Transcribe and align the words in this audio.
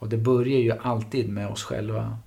Och 0.00 0.08
det 0.08 0.16
börjar 0.16 0.58
ju 0.58 0.72
alltid 0.72 1.28
med 1.28 1.48
oss 1.48 1.62
själva. 1.62 2.18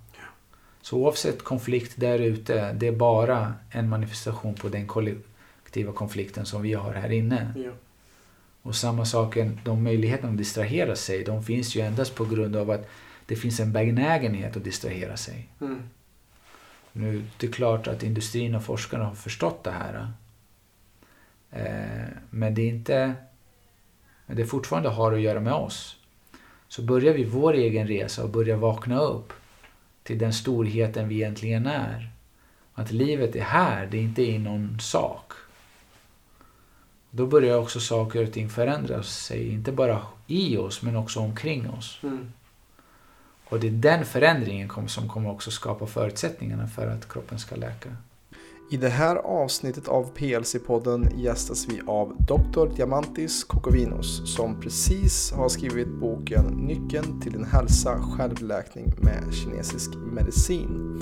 Så 0.81 0.97
oavsett 0.97 1.43
konflikt 1.43 1.93
där 1.96 2.19
ute, 2.19 2.73
det 2.73 2.88
är 2.88 2.92
bara 2.92 3.53
en 3.69 3.89
manifestation 3.89 4.55
på 4.55 4.69
den 4.69 4.88
kollektiva 4.88 5.94
konflikten 5.94 6.46
som 6.46 6.62
vi 6.62 6.74
har 6.74 6.94
här 6.94 7.12
inne. 7.12 7.54
Ja. 7.56 7.72
Och 8.62 8.75
samma 8.75 9.05
sak, 9.05 9.38
de 9.64 9.84
möjligheterna 9.84 10.32
att 10.32 10.38
distrahera 10.38 10.96
sig, 10.96 11.23
de 11.23 11.44
finns 11.44 11.75
ju 11.75 11.82
endast 11.82 12.16
på 12.16 12.25
grund 12.25 12.55
av 12.55 12.71
att 12.71 12.89
det 13.25 13.36
finns 13.36 13.59
en 13.59 13.74
benägenhet 13.74 14.58
att 14.58 14.64
distrahera 14.64 15.18
sig. 15.18 15.50
Mm. 15.62 15.82
Nu, 16.92 17.24
det 17.38 17.48
är 17.48 17.52
klart 17.52 17.88
att 17.88 18.04
industrin 18.04 18.55
och 18.55 18.64
forskarna 18.64 19.05
har 19.05 19.16
förstått 19.16 19.64
det 19.64 19.71
här. 19.71 20.12
Eh, 21.52 22.08
men 22.30 22.55
det 22.55 22.62
är 22.62 22.70
inte... 22.70 23.14
Men 24.26 24.38
det 24.38 24.46
fortfarande 24.46 24.90
har 24.90 25.14
att 25.14 25.21
göra 25.21 25.40
med 25.40 25.54
oss. 25.54 25.98
Så 26.68 26.82
börjar 26.82 27.14
vi 27.14 27.23
vår 27.23 27.54
egen 27.54 27.88
resa 27.88 28.23
och 28.23 28.29
börjar 28.29 28.57
vakna 28.57 29.00
upp 29.00 29.34
till 30.04 30.18
den 30.18 30.33
storheten 30.33 31.07
vi 31.07 31.15
egentligen 31.15 31.65
är. 31.65 32.09
Att 32.73 32.91
livet 32.91 33.35
är 33.35 33.41
här, 33.41 33.88
det 33.91 33.97
är 33.97 34.01
inte 34.01 34.21
i 34.21 34.39
någon 34.39 34.79
sak. 34.79 35.31
Då 37.09 37.25
börjar 37.25 37.57
också 37.57 37.79
saker 37.79 38.23
och 38.23 38.33
ting 38.33 38.49
förändra 38.49 39.03
sig, 39.03 39.49
inte 39.49 39.71
bara 39.71 40.02
i 40.27 40.57
oss 40.57 40.81
men 40.81 40.95
också 40.95 41.19
omkring 41.19 41.69
oss. 41.69 41.99
Mm. 42.03 42.31
Och 43.45 43.59
det 43.59 43.67
är 43.67 43.71
den 43.71 44.05
förändringen 44.05 44.88
som 44.88 45.09
kommer 45.09 45.31
också 45.31 45.52
skapa 45.52 45.88
förutsättningarna 45.88 46.67
för 46.67 46.88
att 46.88 47.13
kroppen 47.13 47.39
ska 47.39 47.55
läka. 47.55 47.89
I 48.73 48.77
det 48.77 48.89
här 48.89 49.15
avsnittet 49.15 49.87
av 49.87 50.13
PLC-podden 50.13 51.09
gästas 51.15 51.67
vi 51.69 51.81
av 51.87 52.15
Dr. 52.17 52.75
Diamantis 52.75 53.43
Kokovinos 53.43 54.35
som 54.35 54.61
precis 54.61 55.31
har 55.31 55.49
skrivit 55.49 55.87
boken 55.87 56.45
Nyckeln 56.45 57.21
till 57.21 57.31
din 57.31 57.45
hälsa, 57.45 57.99
självläkning 58.01 58.93
med 58.97 59.33
kinesisk 59.33 59.89
medicin. 59.95 61.01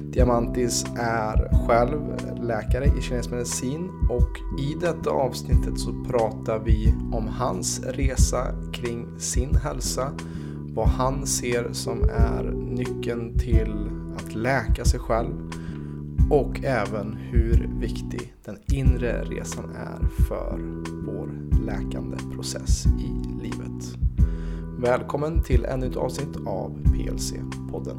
Diamantis 0.00 0.84
är 0.98 1.66
själv 1.66 2.00
läkare 2.42 2.84
i 2.84 3.02
kinesisk 3.02 3.30
medicin 3.30 3.90
och 4.10 4.60
i 4.60 4.74
detta 4.80 5.10
avsnittet 5.10 5.78
så 5.78 6.04
pratar 6.08 6.58
vi 6.58 6.94
om 7.12 7.28
hans 7.28 7.80
resa 7.80 8.46
kring 8.72 9.20
sin 9.20 9.54
hälsa, 9.54 10.12
vad 10.74 10.88
han 10.88 11.26
ser 11.26 11.72
som 11.72 12.04
är 12.04 12.42
nyckeln 12.52 13.38
till 13.38 13.90
att 14.16 14.34
läka 14.34 14.84
sig 14.84 15.00
själv 15.00 15.61
och 16.32 16.64
även 16.64 17.12
hur 17.12 17.68
viktig 17.80 18.34
den 18.44 18.58
inre 18.66 19.24
resan 19.24 19.76
är 19.76 20.24
för 20.28 20.58
vår 21.06 21.30
läkande 21.66 22.16
process 22.34 22.86
i 22.86 23.42
livet. 23.42 23.96
Välkommen 24.78 25.42
till 25.42 25.64
ännu 25.64 25.86
ett 25.86 25.96
avsnitt 25.96 26.36
av 26.46 26.78
PLC-podden. 26.84 27.98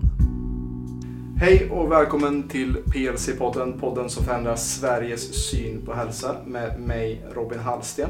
Hej 1.37 1.69
och 1.71 1.91
välkommen 1.91 2.47
till 2.47 2.77
PLC-podden, 2.85 3.79
podden 3.79 4.09
som 4.09 4.25
förändrar 4.25 4.55
Sveriges 4.55 5.49
syn 5.49 5.85
på 5.85 5.93
hälsa 5.93 6.35
med 6.45 6.81
mig 6.81 7.25
Robin 7.33 7.59
Hallsten. 7.59 8.09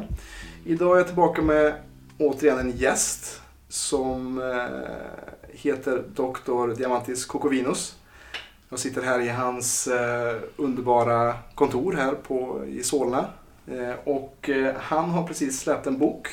Idag 0.65 0.93
är 0.93 0.97
jag 0.97 1.07
tillbaka 1.07 1.41
med 1.41 1.73
återigen 2.17 2.59
en 2.59 2.71
gäst 2.71 3.41
som 3.69 4.41
eh, 4.41 5.51
heter 5.51 6.03
Dr. 6.15 6.75
Diamantis 6.77 7.25
Kokovinos. 7.25 7.97
Jag 8.73 8.79
sitter 8.79 9.01
här 9.01 9.19
i 9.19 9.29
hans 9.29 9.87
eh, 9.87 10.41
underbara 10.55 11.35
kontor 11.55 11.93
här 11.93 12.13
på, 12.13 12.65
i 12.67 12.83
Solna. 12.83 13.25
Eh, 13.67 13.93
och 14.03 14.49
eh, 14.49 14.75
han 14.75 15.09
har 15.09 15.27
precis 15.27 15.59
släppt 15.59 15.87
en 15.87 15.97
bok 15.97 16.27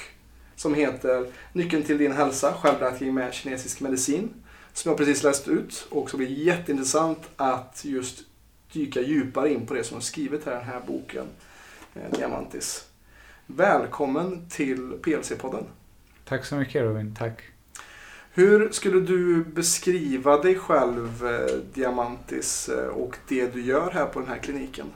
som 0.56 0.74
heter 0.74 1.26
Nyckeln 1.52 1.82
till 1.82 1.98
din 1.98 2.12
hälsa, 2.12 2.52
självläkning 2.52 3.14
med 3.14 3.34
kinesisk 3.34 3.80
medicin. 3.80 4.30
Som 4.72 4.88
jag 4.88 4.98
precis 4.98 5.22
läst 5.22 5.48
ut 5.48 5.86
och 5.90 6.10
som 6.10 6.18
blir 6.18 6.28
jätteintressant 6.28 7.30
att 7.36 7.84
just 7.84 8.18
dyka 8.72 9.00
djupare 9.00 9.52
in 9.52 9.66
på 9.66 9.74
det 9.74 9.84
som 9.84 9.94
har 9.94 10.02
skrivit 10.02 10.46
här 10.46 10.52
i 10.52 10.54
den 10.54 10.64
här 10.64 10.80
boken, 10.86 11.26
eh, 11.94 12.18
Diamantis. 12.18 12.88
Välkommen 13.46 14.48
till 14.50 14.92
PLC-podden. 15.02 15.64
Tack 16.24 16.44
så 16.44 16.56
mycket 16.56 16.82
Robin, 16.82 17.14
tack. 17.18 17.49
Hur 18.32 18.70
skulle 18.70 19.00
du 19.00 19.44
beskriva 19.44 20.42
dig 20.42 20.58
själv, 20.58 21.26
eh, 21.26 21.56
Diamantis, 21.74 22.68
eh, 22.68 22.86
och 22.86 23.16
det 23.28 23.54
du 23.54 23.62
gör 23.62 23.90
här 23.90 24.06
på 24.06 24.20
den 24.20 24.28
här 24.28 24.38
kliniken? 24.38 24.86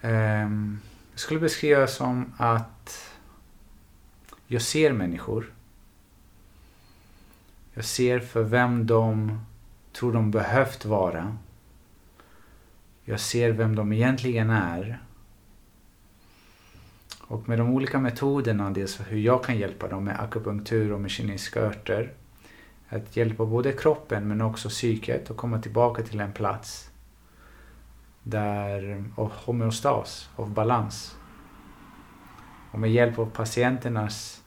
Ehm, 0.00 0.78
jag 1.10 1.20
skulle 1.20 1.40
beskriva 1.40 1.86
som 1.86 2.32
att 2.36 3.14
jag 4.46 4.62
ser 4.62 4.92
människor. 4.92 5.52
Jag 7.74 7.84
ser 7.84 8.20
för 8.20 8.42
vem 8.42 8.86
de 8.86 9.40
tror 9.92 10.12
de 10.12 10.30
behövt 10.30 10.84
vara. 10.84 11.36
Jag 13.04 13.20
ser 13.20 13.52
vem 13.52 13.76
de 13.76 13.92
egentligen 13.92 14.50
är. 14.50 15.00
Och 17.28 17.48
med 17.48 17.58
de 17.58 17.70
olika 17.74 17.98
metoderna, 17.98 18.70
dels 18.70 19.00
hur 19.08 19.18
jag 19.18 19.44
kan 19.44 19.58
hjälpa 19.58 19.88
dem 19.88 20.04
med 20.04 20.20
akupunktur 20.20 20.92
och 20.92 21.00
med 21.00 21.10
kinesiska 21.10 21.60
örter. 21.60 22.12
Att 22.88 23.16
hjälpa 23.16 23.44
både 23.44 23.72
kroppen 23.72 24.28
men 24.28 24.40
också 24.40 24.68
psyket 24.68 25.30
att 25.30 25.36
komma 25.36 25.62
tillbaka 25.62 26.02
till 26.02 26.20
en 26.20 26.32
plats 26.32 26.90
där, 28.22 29.04
av 29.16 29.32
homeostas, 29.32 30.30
av 30.36 30.50
balans. 30.50 31.16
Och 32.70 32.78
med 32.78 32.92
hjälp 32.92 33.18
av 33.18 33.30
patienternas 33.30 34.42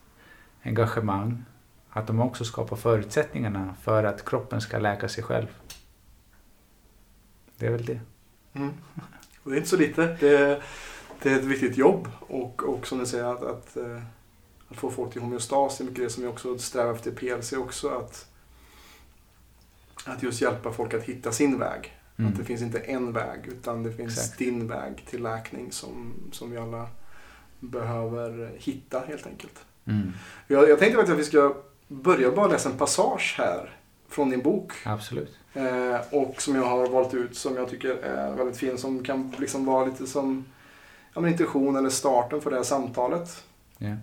engagemang 0.63 1.43
att 1.89 2.07
de 2.07 2.19
också 2.19 2.45
skapar 2.45 2.75
förutsättningarna 2.75 3.75
för 3.81 4.03
att 4.03 4.25
kroppen 4.25 4.61
ska 4.61 4.79
läka 4.79 5.09
sig 5.09 5.23
själv. 5.23 5.47
Det 7.57 7.65
är 7.65 7.71
väl 7.71 7.85
det. 7.85 7.99
Mm. 8.53 8.73
Det 9.43 9.51
är 9.51 9.57
inte 9.57 9.69
så 9.69 9.77
lite. 9.77 10.17
Det 10.19 10.61
det 11.21 11.29
är 11.29 11.39
ett 11.39 11.45
viktigt 11.45 11.77
jobb 11.77 12.07
och, 12.19 12.63
och 12.63 12.87
som 12.87 12.99
du 12.99 13.05
säger 13.05 13.25
att, 13.25 13.43
att, 13.43 13.77
eh, 13.77 14.01
att 14.67 14.77
få 14.77 14.91
folk 14.91 15.13
till 15.13 15.21
homeostas 15.21 15.79
är 15.79 15.85
mycket 15.85 16.03
det 16.03 16.09
som 16.09 16.23
vi 16.23 16.29
också 16.29 16.57
strävar 16.57 16.93
efter 16.93 17.11
i 17.11 17.15
PLC 17.15 17.53
också. 17.53 17.89
Att, 17.89 18.27
att 20.05 20.23
just 20.23 20.41
hjälpa 20.41 20.71
folk 20.73 20.93
att 20.93 21.03
hitta 21.03 21.31
sin 21.31 21.59
väg. 21.59 21.97
Mm. 22.17 22.31
Att 22.31 22.37
det 22.37 22.45
finns 22.45 22.61
inte 22.61 22.79
en 22.79 23.13
väg 23.13 23.47
utan 23.47 23.83
det 23.83 23.91
finns 23.91 24.17
Exakt. 24.17 24.37
din 24.37 24.67
väg 24.67 25.05
till 25.09 25.23
läkning 25.23 25.71
som, 25.71 26.13
som 26.31 26.51
vi 26.51 26.57
alla 26.57 26.87
behöver 27.59 28.51
hitta 28.57 28.99
helt 28.99 29.27
enkelt. 29.27 29.65
Mm. 29.85 30.11
Jag, 30.47 30.69
jag 30.69 30.79
tänkte 30.79 30.97
faktiskt 30.97 31.13
att 31.13 31.19
vi 31.19 31.23
ska 31.23 31.55
börja 31.87 32.31
bara 32.31 32.47
läsa 32.47 32.69
en 32.69 32.77
passage 32.77 33.35
här 33.37 33.77
från 34.09 34.29
din 34.29 34.41
bok. 34.41 34.73
Absolut. 34.85 35.39
Eh, 35.53 35.99
och 36.11 36.41
som 36.41 36.55
jag 36.55 36.63
har 36.63 36.89
valt 36.89 37.13
ut 37.13 37.37
som 37.37 37.55
jag 37.55 37.69
tycker 37.69 37.89
är 37.89 38.35
väldigt 38.35 38.57
fin. 38.57 38.77
Som 38.77 39.03
kan 39.03 39.33
liksom 39.37 39.65
vara 39.65 39.85
lite 39.85 40.07
som 40.07 40.45
ja, 41.13 41.21
men 41.21 41.31
intention 41.31 41.75
eller 41.75 41.89
starten 41.89 42.41
för 42.41 42.49
det 42.49 42.55
här 42.55 42.63
samtalet. 42.63 43.43
Yeah. 43.79 43.97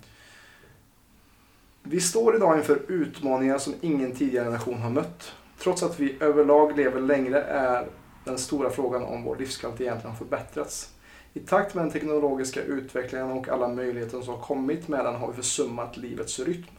Vi 1.83 2.01
står 2.01 2.37
idag 2.37 2.59
inför 2.59 2.83
utmaningar 2.89 3.59
som 3.59 3.75
ingen 3.81 4.17
tidigare 4.17 4.45
generation 4.45 4.79
har 4.79 4.91
mött. 4.91 5.33
Trots 5.59 5.83
att 5.83 6.01
vi 6.01 6.17
överlag 6.21 6.77
lever 6.77 7.01
längre 7.01 7.43
är 7.43 7.89
den 8.25 8.39
stora 8.39 8.71
frågan 8.71 9.03
om 9.03 9.25
vår 9.25 9.37
livskvalitet 9.37 9.81
egentligen 9.81 10.11
har 10.11 10.19
förbättrats. 10.19 10.93
I 11.35 11.41
takt 11.41 11.75
med 11.75 11.85
den 11.85 11.93
teknologiska 11.93 12.63
utvecklingen 12.63 13.31
och 13.31 13.49
alla 13.49 13.69
möjligheter 13.69 14.21
som 14.21 14.35
har 14.35 14.43
kommit 14.43 14.89
med 14.89 15.05
den 15.05 15.15
har 15.15 15.29
vi 15.29 15.35
försummat 15.35 15.97
livets 15.97 16.39
rytm. 16.39 16.79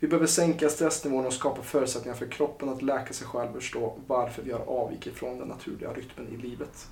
Vi 0.00 0.08
behöver 0.08 0.26
sänka 0.26 0.68
stressnivån 0.68 1.26
och 1.26 1.32
skapa 1.32 1.62
förutsättningar 1.62 2.16
för 2.16 2.26
kroppen 2.26 2.68
att 2.68 2.82
läka 2.82 3.12
sig 3.12 3.26
själv 3.26 3.48
och 3.48 3.62
förstå 3.62 3.98
varför 4.06 4.42
vi 4.42 4.52
har 4.52 4.60
avvikit 4.60 5.14
från 5.14 5.38
den 5.38 5.48
naturliga 5.48 5.92
rytmen 5.92 6.28
i 6.28 6.36
livet. 6.36 6.88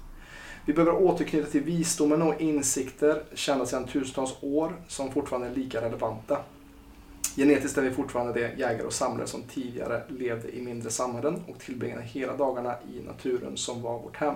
Vi 0.64 0.72
behöver 0.72 0.94
återknyta 0.94 1.50
till 1.50 1.62
visdomen 1.62 2.22
och 2.22 2.40
insikter 2.40 3.22
kända 3.34 3.66
sedan 3.66 3.86
tusentals 3.86 4.34
år 4.40 4.76
som 4.88 5.12
fortfarande 5.12 5.48
är 5.48 5.54
lika 5.54 5.82
relevanta. 5.82 6.38
Genetiskt 7.36 7.78
är 7.78 7.82
vi 7.82 7.90
fortfarande 7.90 8.32
de 8.32 8.40
jägare 8.40 8.86
och 8.86 8.92
samlare 8.92 9.26
som 9.26 9.42
tidigare 9.42 10.02
levde 10.08 10.56
i 10.56 10.62
mindre 10.62 10.90
samhällen 10.90 11.42
och 11.48 11.58
tillbringade 11.58 12.02
hela 12.02 12.36
dagarna 12.36 12.76
i 12.94 13.00
naturen 13.00 13.56
som 13.56 13.82
var 13.82 13.98
vårt 13.98 14.16
hem. 14.16 14.34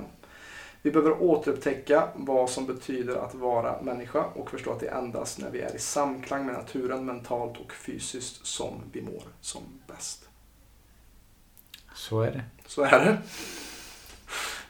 Vi 0.83 0.91
behöver 0.91 1.23
återupptäcka 1.23 2.09
vad 2.15 2.51
som 2.51 2.67
betyder 2.67 3.17
att 3.17 3.35
vara 3.35 3.83
människa 3.83 4.25
och 4.25 4.51
förstå 4.51 4.73
att 4.73 4.81
det 4.81 4.89
är 4.89 4.99
endast 4.99 5.39
när 5.39 5.51
vi 5.51 5.61
är 5.61 5.77
i 5.77 5.79
samklang 5.79 6.47
med 6.47 6.55
naturen 6.55 7.05
mentalt 7.05 7.59
och 7.59 7.73
fysiskt 7.73 8.47
som 8.47 8.75
vi 8.93 9.03
mår 9.03 9.23
som 9.41 9.63
bäst. 9.87 10.29
Så 11.95 12.21
är 12.21 12.31
det. 12.31 12.45
Så 12.67 12.83
är 12.83 13.05
det. 13.05 13.19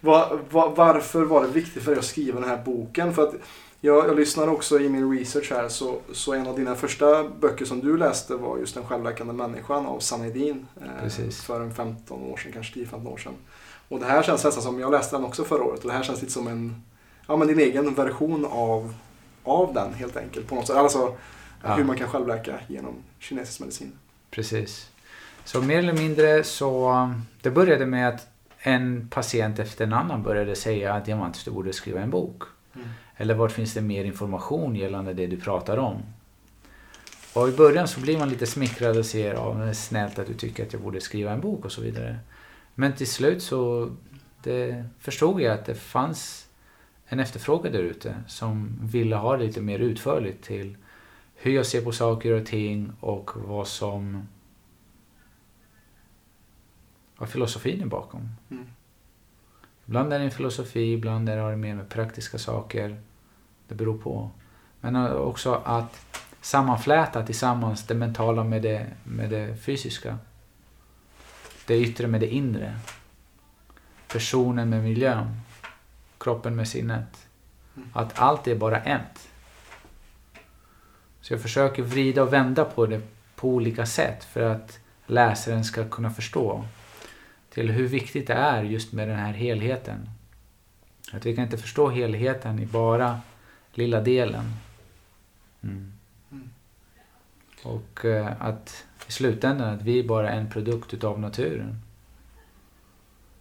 Var, 0.06 0.38
var, 0.50 0.70
varför 0.70 1.24
var 1.24 1.42
det 1.42 1.48
viktigt 1.48 1.82
för 1.82 1.90
dig 1.90 1.98
att 1.98 2.04
skriva 2.04 2.40
den 2.40 2.48
här 2.48 2.62
boken? 2.64 3.14
För 3.14 3.22
att 3.22 3.34
jag, 3.80 4.08
jag 4.08 4.16
lyssnade 4.16 4.50
också 4.50 4.80
i 4.80 4.88
min 4.88 5.18
research 5.18 5.52
här 5.52 5.68
så, 5.68 5.98
så 6.12 6.32
en 6.32 6.46
av 6.46 6.56
dina 6.56 6.74
första 6.74 7.28
böcker 7.28 7.64
som 7.64 7.80
du 7.80 7.96
läste 7.96 8.34
var 8.34 8.58
just 8.58 8.74
Den 8.74 8.84
självläkande 8.84 9.32
människan 9.32 9.86
av 9.86 10.00
Sanna 10.00 10.26
Edin. 10.26 10.66
Eh, 10.80 11.30
för 11.30 11.60
en 11.60 11.74
15 11.74 12.22
år 12.22 12.36
sedan, 12.36 12.52
kanske 12.52 12.80
10-15 12.80 13.12
år 13.12 13.16
sedan. 13.16 13.32
Och 13.88 14.00
det 14.00 14.06
här 14.06 14.22
känns 14.22 14.44
nästan 14.44 14.62
som, 14.62 14.80
jag 14.80 14.92
läste 14.92 15.16
den 15.16 15.24
också 15.24 15.44
förra 15.44 15.64
året 15.64 15.80
och 15.80 15.90
det 15.90 15.96
här 15.96 16.02
känns 16.02 16.20
lite 16.20 16.32
som 16.32 16.48
en, 16.48 16.82
ja 17.26 17.36
men 17.36 17.48
din 17.48 17.58
egen 17.58 17.94
version 17.94 18.46
av, 18.50 18.94
av 19.44 19.74
den 19.74 19.94
helt 19.94 20.16
enkelt. 20.16 20.48
På 20.48 20.54
något 20.54 20.66
sätt. 20.66 20.76
Alltså, 20.76 21.16
ja. 21.62 21.74
hur 21.74 21.84
man 21.84 21.96
kan 21.96 22.08
självläka 22.08 22.60
genom 22.68 22.94
kinesisk 23.18 23.60
medicin. 23.60 23.92
Precis. 24.30 24.90
Så 25.44 25.62
mer 25.62 25.78
eller 25.78 25.92
mindre 25.92 26.44
så, 26.44 27.10
det 27.42 27.50
började 27.50 27.86
med 27.86 28.08
att 28.08 28.35
en 28.66 29.08
patient 29.10 29.58
efter 29.58 29.84
en 29.84 29.92
annan 29.92 30.22
började 30.22 30.56
säga 30.56 30.94
att 30.94 31.04
Diamantis, 31.04 31.44
du 31.44 31.50
borde 31.50 31.72
skriva 31.72 32.00
en 32.00 32.10
bok. 32.10 32.42
Mm. 32.74 32.88
Eller 33.16 33.34
vart 33.34 33.52
finns 33.52 33.74
det 33.74 33.80
mer 33.80 34.04
information 34.04 34.76
gällande 34.76 35.14
det 35.14 35.26
du 35.26 35.40
pratar 35.40 35.76
om? 35.76 36.02
Och 37.32 37.48
i 37.48 37.52
början 37.52 37.88
så 37.88 38.00
blir 38.00 38.18
man 38.18 38.28
lite 38.28 38.46
smickrad 38.46 38.96
och 38.96 39.04
ja, 39.14 39.54
det 39.58 39.64
är 39.64 39.72
snällt 39.72 40.18
att 40.18 40.26
du 40.26 40.34
tycker 40.34 40.66
att 40.66 40.72
jag 40.72 40.82
borde 40.82 41.00
skriva 41.00 41.32
en 41.32 41.40
bok 41.40 41.64
och 41.64 41.72
så 41.72 41.80
vidare. 41.80 42.18
Men 42.74 42.92
till 42.92 43.06
slut 43.06 43.42
så 43.42 43.90
förstod 44.98 45.40
jag 45.40 45.54
att 45.54 45.66
det 45.66 45.74
fanns 45.74 46.46
en 47.06 47.20
efterfrågan 47.20 47.72
där 47.72 47.82
ute 47.82 48.14
som 48.28 48.78
ville 48.82 49.16
ha 49.16 49.36
det 49.36 49.44
lite 49.44 49.60
mer 49.60 49.78
utförligt 49.78 50.44
till 50.44 50.76
hur 51.34 51.52
jag 51.52 51.66
ser 51.66 51.80
på 51.80 51.92
saker 51.92 52.32
och 52.32 52.46
ting 52.46 52.92
och 53.00 53.30
vad 53.34 53.68
som 53.68 54.28
vad 57.16 57.28
filosofin 57.28 57.82
är 57.82 57.86
bakom. 57.86 58.28
Mm. 58.50 58.66
Ibland 59.86 60.12
är 60.12 60.18
det 60.18 60.24
en 60.24 60.30
filosofi, 60.30 60.92
ibland 60.92 61.28
är 61.28 61.50
det 61.50 61.56
mer 61.56 61.74
med 61.74 61.88
praktiska 61.88 62.38
saker. 62.38 63.00
Det 63.68 63.74
beror 63.74 63.98
på. 63.98 64.30
Men 64.80 65.12
också 65.12 65.54
att 65.64 66.20
sammanfläta 66.40 67.26
tillsammans 67.26 67.86
det 67.86 67.94
mentala 67.94 68.44
med 68.44 68.62
det, 68.62 68.86
med 69.04 69.30
det 69.30 69.56
fysiska. 69.56 70.18
Det 71.66 71.78
yttre 71.78 72.06
med 72.06 72.20
det 72.20 72.34
inre. 72.34 72.78
Personen 74.08 74.68
med 74.68 74.82
miljön. 74.82 75.40
Kroppen 76.18 76.56
med 76.56 76.68
sinnet. 76.68 77.28
Mm. 77.76 77.88
Att 77.92 78.18
allt 78.18 78.48
är 78.48 78.56
bara 78.56 78.80
ett. 78.80 79.28
Så 81.20 81.32
jag 81.32 81.42
försöker 81.42 81.82
vrida 81.82 82.22
och 82.22 82.32
vända 82.32 82.64
på 82.64 82.86
det 82.86 83.00
på 83.36 83.48
olika 83.48 83.86
sätt 83.86 84.24
för 84.24 84.40
att 84.40 84.78
läsaren 85.06 85.64
ska 85.64 85.88
kunna 85.88 86.10
förstå 86.10 86.64
till 87.56 87.70
hur 87.70 87.88
viktigt 87.88 88.26
det 88.26 88.34
är 88.34 88.62
just 88.62 88.92
med 88.92 89.08
den 89.08 89.18
här 89.18 89.32
helheten. 89.32 90.10
Att 91.12 91.26
vi 91.26 91.34
kan 91.34 91.44
inte 91.44 91.58
förstå 91.58 91.88
helheten 91.88 92.58
i 92.58 92.66
bara 92.66 93.20
lilla 93.74 94.00
delen. 94.00 94.44
Mm. 95.62 95.92
Mm. 96.30 96.50
Och 97.62 98.04
eh, 98.04 98.42
att 98.42 98.84
i 99.08 99.12
slutändan 99.12 99.74
att 99.74 99.82
vi 99.82 99.98
är 99.98 100.08
bara 100.08 100.30
en 100.30 100.50
produkt 100.50 100.94
utav 100.94 101.20
naturen. 101.20 101.80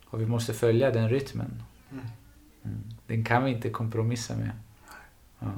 Och 0.05 0.21
vi 0.21 0.25
måste 0.25 0.53
följa 0.53 0.91
den 0.91 1.09
rytmen. 1.09 1.63
Mm. 1.91 2.05
mm. 2.63 2.83
Den 3.07 3.25
kan 3.25 3.43
vi 3.43 3.51
inte 3.51 3.69
kompromissa 3.69 4.35
med. 4.35 4.51
Ja 5.39 5.51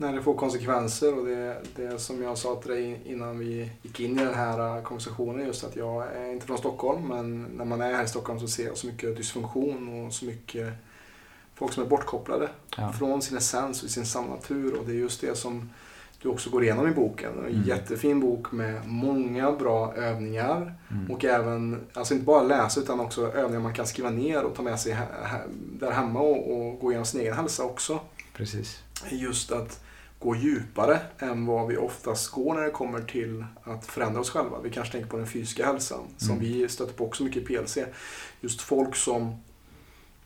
när 0.00 0.12
det 0.12 0.22
får 0.22 0.34
konsekvenser 0.34 1.18
och 1.18 1.26
det, 1.26 1.56
det 1.76 1.98
som 1.98 2.22
jag 2.22 2.38
sa 2.38 2.54
till 2.54 2.70
dig 2.70 3.02
innan 3.04 3.38
vi 3.38 3.70
gick 3.82 4.00
in 4.00 4.18
i 4.18 4.24
den 4.24 4.34
här 4.34 4.82
konversationen 4.82 5.46
just 5.46 5.64
att 5.64 5.76
jag 5.76 6.16
är 6.16 6.32
inte 6.32 6.46
från 6.46 6.58
Stockholm 6.58 7.08
men 7.08 7.44
när 7.44 7.64
man 7.64 7.80
är 7.80 7.92
här 7.92 8.04
i 8.04 8.08
Stockholm 8.08 8.40
så 8.40 8.48
ser 8.48 8.66
jag 8.66 8.76
så 8.76 8.86
mycket 8.86 9.16
dysfunktion 9.16 10.06
och 10.06 10.12
så 10.12 10.24
mycket 10.24 10.72
folk 11.54 11.72
som 11.72 11.82
är 11.82 11.88
bortkopplade 11.88 12.48
ja. 12.76 12.92
från 12.92 13.22
sin 13.22 13.36
essens 13.36 13.82
och 13.82 13.90
sin 13.90 14.06
sanna 14.06 14.28
natur 14.28 14.74
och 14.74 14.86
det 14.86 14.92
är 14.92 14.96
just 14.96 15.20
det 15.20 15.38
som 15.38 15.70
du 16.22 16.28
också 16.28 16.50
går 16.50 16.62
igenom 16.62 16.88
i 16.88 16.90
boken. 16.90 17.32
En 17.38 17.54
mm. 17.54 17.62
jättefin 17.62 18.20
bok 18.20 18.52
med 18.52 18.88
många 18.88 19.52
bra 19.52 19.94
övningar 19.94 20.74
mm. 20.90 21.10
och 21.10 21.24
även, 21.24 21.80
alltså 21.92 22.14
inte 22.14 22.26
bara 22.26 22.42
läsa 22.42 22.80
utan 22.80 23.00
också 23.00 23.32
övningar 23.32 23.60
man 23.60 23.74
kan 23.74 23.86
skriva 23.86 24.10
ner 24.10 24.42
och 24.44 24.54
ta 24.54 24.62
med 24.62 24.80
sig 24.80 24.96
där 25.78 25.90
hemma 25.90 26.20
och, 26.20 26.52
och 26.52 26.80
gå 26.80 26.90
igenom 26.90 27.06
sin 27.06 27.20
egen 27.20 27.34
hälsa 27.34 27.64
också. 27.64 28.00
Precis. 28.34 28.82
Just 29.10 29.52
att 29.52 29.80
gå 30.18 30.36
djupare 30.36 31.00
än 31.18 31.46
vad 31.46 31.68
vi 31.68 31.76
oftast 31.76 32.30
går 32.30 32.54
när 32.54 32.62
det 32.62 32.70
kommer 32.70 33.00
till 33.00 33.44
att 33.62 33.86
förändra 33.86 34.20
oss 34.20 34.30
själva. 34.30 34.60
Vi 34.60 34.70
kanske 34.70 34.92
tänker 34.92 35.10
på 35.10 35.16
den 35.16 35.26
fysiska 35.26 35.66
hälsan 35.66 36.00
som 36.16 36.30
mm. 36.30 36.40
vi 36.40 36.68
stöter 36.68 36.92
på 36.92 37.06
också 37.06 37.24
mycket 37.24 37.42
i 37.42 37.46
PLC. 37.46 37.78
Just 38.40 38.60
folk 38.60 38.96
som 38.96 39.36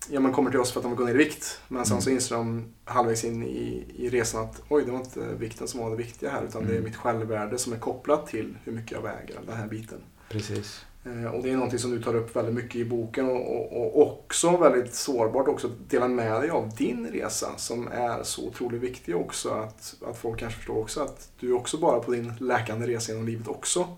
ja, 0.09 0.21
man 0.21 0.33
kommer 0.33 0.51
till 0.51 0.61
oss 0.61 0.73
för 0.73 0.81
att 0.81 0.85
de 0.85 0.93
vill 0.93 0.99
gå 0.99 1.05
ner 1.05 1.15
i 1.15 1.19
vikt 1.19 1.61
men 1.69 1.85
sen 1.85 1.93
mm. 1.93 2.03
så 2.03 2.11
inser 2.11 2.37
de 2.37 2.65
halvvägs 2.85 3.25
in 3.25 3.43
i, 3.43 3.85
i 3.97 4.09
resan 4.09 4.45
att 4.45 4.63
oj, 4.69 4.85
det 4.85 4.91
var 4.91 4.99
inte 4.99 5.35
vikten 5.35 5.69
som 5.69 5.81
var 5.81 5.91
det 5.91 5.97
viktiga 5.97 6.31
här 6.31 6.45
utan 6.45 6.63
mm. 6.63 6.69
det 6.69 6.75
är 6.75 6.79
mm. 6.79 6.91
mitt 6.91 6.97
självvärde 6.97 7.59
som 7.59 7.73
är 7.73 7.79
kopplat 7.79 8.27
till 8.27 8.57
hur 8.65 8.73
mycket 8.73 8.93
jag 8.93 9.03
väger, 9.03 9.41
den 9.47 9.57
här 9.57 9.67
biten. 9.67 9.99
Precis. 10.29 10.85
Eh, 11.05 11.25
och 11.25 11.43
det 11.43 11.51
är 11.51 11.55
någonting 11.55 11.79
som 11.79 11.91
du 11.91 12.03
tar 12.03 12.15
upp 12.15 12.37
väldigt 12.37 12.55
mycket 12.55 12.77
i 12.77 12.85
boken 12.85 13.31
och, 13.31 13.57
och, 13.57 14.01
och 14.01 14.03
också 14.03 14.57
väldigt 14.57 14.95
sårbart 14.95 15.49
också 15.49 15.67
att 15.67 15.91
dela 15.91 16.09
med 16.09 16.41
dig 16.41 16.51
av 16.51 16.75
din 16.77 17.07
resa 17.07 17.57
som 17.57 17.89
är 17.93 18.23
så 18.23 18.49
otroligt 18.49 18.83
viktig 18.83 19.17
också. 19.17 19.51
Att, 19.51 19.95
att 20.07 20.19
folk 20.19 20.41
kanske 20.41 20.59
förstår 20.59 20.79
också 20.79 21.01
att 21.03 21.29
du 21.41 21.51
är 21.51 21.57
också 21.57 21.79
bara 21.79 22.01
på 22.01 22.13
din 22.13 22.33
läkande 22.41 22.87
resa 22.87 23.13
genom 23.13 23.27
livet 23.27 23.49
också. 23.49 23.97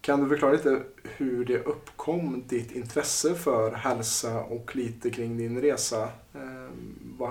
Kan 0.00 0.22
du 0.22 0.28
förklara 0.28 0.52
lite 0.52 0.82
hur 1.02 1.44
det 1.44 1.58
uppkom, 1.58 2.44
ditt 2.48 2.72
intresse 2.72 3.34
för 3.34 3.72
hälsa 3.72 4.40
och 4.40 4.76
lite 4.76 5.10
kring 5.10 5.36
din 5.36 5.60
resa, 5.60 6.02
eh, 6.34 6.68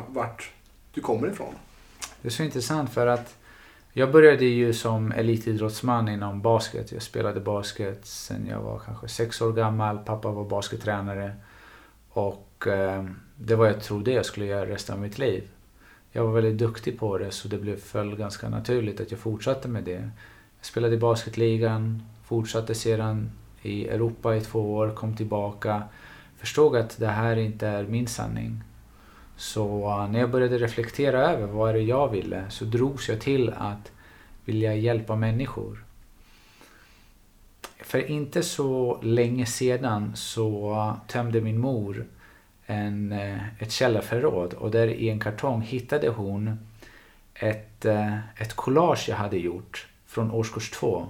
vart 0.08 0.52
du 0.94 1.02
kommer 1.02 1.28
ifrån? 1.32 1.54
Det 2.22 2.28
är 2.28 2.32
så 2.32 2.44
intressant 2.44 2.94
för 2.94 3.08
att 3.08 3.36
jag 3.94 4.12
började 4.12 4.46
ju 4.46 4.74
som 4.74 5.12
elitidrottsman 5.12 6.10
inom 6.10 6.42
basket. 6.42 6.92
Jag 6.92 7.02
spelade 7.02 7.40
basket 7.40 8.06
sen 8.06 8.48
jag 8.50 8.60
var 8.60 8.80
kanske 8.80 9.08
sex 9.08 9.42
år 9.42 9.54
gammal. 9.54 9.98
Pappa 9.98 10.32
var 10.32 10.46
baskettränare. 10.46 11.36
Och 12.10 12.68
eh, 12.68 13.06
det 13.36 13.56
var 13.56 13.66
jag 13.66 13.82
trodde 13.82 14.12
jag 14.12 14.26
skulle 14.26 14.46
göra 14.46 14.70
resten 14.70 14.96
av 14.96 15.02
mitt 15.02 15.18
liv. 15.18 15.44
Jag 16.12 16.24
var 16.24 16.32
väldigt 16.32 16.58
duktig 16.58 17.00
på 17.00 17.18
det 17.18 17.32
så 17.32 17.48
det 17.48 17.58
blev 17.58 17.76
föll 17.76 18.16
ganska 18.16 18.50
naturligt 18.50 19.02
att 19.02 19.12
jag 19.12 19.20
fortsatte 19.20 19.68
med 19.68 19.84
det. 19.84 20.10
Jag 20.58 20.66
spelade 20.66 20.96
i 20.96 21.00
basketligan, 21.00 22.04
fortsatte 22.24 22.76
sedan 22.76 23.32
i 23.62 23.88
Europa 23.88 24.36
i 24.36 24.42
två 24.42 24.74
år, 24.74 24.96
kom 24.96 25.16
tillbaka. 25.16 25.84
Förstod 26.38 26.76
att 26.76 27.00
det 27.00 27.08
här 27.08 27.36
inte 27.36 27.68
är 27.68 27.84
min 27.84 28.08
sanning. 28.08 28.64
Så 29.42 29.90
eh, 29.90 30.12
när 30.12 30.20
jag 30.20 30.32
började 30.32 30.58
reflektera 30.58 31.32
över 31.32 31.48
vad 31.48 31.76
det 31.76 31.82
jag 31.82 32.08
ville 32.08 32.50
så 32.50 32.66
drogs 32.66 33.10
jag 33.10 33.22
till 33.22 33.50
att 33.50 33.92
vilja 34.46 34.76
hjälpa 34.76 35.16
människor. 35.16 35.84
För 37.80 38.12
inte 38.12 38.44
så 38.44 39.00
länge 39.02 39.46
sedan 39.46 40.16
så 40.16 40.72
eh, 40.72 41.08
tömde 41.08 41.42
min 41.42 41.60
mor 41.60 42.06
en, 42.66 43.12
eh, 43.12 43.62
ett 43.62 43.72
källarförråd 43.72 44.54
och 44.54 44.72
där 44.72 44.88
i 44.88 45.10
en 45.10 45.20
kartong 45.20 45.62
hittade 45.62 46.10
hon 46.10 46.60
ett, 47.34 47.86
ett 48.38 48.54
collage 48.54 49.10
jag 49.10 49.16
hade 49.16 49.38
gjort 49.38 49.88
från 50.06 50.32
årskurs 50.32 50.72
två. 50.72 51.08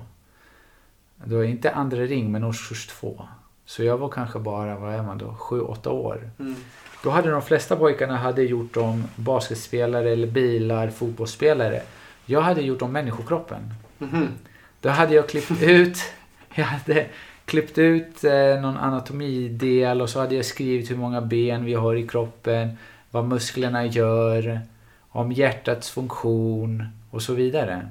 Det 1.15 1.35
var 1.35 1.43
inte 1.43 1.71
andra 1.71 1.97
ring 1.97 2.31
men 2.31 2.43
årskurs 2.43 2.87
två. 2.87 3.27
Så 3.65 3.83
jag 3.83 3.97
var 3.97 4.09
kanske 4.09 4.39
bara, 4.39 4.75
vad 4.79 4.93
är 4.93 5.03
man 5.03 5.17
då, 5.17 5.33
sju, 5.33 5.61
åtta 5.61 5.89
år. 5.89 6.29
Mm. 6.39 6.55
Då 7.03 7.09
hade 7.09 7.29
de 7.29 7.41
flesta 7.41 7.75
pojkarna 7.75 8.17
hade 8.17 8.43
gjort 8.43 8.77
om 8.77 9.03
basketspelare 9.15 10.09
eller 10.09 10.27
bilar, 10.27 10.89
fotbollsspelare. 10.89 11.81
Jag 12.25 12.41
hade 12.41 12.61
gjort 12.61 12.81
om 12.81 12.91
människokroppen. 12.91 13.73
Mm. 13.99 14.27
Då 14.81 14.89
hade 14.89 15.15
jag 15.15 15.29
klippt 15.29 15.51
ut, 15.61 15.97
jag 16.55 16.65
hade 16.65 17.05
klippt 17.45 17.77
ut 17.77 18.23
eh, 18.23 18.61
någon 18.61 18.77
anatomidel 18.77 20.01
och 20.01 20.09
så 20.09 20.19
hade 20.19 20.35
jag 20.35 20.45
skrivit 20.45 20.91
hur 20.91 20.95
många 20.95 21.21
ben 21.21 21.65
vi 21.65 21.73
har 21.73 21.95
i 21.95 22.07
kroppen, 22.07 22.77
vad 23.11 23.25
musklerna 23.25 23.85
gör, 23.85 24.61
om 25.09 25.31
hjärtats 25.31 25.89
funktion 25.89 26.85
och 27.11 27.21
så 27.21 27.33
vidare. 27.33 27.87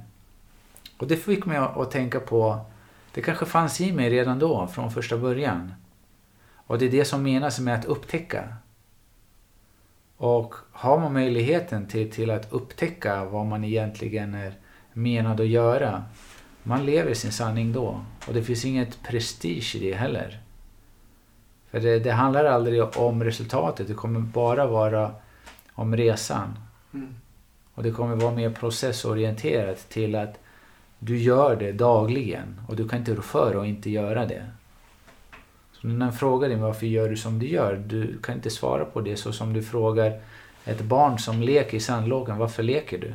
Och 0.98 1.06
det 1.06 1.16
fick 1.16 1.46
mig 1.46 1.56
att 1.58 1.90
tänka 1.90 2.20
på, 2.20 2.60
det 3.14 3.22
kanske 3.22 3.46
fanns 3.46 3.80
i 3.80 3.92
mig 3.92 4.10
redan 4.10 4.38
då, 4.38 4.66
från 4.66 4.90
första 4.90 5.16
början. 5.16 5.74
Och 6.66 6.78
det 6.78 6.86
är 6.86 6.90
det 6.90 7.04
som 7.04 7.22
menas 7.22 7.60
med 7.60 7.74
att 7.74 7.84
upptäcka. 7.84 8.48
Och 10.20 10.54
har 10.72 11.00
man 11.00 11.12
möjligheten 11.12 11.86
till, 11.86 12.10
till 12.10 12.30
att 12.30 12.52
upptäcka 12.52 13.24
vad 13.24 13.46
man 13.46 13.64
egentligen 13.64 14.34
är 14.34 14.52
menad 14.92 15.40
att 15.40 15.46
göra, 15.46 16.04
man 16.62 16.86
lever 16.86 17.14
sin 17.14 17.32
sanning 17.32 17.72
då. 17.72 18.00
Och 18.28 18.34
det 18.34 18.42
finns 18.42 18.64
inget 18.64 19.02
prestige 19.02 19.76
i 19.76 19.90
det 19.90 19.96
heller. 19.96 20.40
För 21.70 21.80
det, 21.80 21.98
det 21.98 22.12
handlar 22.12 22.44
aldrig 22.44 22.98
om 22.98 23.24
resultatet, 23.24 23.88
det 23.88 23.94
kommer 23.94 24.20
bara 24.20 24.66
vara 24.66 25.14
om 25.72 25.96
resan. 25.96 26.58
Mm. 26.94 27.14
Och 27.74 27.82
det 27.82 27.90
kommer 27.90 28.16
vara 28.16 28.34
mer 28.34 28.50
processorienterat 28.50 29.88
till 29.88 30.14
att 30.14 30.40
du 30.98 31.18
gör 31.18 31.56
det 31.56 31.72
dagligen 31.72 32.60
och 32.68 32.76
du 32.76 32.88
kan 32.88 32.98
inte 32.98 33.14
rå 33.14 33.22
för 33.22 33.60
att 33.60 33.66
inte 33.66 33.90
göra 33.90 34.26
det. 34.26 34.46
Så 35.80 35.86
när 35.86 35.94
någon 35.94 36.12
frågar 36.12 36.48
dig 36.48 36.58
varför 36.58 36.86
gör 36.86 37.08
du 37.08 37.16
som 37.16 37.38
du 37.38 37.46
gör, 37.46 37.82
du 37.86 38.18
kan 38.18 38.34
inte 38.34 38.50
svara 38.50 38.84
på 38.84 39.00
det 39.00 39.16
så 39.16 39.32
som 39.32 39.52
du 39.52 39.62
frågar 39.62 40.20
ett 40.64 40.80
barn 40.80 41.18
som 41.18 41.42
leker 41.42 41.76
i 41.76 41.80
sandlådan, 41.80 42.38
varför 42.38 42.62
leker 42.62 42.98
du? 42.98 43.14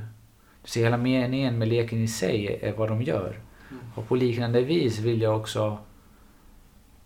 Du 0.63 0.69
ser 0.69 0.83
hela 0.83 0.97
meningen 0.97 1.57
med 1.57 1.67
leken 1.67 2.03
i 2.03 2.07
sig 2.07 2.59
är 2.61 2.73
vad 2.73 2.89
de 2.89 3.01
gör. 3.01 3.39
Mm. 3.71 3.83
Och 3.95 4.07
på 4.07 4.15
liknande 4.15 4.61
vis 4.61 4.99
vill 4.99 5.21
jag 5.21 5.37
också 5.39 5.77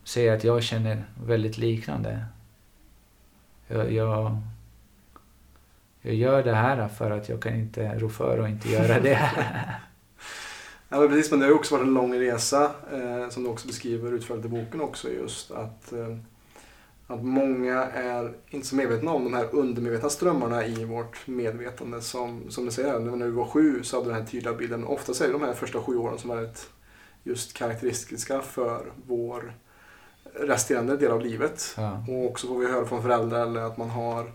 säga 0.04 0.34
att 0.34 0.44
jag 0.44 0.64
känner 0.64 1.04
väldigt 1.26 1.58
liknande. 1.58 2.26
Jag, 3.68 3.92
jag, 3.92 4.38
Jag 6.02 6.16
gör 6.16 6.44
det 6.44 6.56
här 6.56 6.88
för 6.88 7.12
att 7.12 7.30
jag 7.30 7.42
kan 7.42 7.56
inte 7.56 8.00
rå 8.00 8.10
för 8.10 8.40
och 8.40 8.50
inte 8.50 8.70
göra 8.70 9.00
det. 9.00 9.30
ja, 10.90 11.08
precis, 11.08 11.32
men 11.32 11.40
det 11.40 11.46
har 11.46 11.52
ju 11.52 11.58
också 11.58 11.76
varit 11.76 11.88
en 11.88 11.94
lång 11.94 12.20
resa 12.20 12.72
eh, 12.94 13.30
som 13.30 13.44
du 13.44 13.50
också 13.50 13.68
beskriver 13.68 14.12
utförligt 14.12 14.46
i 14.46 14.50
boken 14.50 14.82
också 14.82 15.10
just 15.10 15.52
att 15.52 15.94
eh, 15.94 16.18
att 17.10 17.24
många 17.24 17.84
är 17.84 18.34
inte 18.50 18.68
så 18.68 18.76
medvetna 18.76 19.12
om 19.12 19.24
de 19.24 19.34
här 19.34 19.56
undermedvetna 19.56 20.10
strömmarna 20.10 20.66
i 20.66 20.86
vårt 20.86 21.28
medvetande. 21.28 22.02
Som, 22.02 22.52
som 22.52 22.66
du 22.66 22.72
säger, 22.72 23.00
när 23.00 23.26
du 23.26 23.32
var 23.32 23.46
sju 23.46 23.84
så 23.84 23.98
hade 23.98 24.10
du 24.10 24.14
den 24.14 24.22
här 24.22 24.30
tydliga 24.30 24.54
bilden. 24.54 24.84
Ofta 24.84 25.24
är 25.24 25.28
det 25.28 25.34
de 25.34 25.42
här 25.42 25.54
första 25.54 25.82
sju 25.82 25.98
åren 25.98 26.20
som 26.20 26.30
är 26.30 26.44
ett, 26.44 26.70
just 27.24 27.54
karaktäristiska 27.54 28.42
för 28.42 28.86
vår 29.08 29.54
resterande 30.34 30.98
del 30.98 31.12
av 31.12 31.22
livet. 31.22 31.74
Ja. 31.78 32.06
Och 32.10 32.26
också 32.26 32.48
får 32.48 32.60
vi 32.60 32.68
höra 32.68 32.86
från 32.86 33.02
föräldrar 33.02 33.48
eller 33.48 33.62
att 33.62 33.78
man 33.78 33.90
har, 33.90 34.32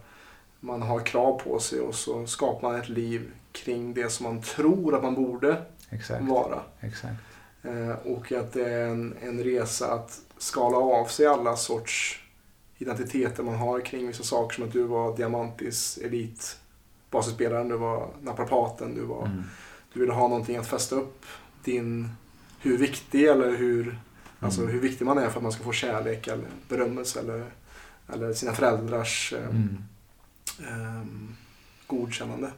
man 0.61 0.83
har 0.83 1.01
krav 1.01 1.41
på 1.45 1.59
sig 1.59 1.81
och 1.81 1.95
så 1.95 2.27
skapar 2.27 2.69
man 2.69 2.81
ett 2.81 2.89
liv 2.89 3.31
kring 3.53 3.95
det 3.95 4.13
som 4.13 4.25
man 4.25 4.43
tror 4.43 4.95
att 4.95 5.03
man 5.03 5.15
borde 5.15 5.63
Exakt. 5.95 6.23
vara. 6.25 6.61
Exakt. 6.81 7.23
Eh, 7.63 7.91
och 7.91 8.33
att 8.33 8.53
det 8.53 8.69
är 8.71 8.87
en, 8.89 9.15
en 9.23 9.45
resa 9.45 9.93
att 9.93 10.21
skala 10.39 10.77
av 10.77 11.07
sig 11.07 11.27
alla 11.27 11.57
sorts 11.57 12.21
identiteter 12.79 13.43
man 13.43 13.55
har 13.55 13.81
kring 13.81 14.07
vissa 14.07 14.23
saker 14.23 14.55
som 14.55 14.65
att 14.65 14.73
du 14.73 14.83
var 14.83 15.17
diamantis 15.17 15.99
elit 16.03 16.59
basketspelaren, 17.11 17.69
du 17.69 17.77
var 17.77 18.09
naprapaten, 18.23 18.95
du, 18.95 19.01
var, 19.03 19.27
Mm. 19.27 19.43
du 19.93 20.01
ville 20.01 20.13
ha 20.13 20.29
någonting 20.29 20.57
att 20.57 20.67
fästa 20.69 20.97
upp 20.97 21.25
din, 21.65 22.09
hur 22.61 22.79
viktig 22.79 23.25
eller 23.25 23.57
hur, 23.57 23.99
alltså 24.41 24.61
Mm. 24.61 24.73
hur 24.73 24.81
viktig 24.81 25.05
man 25.05 25.19
är 25.19 25.29
för 25.31 25.37
att 25.37 25.43
man 25.43 25.53
ska 25.53 25.65
få 25.65 25.73
kärlek 25.73 26.27
eller 26.27 26.47
berömmelse 26.69 27.21
eller, 27.21 27.51
eller 28.15 28.33
sina 28.33 28.53
föräldrars 28.53 29.33
eh, 29.39 29.45
Mm. 29.49 29.79
ehm, 30.69 31.37
godkännande. 31.87 32.51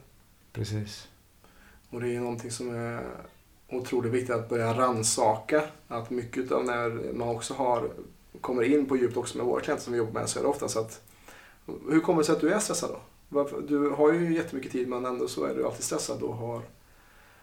Precis. 0.53 1.09
Och 1.97 2.03
det 2.03 2.17
är 2.17 2.21
någonting 2.21 2.51
som 2.51 2.75
är 2.75 3.05
otroligt 3.69 4.13
viktigt 4.13 4.35
att 4.35 4.49
börja 4.49 4.75
ransaka. 4.75 5.63
Att 5.89 6.11
mycket 6.11 6.53
av 6.53 6.65
när 6.65 7.13
man 7.13 7.29
också 7.29 7.55
har, 7.55 7.91
kommer 8.41 8.63
in 8.63 8.87
på 8.87 8.97
djupt 8.97 9.17
också 9.17 9.39
med 9.39 9.47
våra 9.47 9.61
klienter 9.61 9.85
som 9.85 9.93
vi 9.93 9.99
jobbar 9.99 10.13
med 10.13 10.29
så 10.29 10.39
är 10.39 10.43
det 10.43 10.49
ofta 10.49 10.69
så 10.69 10.81
att 10.81 11.03
hur 11.91 12.01
kommer 12.01 12.19
det 12.19 12.25
sig 12.25 12.35
att 12.35 12.41
du 12.41 12.53
är 12.53 12.59
stressad 12.59 12.91
då? 13.31 13.61
Du 13.61 13.91
har 13.91 14.13
ju 14.13 14.35
jättemycket 14.35 14.73
tid 14.73 14.89
men 14.89 15.05
ändå 15.05 15.29
så 15.29 15.45
är 15.45 15.55
du 15.55 15.67
alltid 15.67 15.85
stressad 15.85 16.23
och 16.23 16.35
har, 16.35 16.63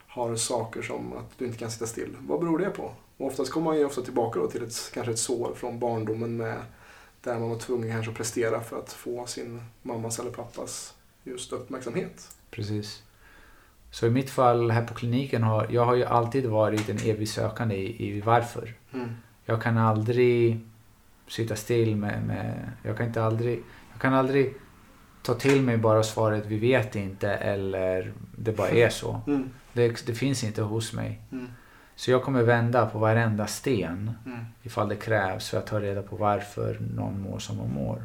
har 0.07 0.35
saker 0.35 0.81
som 0.81 1.13
att 1.13 1.37
du 1.37 1.45
inte 1.45 1.57
kan 1.57 1.71
sitta 1.71 1.85
still. 1.85 2.17
Vad 2.27 2.39
beror 2.39 2.59
det 2.59 2.69
på? 2.69 2.91
Och 3.17 3.27
oftast 3.27 3.51
kommer 3.51 3.65
man 3.65 3.77
ju 3.77 3.85
ofta 3.85 4.01
tillbaka 4.01 4.39
då 4.39 4.47
till 4.47 4.63
ett, 4.63 4.91
kanske 4.93 5.11
ett 5.11 5.19
sår 5.19 5.53
från 5.55 5.79
barndomen 5.79 6.37
med 6.37 6.61
där 7.21 7.39
man 7.39 7.49
var 7.49 7.59
tvungen 7.59 7.91
kanske 7.91 8.11
att 8.11 8.17
prestera 8.17 8.61
för 8.61 8.79
att 8.79 8.93
få 8.93 9.25
sin 9.25 9.61
mammas 9.81 10.19
eller 10.19 10.31
pappas 10.31 10.93
just 11.23 11.53
uppmärksamhet. 11.53 12.35
Precis. 12.51 13.03
Så 13.93 14.07
i 14.07 14.09
mitt 14.09 14.29
fall 14.29 14.71
här 14.71 14.85
på 14.85 14.93
kliniken 14.93 15.43
har 15.43 15.67
jag 15.69 15.85
har 15.85 15.95
ju 15.95 16.05
alltid 16.05 16.45
varit 16.45 16.89
en 16.89 16.97
evig 16.97 17.29
sökande 17.29 17.75
i, 17.75 18.17
i 18.17 18.21
varför. 18.21 18.73
Mm. 18.93 19.09
Jag 19.45 19.61
kan 19.61 19.77
aldrig 19.77 20.59
sitta 21.27 21.55
still 21.55 21.95
med, 21.95 22.23
med 22.23 22.71
jag 22.83 22.97
kan 22.97 23.07
inte 23.07 23.23
aldrig, 23.23 23.63
jag 23.91 24.01
kan 24.01 24.13
aldrig 24.13 24.53
ta 25.21 25.33
till 25.33 25.61
mig 25.61 25.77
bara 25.77 26.03
svaret 26.03 26.45
vi 26.47 26.57
vet 26.57 26.95
inte 26.95 27.29
eller 27.29 28.13
det 28.37 28.51
bara 28.51 28.69
är 28.69 28.89
så. 28.89 29.21
Mm. 29.27 29.49
Det, 29.73 30.05
det 30.05 30.13
finns 30.13 30.43
inte 30.43 30.61
hos 30.61 30.93
mig. 30.93 31.21
Mm. 31.31 31.47
Så 31.95 32.11
jag 32.11 32.23
kommer 32.23 32.43
vända 32.43 32.85
på 32.85 32.99
varenda 32.99 33.47
sten 33.47 34.11
Mm. 34.25 34.39
ifall 34.63 34.89
det 34.89 34.95
krävs 34.95 35.49
för 35.49 35.57
att 35.57 35.67
ta 35.67 35.79
reda 35.79 36.01
på 36.01 36.15
varför 36.15 36.77
någon 36.95 37.21
mår 37.21 37.39
som 37.39 37.57
man 37.57 37.73
mår. 37.73 38.03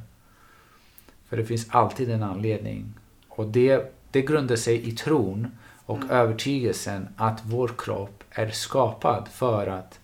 För 1.29 1.37
det 1.37 1.45
finns 1.45 1.67
alltid 1.71 2.11
en 2.11 2.23
anledning. 2.23 2.95
Och 3.29 3.47
det, 3.47 3.95
det 4.11 4.23
grundar 4.23 4.57
sig 4.57 4.89
i 4.89 4.93
tron 4.93 5.49
och 5.89 5.97
Mm. 5.97 6.11
övertygelsen 6.11 7.09
att 7.17 7.41
vår 7.45 7.71
kropp 7.79 8.25
är 8.31 8.51
skapad 8.51 9.29
för 9.29 9.67
att 9.67 10.01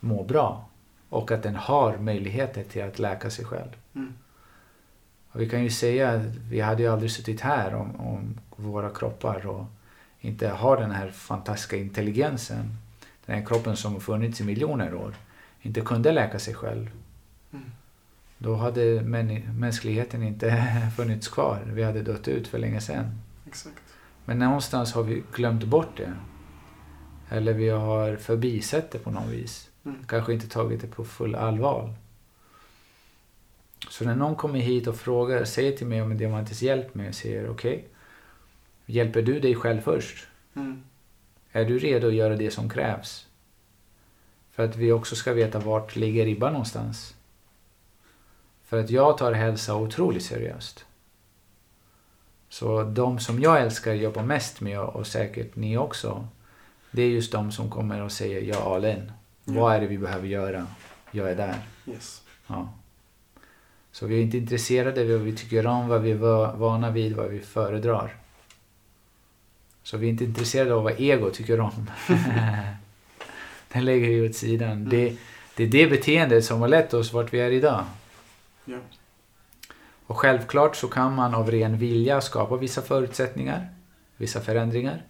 må 0.00 0.22
bra. 0.24 0.68
Och 1.08 1.30
att 1.30 1.42
den 1.42 1.56
har 1.56 1.98
möjligheter 1.98 2.64
till 2.64 2.82
att 2.84 2.98
läka 2.98 3.30
sig 3.30 3.44
själv. 3.44 3.68
Mm. 3.94 4.12
Och 5.32 5.40
vi 5.40 5.48
kan 5.48 5.62
ju 5.62 5.70
säga 5.70 6.10
att 6.10 6.22
vi 6.50 6.60
hade 6.60 6.82
ju 6.82 6.88
aldrig 6.92 7.10
suttit 7.10 7.40
här 7.40 7.74
om, 7.74 8.00
om 8.00 8.40
våra 8.56 8.90
kroppar 8.90 9.46
och 9.46 9.64
inte 10.20 10.48
har 10.48 10.76
den 10.76 10.90
här 10.90 11.10
fantastiska 11.10 11.76
intelligensen. 11.76 12.76
Den 13.26 13.38
här 13.38 13.46
kroppen 13.46 13.76
som 13.76 13.92
har 13.92 14.00
funnits 14.00 14.40
i 14.40 14.44
miljoner 14.44 14.94
år. 14.94 15.14
Inte 15.62 15.80
kunde 15.80 16.12
läka 16.12 16.38
sig 16.38 16.54
själv. 16.54 16.90
Mm. 17.52 17.64
Då 18.38 18.54
hade 18.54 19.00
män, 19.00 19.58
mänskligheten 19.58 20.22
inte 20.22 20.72
funnits 20.96 21.28
kvar. 21.28 21.62
Vi 21.66 21.82
hade 21.82 22.02
dött 22.02 22.28
ut 22.28 22.48
för 22.48 22.58
länge 22.58 22.80
sedan. 22.80 23.20
Exakt. 23.46 23.83
Men 24.24 24.38
någonstans 24.38 24.92
har 24.92 25.02
vi 25.02 25.22
glömt 25.32 25.64
bort 25.64 25.96
det. 25.96 26.12
Eller 27.28 27.52
vi 27.52 27.68
har 27.68 28.16
förbisett 28.16 28.90
det 28.90 28.98
på 28.98 29.10
något 29.10 29.30
vis. 29.30 29.70
Mm. 29.84 30.04
Kanske 30.06 30.32
inte 30.32 30.48
tagit 30.48 30.80
det 30.80 30.86
på 30.86 31.04
full 31.04 31.34
allvar. 31.34 31.94
Så 33.88 34.04
när 34.04 34.14
någon 34.14 34.36
kommer 34.36 34.58
hit 34.58 34.86
och 34.86 34.96
frågar, 34.96 35.44
säger 35.44 35.76
till 35.76 35.86
mig 35.86 36.02
om 36.02 36.10
en 36.10 36.18
diamantisk 36.18 36.62
hjälp 36.62 36.94
mig 36.94 37.08
och 37.08 37.14
säger 37.14 37.50
okej, 37.50 37.88
hjälper 38.86 39.22
du 39.22 39.40
dig 39.40 39.54
själv 39.54 39.80
först? 39.80 40.26
Mm. 40.54 40.82
Är 41.52 41.64
du 41.64 41.78
redo 41.78 42.06
att 42.06 42.14
göra 42.14 42.36
det 42.36 42.50
som 42.50 42.70
krävs? 42.70 43.26
För 44.50 44.64
att 44.64 44.76
vi 44.76 44.92
också 44.92 45.16
ska 45.16 45.32
veta 45.32 45.58
vart 45.58 45.96
ligger 45.96 46.24
ribban 46.24 46.52
någonstans. 46.52 47.14
För 48.64 48.80
att 48.80 48.90
jag 48.90 49.18
tar 49.18 49.32
hälsa 49.32 49.76
otroligt 49.76 50.24
seriöst. 50.24 50.86
Så 52.54 52.82
de 52.82 53.18
som 53.18 53.40
jag 53.40 53.60
älskar 53.62 53.92
jobbar 53.94 54.22
mest 54.22 54.60
med 54.60 54.80
och 54.80 55.06
säkert 55.06 55.56
ni 55.56 55.76
också. 55.78 56.28
Det 56.90 57.02
är 57.02 57.08
just 57.08 57.32
de 57.32 57.52
som 57.52 57.70
kommer 57.70 58.02
och 58.02 58.12
säger 58.12 58.40
ja 58.42 58.74
all 58.74 58.84
in. 58.84 59.12
Vad 59.44 59.74
är 59.74 59.80
det 59.80 59.86
vi 59.86 59.98
behöver 59.98 60.28
göra? 60.28 60.66
Jag 61.10 61.30
är 61.30 61.34
där. 61.36 61.54
Yes. 61.86 62.22
Ja. 62.46 62.68
Så 63.92 64.06
vi 64.06 64.18
är 64.18 64.22
inte 64.22 64.38
intresserade 64.38 65.00
av 65.00 65.06
vad 65.08 65.20
vi 65.20 65.36
tycker 65.36 65.66
om, 65.66 65.88
vad 65.88 66.02
vi 66.02 66.10
är 66.10 66.14
va- 66.14 66.52
vana 66.56 66.90
vid, 66.90 67.16
vad 67.16 67.28
vi 67.30 67.40
föredrar. 67.40 68.14
Så 69.82 69.96
vi 69.96 70.06
är 70.06 70.10
inte 70.10 70.24
intresserade 70.24 70.74
av 70.74 70.82
vad 70.82 71.00
ego 71.00 71.30
tycker 71.30 71.60
om. 71.60 71.90
Den 73.72 73.84
lägger 73.84 74.08
vi 74.08 74.28
åt 74.28 74.34
sidan. 74.36 74.88
Det, 74.88 75.16
det 75.56 75.64
är 75.64 75.68
det 75.68 75.86
beteendet 75.86 76.44
som 76.44 76.60
har 76.60 76.68
lett 76.68 76.94
oss 76.94 77.12
vart 77.12 77.32
vi 77.34 77.40
är 77.40 77.50
idag. 77.50 77.84
Ja. 78.64 78.76
Och 80.06 80.18
självklart 80.18 80.76
så 80.76 80.88
kan 80.88 81.14
man 81.14 81.34
av 81.34 81.50
ren 81.50 81.78
vilja 81.78 82.20
skapa 82.20 82.56
vissa 82.56 82.82
förutsättningar, 82.82 83.68
vissa 84.16 84.40
förändringar. 84.40 85.02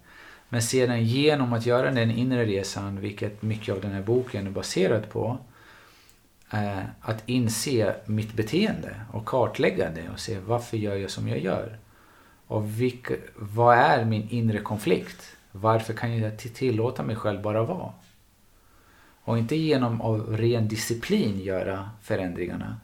Men 0.48 0.62
sedan 0.62 1.04
genom 1.04 1.52
att 1.52 1.66
göra 1.66 1.90
den 1.90 2.10
inre 2.10 2.44
resan, 2.44 3.00
vilket 3.00 3.42
mycket 3.42 3.74
av 3.74 3.80
den 3.80 3.92
här 3.92 4.02
boken 4.02 4.46
är 4.46 4.50
baserad 4.50 5.08
på, 5.08 5.38
eh, 6.52 6.82
att 7.00 7.22
inse 7.26 7.96
mitt 8.06 8.34
beteende 8.34 9.00
och 9.12 9.26
kartlägga 9.26 9.90
det 9.90 10.10
och 10.12 10.20
se 10.20 10.38
varför 10.38 10.76
gör 10.76 10.96
jag 10.96 11.10
som 11.10 11.28
jag 11.28 11.38
gör. 11.38 11.78
Och 12.46 12.80
vilk, 12.80 13.10
vad 13.36 13.78
är 13.78 14.04
min 14.04 14.28
inre 14.28 14.60
konflikt? 14.60 15.36
Varför 15.52 15.92
kan 15.92 16.18
jag 16.18 16.38
tillåta 16.38 17.02
mig 17.02 17.16
själv 17.16 17.42
bara 17.42 17.62
vara? 17.62 17.92
Och 19.24 19.38
inte 19.38 19.56
genom 19.56 20.00
av 20.00 20.36
ren 20.36 20.68
disciplin 20.68 21.40
göra 21.40 21.90
förändringarna. 22.02 22.76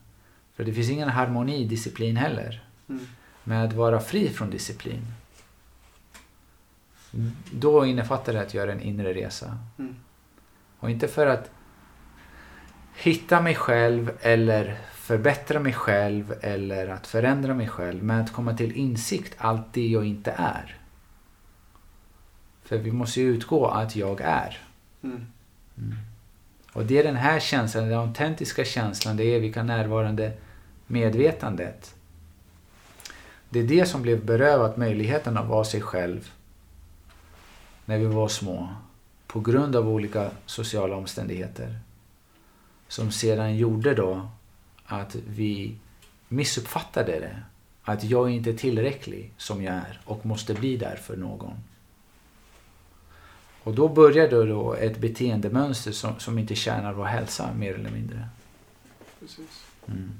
För 0.60 0.64
det 0.64 0.72
finns 0.72 0.90
ingen 0.90 1.08
harmoni 1.08 1.56
i 1.56 1.64
disciplin 1.64 2.16
heller. 2.16 2.64
Mm. 2.88 3.06
Med 3.44 3.64
att 3.64 3.72
vara 3.72 4.00
fri 4.00 4.28
från 4.28 4.50
disciplin. 4.50 5.06
Då 7.52 7.86
innefattar 7.86 8.32
det 8.32 8.40
att 8.40 8.54
göra 8.54 8.72
en 8.72 8.80
inre 8.80 9.14
resa. 9.14 9.58
Mm. 9.78 9.96
Och 10.78 10.90
inte 10.90 11.08
för 11.08 11.26
att 11.26 11.50
hitta 12.94 13.40
mig 13.40 13.54
själv 13.54 14.12
eller 14.20 14.78
förbättra 14.94 15.60
mig 15.60 15.72
själv 15.72 16.34
eller 16.40 16.88
att 16.88 17.06
förändra 17.06 17.54
mig 17.54 17.68
själv. 17.68 18.02
Men 18.02 18.20
att 18.20 18.32
komma 18.32 18.56
till 18.56 18.72
insikt 18.72 19.34
allt 19.38 19.72
det 19.72 19.88
jag 19.88 20.04
inte 20.04 20.34
är. 20.36 20.78
För 22.62 22.78
vi 22.78 22.92
måste 22.92 23.20
ju 23.20 23.34
utgå 23.34 23.66
att 23.66 23.96
jag 23.96 24.20
är. 24.20 24.58
Mm. 25.02 25.26
Och 26.72 26.84
det 26.84 26.98
är 26.98 27.04
den 27.04 27.16
här 27.16 27.40
känslan, 27.40 27.88
den 27.88 27.98
autentiska 27.98 28.64
känslan, 28.64 29.16
det 29.16 29.34
eviga 29.34 29.62
närvarande 29.62 30.32
medvetandet. 30.90 31.94
Det 33.48 33.58
är 33.58 33.64
det 33.64 33.86
som 33.86 34.02
blev 34.02 34.24
berövat 34.24 34.76
möjligheten 34.76 35.36
att 35.36 35.48
vara 35.48 35.64
sig 35.64 35.80
själv 35.80 36.30
när 37.84 37.98
vi 37.98 38.06
var 38.06 38.28
små. 38.28 38.68
På 39.26 39.40
grund 39.40 39.76
av 39.76 39.88
olika 39.88 40.30
sociala 40.46 40.96
omständigheter. 40.96 41.78
Som 42.88 43.10
sedan 43.10 43.56
gjorde 43.56 43.94
då 43.94 44.28
att 44.84 45.14
vi 45.14 45.76
missuppfattade 46.28 47.12
det. 47.12 47.42
Att 47.82 48.04
jag 48.04 48.30
inte 48.30 48.50
är 48.50 48.56
tillräcklig 48.56 49.32
som 49.36 49.62
jag 49.62 49.74
är 49.74 50.00
och 50.04 50.26
måste 50.26 50.54
bli 50.54 50.76
där 50.76 50.96
för 50.96 51.16
någon. 51.16 51.56
Och 53.62 53.74
då 53.74 53.88
började 53.88 54.46
då 54.46 54.74
ett 54.74 54.98
beteendemönster 54.98 55.92
som, 55.92 56.18
som 56.18 56.38
inte 56.38 56.54
tjänar 56.54 56.92
vår 56.92 57.04
hälsa 57.04 57.52
mer 57.52 57.74
eller 57.74 57.90
mindre. 57.90 58.28
Precis. 59.20 59.66
Mm. 59.86 60.10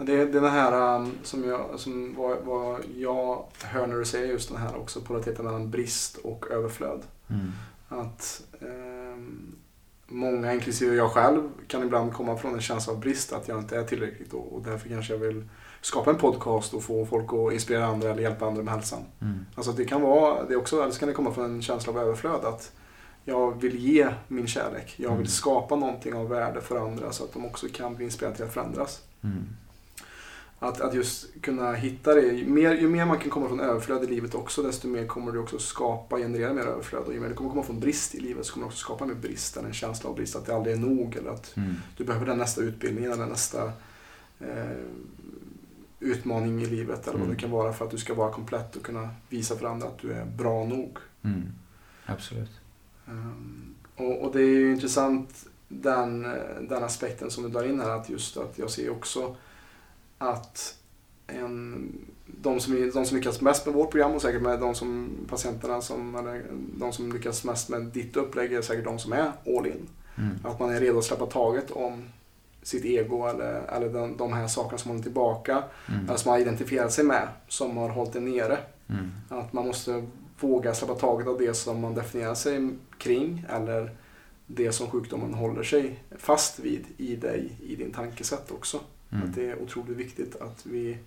Det 0.00 0.12
är 0.12 0.26
den 0.26 0.44
här 0.44 0.96
um, 0.96 1.12
som, 1.22 1.44
jag, 1.44 1.66
som 1.76 2.14
vad, 2.14 2.38
vad 2.44 2.80
jag 2.96 3.44
hör 3.62 3.86
när 3.86 3.96
du 3.96 4.04
säger 4.04 4.26
just 4.26 4.48
den 4.48 4.58
här 4.58 4.76
också, 4.76 5.00
polariteten 5.00 5.44
mellan 5.44 5.70
brist 5.70 6.16
och 6.16 6.50
överflöd. 6.50 7.02
Mm. 7.28 7.52
Att 7.88 8.42
eh, 8.60 9.22
många, 10.06 10.54
inklusive 10.54 10.96
jag 10.96 11.10
själv, 11.10 11.48
kan 11.66 11.82
ibland 11.82 12.12
komma 12.12 12.36
från 12.36 12.54
en 12.54 12.60
känsla 12.60 12.92
av 12.92 13.00
brist, 13.00 13.32
att 13.32 13.48
jag 13.48 13.58
inte 13.58 13.76
är 13.76 13.84
tillräckligt 13.84 14.32
och, 14.34 14.52
och 14.54 14.62
därför 14.62 14.88
kanske 14.88 15.12
jag 15.12 15.20
vill 15.20 15.48
skapa 15.80 16.10
en 16.10 16.16
podcast 16.16 16.74
och 16.74 16.82
få 16.82 17.06
folk 17.06 17.32
att 17.32 17.52
inspirera 17.52 17.86
andra 17.86 18.10
eller 18.10 18.22
hjälpa 18.22 18.46
andra 18.46 18.62
med 18.62 18.74
hälsan. 18.74 19.02
Mm. 19.20 19.38
Alltså 19.54 19.72
det 19.72 19.84
kan 19.84 20.02
vara, 20.02 20.44
det 20.44 20.56
också, 20.56 20.82
eller 20.82 20.92
så 20.92 20.98
kan 20.98 21.08
det 21.08 21.14
komma 21.14 21.32
från 21.32 21.44
en 21.44 21.62
känsla 21.62 21.92
av 21.92 21.98
överflöd. 21.98 22.44
Att 22.44 22.72
jag 23.24 23.60
vill 23.60 23.78
ge 23.78 24.08
min 24.28 24.46
kärlek. 24.46 24.94
Jag 24.96 25.08
vill 25.08 25.16
Mm. 25.16 25.26
skapa 25.26 25.76
någonting 25.76 26.14
av 26.14 26.28
värde 26.28 26.60
för 26.60 26.76
andra 26.76 27.12
så 27.12 27.24
att 27.24 27.32
de 27.32 27.44
också 27.46 27.66
kan 27.72 27.94
bli 27.96 28.04
inspirerade 28.04 28.36
till 28.36 28.44
att 28.44 28.54
förändras. 28.54 29.02
Mm. 29.22 29.44
Att, 30.60 30.80
att 30.80 30.94
just 30.94 31.42
kunna 31.42 31.72
hitta 31.72 32.14
det. 32.14 32.20
Ju 32.26 32.46
mer, 32.46 32.74
ju 32.74 32.88
mer 32.88 33.04
man 33.06 33.18
kan 33.18 33.30
komma 33.30 33.48
från 33.48 33.60
överflöd 33.60 34.04
i 34.04 34.06
livet 34.06 34.34
också, 34.34 34.62
desto 34.62 34.88
mer 34.88 35.06
kommer 35.06 35.32
du 35.32 35.38
också 35.38 35.58
skapa, 35.58 36.16
generera 36.16 36.52
mer 36.52 36.62
överflöd. 36.62 37.02
Och 37.02 37.12
ju 37.14 37.20
mer 37.20 37.28
du 37.28 37.34
kommer 37.34 37.50
komma 37.50 37.62
från 37.62 37.80
brist 37.80 38.14
i 38.14 38.20
livet 38.20 38.46
så 38.46 38.52
kommer 38.52 38.64
du 38.64 38.68
också 38.68 38.78
skapa 38.78 39.06
mer 39.06 39.14
brist, 39.14 39.56
eller 39.56 39.68
en 39.68 39.74
känsla 39.74 40.10
av 40.10 40.16
brist, 40.16 40.36
att 40.36 40.46
det 40.46 40.54
aldrig 40.54 40.76
är 40.76 40.80
nog. 40.80 41.16
Eller 41.16 41.30
att 41.30 41.56
Mm. 41.56 41.74
du 41.96 42.04
behöver 42.04 42.26
den 42.26 42.38
nästa 42.38 42.60
utbildningen 42.60 43.12
eller 43.12 43.26
nästa 43.26 43.72
eh, 44.40 44.76
utmaning 46.00 46.62
i 46.62 46.66
livet. 46.66 47.02
Eller 47.08 47.18
vad 47.18 47.26
Mm. 47.26 47.34
det 47.36 47.40
kan 47.40 47.50
vara 47.50 47.72
för 47.72 47.84
att 47.84 47.90
du 47.90 47.98
ska 47.98 48.14
vara 48.14 48.32
komplett 48.32 48.76
och 48.76 48.82
kunna 48.82 49.08
visa 49.28 49.56
för 49.56 49.66
andra 49.66 49.86
att 49.86 49.98
du 49.98 50.12
är 50.12 50.24
bra 50.24 50.64
nog. 50.64 50.98
Mm. 51.24 51.42
Absolut. 52.06 52.50
Um, 53.08 53.74
och, 53.96 54.22
och 54.24 54.32
det 54.32 54.40
är 54.40 54.46
ju 54.46 54.72
intressant 54.72 55.46
den, 55.68 56.22
den 56.68 56.84
aspekten 56.84 57.30
som 57.30 57.42
du 57.42 57.48
drar 57.48 57.64
in 57.64 57.80
här, 57.80 57.90
att 57.90 58.08
just 58.10 58.36
att 58.36 58.58
jag 58.58 58.70
ser 58.70 58.90
också 58.90 59.36
att 60.18 60.74
en, 61.26 61.92
de, 62.26 62.60
som, 62.60 62.90
de 62.94 63.06
som 63.06 63.16
lyckas 63.16 63.40
mest 63.40 63.66
med 63.66 63.74
vårt 63.74 63.90
program 63.90 64.12
och 64.12 64.22
säkert 64.22 64.42
med 64.42 64.60
de 64.60 64.74
som 64.74 65.10
patienterna 65.30 65.80
som, 65.80 66.14
eller 66.14 66.44
de 66.76 66.92
som 66.92 67.12
lyckas 67.12 67.44
mest 67.44 67.68
med 67.68 67.82
ditt 67.82 68.16
upplägg 68.16 68.52
är 68.52 68.62
säkert 68.62 68.84
de 68.84 68.98
som 68.98 69.12
är 69.12 69.32
all 69.46 69.66
in. 69.66 69.88
Mm. 70.18 70.38
Att 70.44 70.60
man 70.60 70.70
är 70.70 70.80
redo 70.80 70.98
att 70.98 71.04
släppa 71.04 71.26
taget 71.26 71.70
om 71.70 72.04
sitt 72.62 72.84
ego 72.84 73.26
eller, 73.26 73.62
eller 73.76 73.88
de, 73.88 74.16
de 74.16 74.32
här 74.32 74.48
sakerna 74.48 74.78
som 74.78 74.90
håller 74.90 75.02
tillbaka, 75.02 75.62
Mm. 75.88 76.08
eller 76.08 76.16
som 76.16 76.30
man 76.30 76.34
har 76.34 76.46
identifierat 76.46 76.92
sig 76.92 77.04
med, 77.04 77.28
som 77.48 77.76
har 77.76 77.88
hållit 77.88 78.12
det 78.12 78.20
nere. 78.20 78.58
Mm. 78.88 79.10
Att 79.28 79.52
man 79.52 79.66
måste 79.66 80.06
våga 80.40 80.74
släppa 80.74 80.94
taget 80.94 81.28
av 81.28 81.38
det 81.38 81.54
som 81.54 81.80
man 81.80 81.94
definierar 81.94 82.34
sig 82.34 82.70
kring 82.98 83.46
eller 83.48 83.96
det 84.46 84.72
som 84.72 84.90
sjukdomen 84.90 85.34
håller 85.34 85.62
sig 85.62 86.02
fast 86.18 86.58
vid 86.58 86.84
i 86.96 87.16
dig, 87.16 87.50
i 87.62 87.76
din 87.76 87.92
tankesätt 87.92 88.50
också. 88.50 88.80
Mm. 89.10 89.28
Att 89.28 89.34
det 89.34 89.50
är 89.50 89.62
otroligt 89.62 89.96
viktigt 89.96 90.36
att 90.36 90.66
vi 90.66 90.98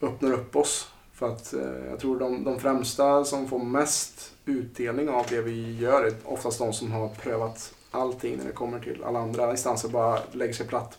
öppnar 0.00 0.32
upp 0.32 0.56
oss. 0.56 0.90
För 1.12 1.28
att 1.28 1.52
eh, 1.52 1.86
jag 1.90 2.00
tror 2.00 2.18
de, 2.18 2.44
de 2.44 2.60
främsta 2.60 3.24
som 3.24 3.48
får 3.48 3.58
mest 3.58 4.32
utdelning 4.44 5.08
av 5.08 5.26
det 5.28 5.40
vi 5.40 5.76
gör 5.76 6.04
är 6.04 6.12
oftast 6.24 6.58
de 6.58 6.72
som 6.72 6.92
har 6.92 7.08
prövat 7.08 7.74
allting 7.90 8.36
när 8.36 8.44
det 8.44 8.52
kommer 8.52 8.80
till 8.80 9.04
alla 9.04 9.18
andra 9.18 9.50
instanser. 9.50 9.88
Bara 9.88 10.18
lägger 10.32 10.54
sig 10.54 10.66
platt. 10.66 10.98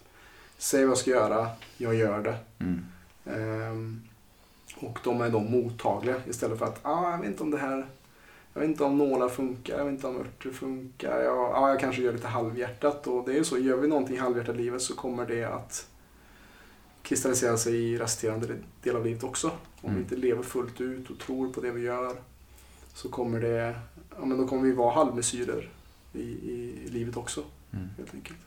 Säg 0.58 0.82
vad 0.82 0.92
jag 0.92 0.98
ska 0.98 1.12
göra, 1.12 1.48
jag 1.78 1.96
gör 1.96 2.24
det. 2.24 2.38
Mm. 2.60 2.86
Ehm, 3.26 4.02
och 4.80 5.00
de 5.04 5.22
är 5.22 5.30
då 5.30 5.40
mottagliga 5.40 6.16
istället 6.30 6.60
för 6.60 6.66
att 6.66 6.80
ah, 6.82 7.12
jag 7.12 7.18
vet 7.18 7.28
inte 7.28 7.44
om 7.44 7.52
det 7.52 7.58
här 7.58 7.88
jag 8.54 8.62
vet 8.62 8.70
inte 8.70 8.84
om 8.84 8.98
nålar 8.98 9.30
funkar, 9.30 9.78
jag 9.78 9.86
vet 9.86 9.94
inte 9.94 10.08
om 10.08 10.20
örter 10.20 10.50
funkar. 10.50 11.22
Jag, 11.22 11.52
ah, 11.56 11.70
jag 11.70 11.80
kanske 11.80 12.02
gör 12.02 12.14
lite 12.14 12.28
halvhjärtat. 12.28 13.08
Och 13.08 13.26
det 13.26 13.32
är 13.32 13.36
ju 13.36 13.44
så, 13.44 13.58
gör 13.58 13.78
vi 13.78 13.88
någonting 13.88 14.20
halvhjärtat 14.20 14.56
i 14.56 14.58
livet 14.58 14.82
så 14.82 14.96
kommer 14.96 15.26
det 15.26 15.44
att 15.44 15.88
kristallisera 17.06 17.58
sig 17.58 17.76
i 17.76 17.98
resterande 17.98 18.48
del 18.84 18.96
av 18.96 19.06
livet 19.06 19.24
också. 19.24 19.48
Om 19.82 19.90
Mm. 19.90 19.96
vi 19.96 20.02
inte 20.02 20.16
lever 20.16 20.44
fullt 20.44 20.82
ut 20.82 21.10
och 21.10 21.20
tror 21.20 21.54
på 21.54 21.62
det 21.62 21.72
vi 21.72 21.82
gör 21.82 22.16
så 22.94 23.10
kommer 23.10 23.40
det, 23.42 23.76
ja 24.20 24.26
men 24.26 24.38
då 24.38 24.48
kommer 24.48 24.64
vi 24.64 24.72
vara 24.72 24.94
halvmesyrer 24.94 25.70
i, 26.14 26.20
i, 26.22 26.80
i 26.86 26.88
livet 26.90 27.18
också 27.18 27.44
Mm. 27.74 27.88
helt 27.98 28.14
enkelt. 28.14 28.38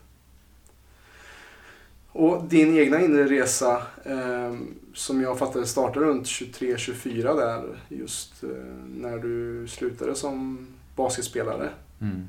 Och 2.11 2.43
din 2.43 2.77
egna 2.77 3.01
inre 3.01 3.27
resa 3.27 3.81
eh, 4.05 4.57
som 4.93 5.21
jag 5.21 5.39
fattade 5.39 5.67
startade 5.67 6.05
runt 6.05 6.25
23-24 6.27 7.35
där 7.35 7.79
just 7.89 8.43
eh, 8.43 8.49
när 8.95 9.17
du 9.17 9.67
slutade 9.67 10.15
som 10.15 10.67
basketspelare. 10.95 11.69
Mm. 12.01 12.27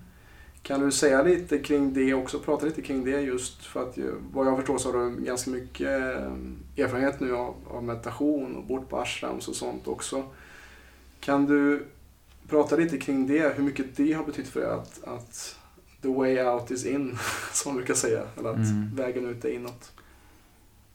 Kan 0.62 0.80
du 0.80 0.92
säga 0.92 1.22
lite 1.22 1.58
kring 1.58 1.94
det 1.94 2.14
också, 2.14 2.38
prata 2.38 2.66
lite 2.66 2.82
kring 2.82 3.04
det 3.04 3.20
just 3.20 3.64
för 3.64 3.88
att 3.88 3.96
ju- 3.96 4.14
vad 4.32 4.46
jag 4.46 4.56
förstår 4.56 4.78
så 4.78 4.92
har 4.92 5.04
du 5.10 5.16
ganska 5.24 5.50
mycket 5.50 5.86
eh, 5.88 6.84
erfarenhet 6.84 7.20
nu 7.20 7.36
av, 7.36 7.54
av 7.70 7.84
meditation 7.84 8.56
och 8.56 8.64
bort 8.64 8.88
på 8.88 8.98
ashrams 9.00 9.48
och 9.48 9.54
sånt 9.54 9.86
också. 9.88 10.24
Kan 11.20 11.46
du 11.46 11.86
prata 12.48 12.76
lite 12.76 12.98
kring 12.98 13.26
det, 13.26 13.54
hur 13.56 13.62
mycket 13.64 13.96
det 13.96 14.12
har 14.12 14.24
betytt 14.24 14.48
för 14.48 14.60
dig 14.60 14.70
att, 14.70 15.04
att 15.04 15.56
the 16.02 16.08
way 16.08 16.40
out 16.42 16.70
is 16.70 16.86
in, 16.86 17.18
som 17.52 17.70
man 17.72 17.76
brukar 17.76 17.94
säga, 17.94 18.22
eller 18.38 18.50
att 18.50 18.56
Mm. 18.56 18.90
vägen 18.96 19.26
ut 19.26 19.44
är 19.44 19.50
inåt. 19.54 19.92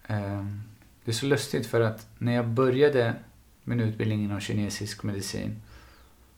Ehm, 0.08 0.62
Det 1.06 1.12
är 1.12 1.16
så 1.16 1.26
lustigt 1.26 1.68
för 1.68 1.82
att 1.82 2.08
när 2.18 2.36
jag 2.36 2.48
började 2.48 3.14
min 3.64 3.80
utbildning 3.80 4.24
inom 4.24 4.40
kinesisk 4.40 5.04
medicin. 5.04 5.62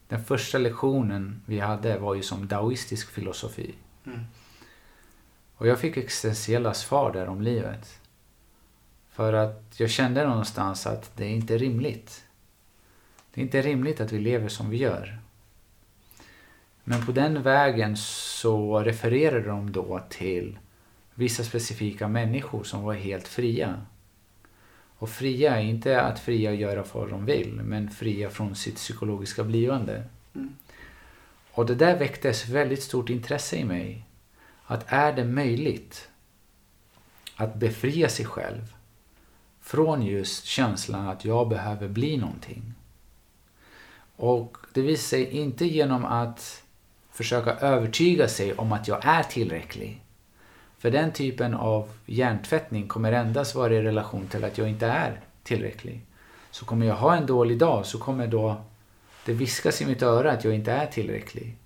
Den 0.08 0.24
första 0.24 0.58
lektionen 0.58 1.42
vi 1.46 1.58
hade 1.58 1.98
var 1.98 2.14
ju 2.14 2.22
som 2.22 2.48
daoistisk 2.48 3.10
filosofi. 3.10 3.74
Mm. 4.06 4.20
Och 5.54 5.66
jag 5.66 5.78
fick 5.78 5.96
existentiella 5.96 6.74
svar 6.74 7.12
där 7.12 7.28
om 7.28 7.42
livet. 7.42 8.00
För 9.10 9.32
att 9.32 9.74
jag 9.76 9.90
kände 9.90 10.26
någonstans 10.26 10.86
att 10.86 11.16
det 11.16 11.24
är 11.24 11.30
inte 11.30 11.58
rimligt. 11.58 12.24
Det 13.34 13.40
är 13.40 13.44
inte 13.44 13.62
rimligt 13.62 14.00
att 14.00 14.12
vi 14.12 14.18
lever 14.18 14.48
som 14.48 14.70
vi 14.70 14.76
gör. 14.76 15.18
Men 16.84 17.06
på 17.06 17.12
den 17.12 17.42
vägen 17.42 17.96
så 17.96 18.80
refererade 18.80 19.48
de 19.48 19.72
då 19.72 20.00
till 20.08 20.58
vissa 21.14 21.44
specifika 21.44 22.08
människor 22.08 22.64
som 22.64 22.82
var 22.82 22.94
helt 22.94 23.28
fria. 23.28 23.86
Och 24.98 25.10
fria 25.10 25.56
är 25.56 25.62
inte 25.62 26.00
att 26.00 26.18
fria 26.18 26.52
göra 26.52 26.84
vad 26.92 27.10
de 27.10 27.24
vill, 27.24 27.60
men 27.62 27.90
fria 27.90 28.30
från 28.30 28.56
sitt 28.56 28.76
psykologiska 28.76 29.44
blivande. 29.44 30.04
Mm. 30.34 30.56
Och 31.52 31.66
det 31.66 31.74
där 31.74 31.98
väcktes 31.98 32.48
väldigt 32.48 32.82
stort 32.82 33.10
intresse 33.10 33.56
i 33.56 33.64
mig. 33.64 34.04
Att 34.64 34.92
är 34.92 35.12
det 35.12 35.24
möjligt 35.24 36.08
att 37.36 37.54
befria 37.54 38.08
sig 38.08 38.24
själv 38.24 38.74
från 39.60 40.02
just 40.02 40.44
känslan 40.44 41.08
att 41.08 41.24
jag 41.24 41.48
behöver 41.48 41.88
bli 41.88 42.16
någonting. 42.16 42.74
Och 44.16 44.56
det 44.74 44.82
visar 44.82 45.08
sig 45.08 45.30
inte 45.30 45.64
genom 45.64 46.04
att 46.04 46.62
försöka 47.10 47.50
övertyga 47.54 48.28
sig 48.28 48.54
om 48.54 48.72
att 48.72 48.88
jag 48.88 49.04
är 49.04 49.22
tillräcklig. 49.22 50.02
För 50.78 50.90
den 50.90 51.12
typen 51.12 51.54
av 51.54 51.88
hjärntvättning 52.06 52.88
kommer 52.88 53.12
endast 53.12 53.54
vara 53.54 53.74
i 53.74 53.82
relation 53.82 54.26
till 54.26 54.44
att 54.44 54.58
jag 54.58 54.68
inte 54.68 54.86
är 54.86 55.20
tillräcklig. 55.42 56.00
Så 56.50 56.64
kommer 56.64 56.86
jag 56.86 56.94
ha 56.94 57.16
en 57.16 57.26
dålig 57.26 57.58
dag 57.58 57.86
så 57.86 57.98
kommer 57.98 58.26
då 58.26 58.56
det 59.24 59.32
viskas 59.32 59.82
i 59.82 59.86
mitt 59.86 60.02
öra 60.02 60.32
att 60.32 60.44
jag 60.44 60.54
inte 60.54 60.72
är 60.72 60.86
tillräcklig. 60.86 61.56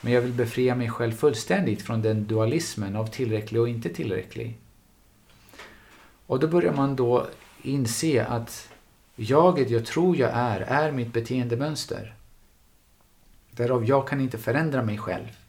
Men 0.00 0.12
jag 0.12 0.20
vill 0.20 0.32
befria 0.32 0.74
mig 0.74 0.90
själv 0.90 1.12
fullständigt 1.12 1.82
från 1.82 2.02
den 2.02 2.26
dualismen 2.26 2.96
av 2.96 3.06
tillräcklig 3.06 3.60
och 3.60 3.68
inte 3.68 3.88
tillräcklig. 3.88 4.58
Och 6.26 6.40
då 6.40 6.48
börjar 6.48 6.72
man 6.72 6.96
då 6.96 7.26
inse 7.62 8.24
att 8.24 8.68
jaget 9.16 9.70
jag 9.70 9.86
tror 9.86 10.16
jag 10.16 10.30
är, 10.34 10.60
är 10.60 10.92
mitt 10.92 11.12
beteendemönster. 11.12 12.14
Därav 13.50 13.84
jag 13.84 14.08
kan 14.08 14.20
inte 14.20 14.38
förändra 14.38 14.82
mig 14.82 14.98
själv. 14.98 15.45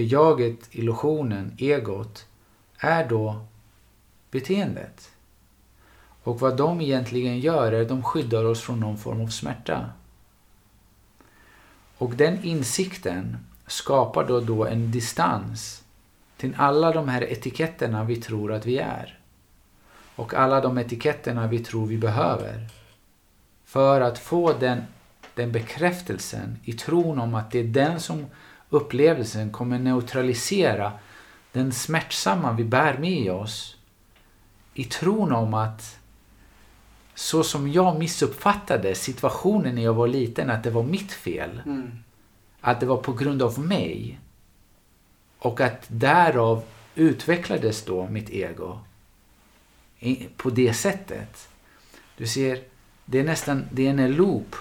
För 0.00 0.04
jaget, 0.04 0.68
illusionen, 0.70 1.54
egot 1.58 2.26
är 2.78 3.08
då 3.08 3.46
beteendet. 4.30 5.10
Och 6.22 6.40
vad 6.40 6.56
de 6.56 6.80
egentligen 6.80 7.40
gör 7.40 7.72
är 7.72 7.82
att 7.82 7.88
de 7.88 8.02
skyddar 8.02 8.44
oss 8.44 8.60
från 8.60 8.80
någon 8.80 8.98
form 8.98 9.20
av 9.20 9.26
smärta. 9.26 9.90
Och 11.98 12.14
den 12.14 12.44
insikten 12.44 13.36
skapar 13.66 14.28
då, 14.28 14.40
då 14.40 14.66
en 14.66 14.90
distans 14.90 15.84
till 16.36 16.54
alla 16.58 16.92
de 16.92 17.08
här 17.08 17.32
etiketterna 17.32 18.04
vi 18.04 18.16
tror 18.16 18.52
att 18.52 18.66
vi 18.66 18.78
är. 18.78 19.18
Och 20.16 20.34
alla 20.34 20.60
de 20.60 20.78
etiketterna 20.78 21.46
vi 21.46 21.58
tror 21.58 21.86
vi 21.86 21.98
behöver. 21.98 22.68
För 23.64 24.00
att 24.00 24.18
få 24.18 24.52
den, 24.52 24.82
den 25.34 25.52
bekräftelsen 25.52 26.58
i 26.64 26.72
tron 26.72 27.18
om 27.18 27.34
att 27.34 27.50
det 27.50 27.58
är 27.58 27.64
den 27.64 28.00
som 28.00 28.26
upplevelsen 28.70 29.52
kommer 29.52 29.78
neutralisera 29.78 30.92
den 31.52 31.72
smärtsamma 31.72 32.52
vi 32.52 32.64
bär 32.64 32.98
med 32.98 33.32
oss. 33.32 33.76
I 34.74 34.84
tron 34.84 35.32
om 35.32 35.54
att 35.54 35.98
så 37.14 37.42
som 37.42 37.72
jag 37.72 37.98
missuppfattade 37.98 38.94
situationen 38.94 39.74
när 39.74 39.82
jag 39.82 39.94
var 39.94 40.08
liten, 40.08 40.50
att 40.50 40.62
det 40.62 40.70
var 40.70 40.82
mitt 40.82 41.12
fel. 41.12 41.62
Mm. 41.66 41.90
Att 42.60 42.80
det 42.80 42.86
var 42.86 42.96
på 42.96 43.12
grund 43.12 43.42
av 43.42 43.58
mig. 43.58 44.18
Och 45.38 45.60
att 45.60 45.84
därav 45.88 46.62
utvecklades 46.94 47.84
då 47.84 48.08
mitt 48.08 48.30
ego. 48.30 48.78
på 50.36 50.50
det 50.50 50.74
sättet. 50.74 51.48
Du 52.16 52.26
ser, 52.26 52.58
det 53.04 53.18
är 53.18 53.24
nästan 53.24 53.64
det 53.72 53.86
är 53.86 53.90
en 53.90 54.12
loop 54.12 54.56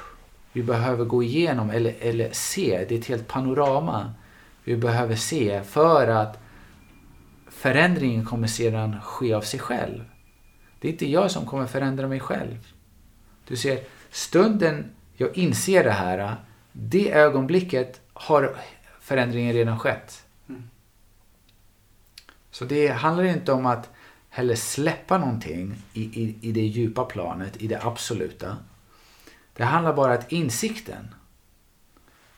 vi 0.60 0.64
behöver 0.64 1.06
gå 1.06 1.24
igenom 1.24 1.70
eller, 1.70 1.96
eller 2.00 2.30
se. 2.32 2.86
Det 2.90 2.96
är 2.96 3.00
ett 3.00 3.06
helt 3.06 3.28
panorama 3.28 4.14
vi 4.64 4.76
behöver 4.76 5.16
se 5.16 5.64
för 5.64 6.08
att 6.08 6.40
förändringen 7.48 8.26
kommer 8.26 8.48
sedan 8.48 9.02
ske 9.02 9.34
av 9.34 9.42
sig 9.42 9.60
själv. 9.60 10.04
Det 10.80 10.88
är 10.88 10.92
inte 10.92 11.10
jag 11.10 11.32
som 11.32 11.46
kommer 11.46 11.66
förändra 11.66 12.08
mig 12.08 12.20
själv. 12.20 12.68
Du 13.48 13.56
ser, 13.56 13.80
stunden 14.10 14.92
jag 15.14 15.38
inser 15.38 15.84
det 15.84 15.92
här, 15.92 16.36
det 16.72 17.12
ögonblicket 17.12 18.02
har 18.14 18.56
förändringen 19.00 19.54
redan 19.54 19.80
skett. 19.80 20.26
Mm. 20.50 20.70
Så 22.52 22.66
det 22.66 22.88
handlar 22.88 23.24
inte 23.24 23.52
om 23.52 23.66
att 23.66 23.90
heller 24.30 24.56
släppa 24.56 25.18
någonting 25.18 25.76
i, 25.94 26.02
i, 26.02 26.36
i 26.42 26.52
det 26.52 26.62
djupa 26.62 27.06
planet, 27.06 27.62
i 27.62 27.68
det 27.68 27.84
absoluta. 27.84 28.58
Det 29.60 29.66
handlar 29.66 29.94
bara 29.94 30.18
om 30.18 30.24
insikten. 30.30 31.16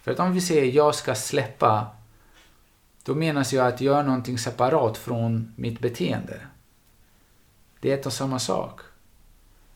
För 0.01 0.11
att 0.11 0.19
om 0.19 0.33
vi 0.33 0.41
säger 0.41 0.71
jag 0.71 0.95
ska 0.95 1.15
släppa, 1.15 1.87
då 3.03 3.15
menas 3.15 3.53
ju 3.53 3.59
att 3.59 3.81
göra 3.81 4.03
någonting 4.03 4.37
separat 4.37 4.97
från 4.97 5.53
mitt 5.55 5.79
beteende. 5.79 6.39
Det 7.79 7.91
är 7.91 7.97
ett 7.97 8.05
och 8.05 8.13
samma 8.13 8.39
sak. 8.39 8.81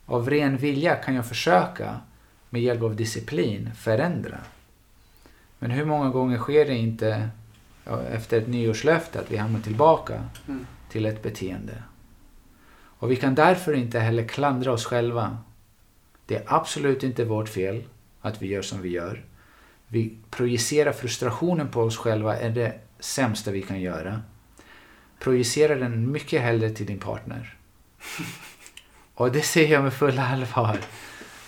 Av 0.05 0.29
ren 0.29 0.58
vilja 0.58 0.95
kan 0.95 1.15
jag 1.15 1.27
försöka 1.27 1.99
med 2.49 2.62
hjälp 2.62 2.81
av 2.81 2.95
disciplin 2.95 3.71
förändra. 3.75 4.38
Men 5.60 5.71
hur 5.71 5.86
många 5.86 6.10
gånger 6.10 6.38
sker 6.38 6.65
det 6.65 6.75
inte 6.75 7.29
ja, 7.84 8.01
efter 8.01 8.38
ett 8.38 8.47
nyårslöfte 8.47 9.19
att 9.19 9.31
vi 9.31 9.38
hamnar 9.38 9.60
tillbaka 9.60 10.23
mm. 10.47 10.67
till 10.89 11.05
ett 11.05 11.23
beteende? 11.23 11.84
Och 12.99 13.12
vi 13.12 13.15
kan 13.15 13.36
därför 13.36 13.73
inte 13.73 13.99
heller 13.99 14.27
klandra 14.27 14.71
oss 14.71 14.86
själva. 14.86 15.38
Det 16.25 16.35
är 16.35 16.43
absolut 16.47 17.03
inte 17.03 17.25
vårt 17.25 17.49
fel 17.49 17.83
att 18.21 18.41
vi 18.41 18.47
gör 18.47 18.61
som 18.61 18.81
vi 18.81 18.89
gör. 18.89 19.25
Vi 19.88 20.17
projicerar 20.29 20.91
frustrationen 20.91 21.67
på 21.67 21.81
oss 21.81 21.97
själva 21.97 22.38
är 22.38 22.49
det 22.49 22.73
sämsta 22.99 23.51
vi 23.51 23.61
kan 23.61 23.81
göra. 23.81 24.21
Projicera 25.19 25.75
den 25.75 26.11
mycket 26.11 26.41
hellre 26.41 26.69
till 26.69 26.85
din 26.85 26.99
partner. 26.99 27.57
Och 29.15 29.31
det 29.31 29.41
säger 29.41 29.73
jag 29.73 29.83
med 29.83 29.93
fulla 29.93 30.27
allvar. 30.27 30.77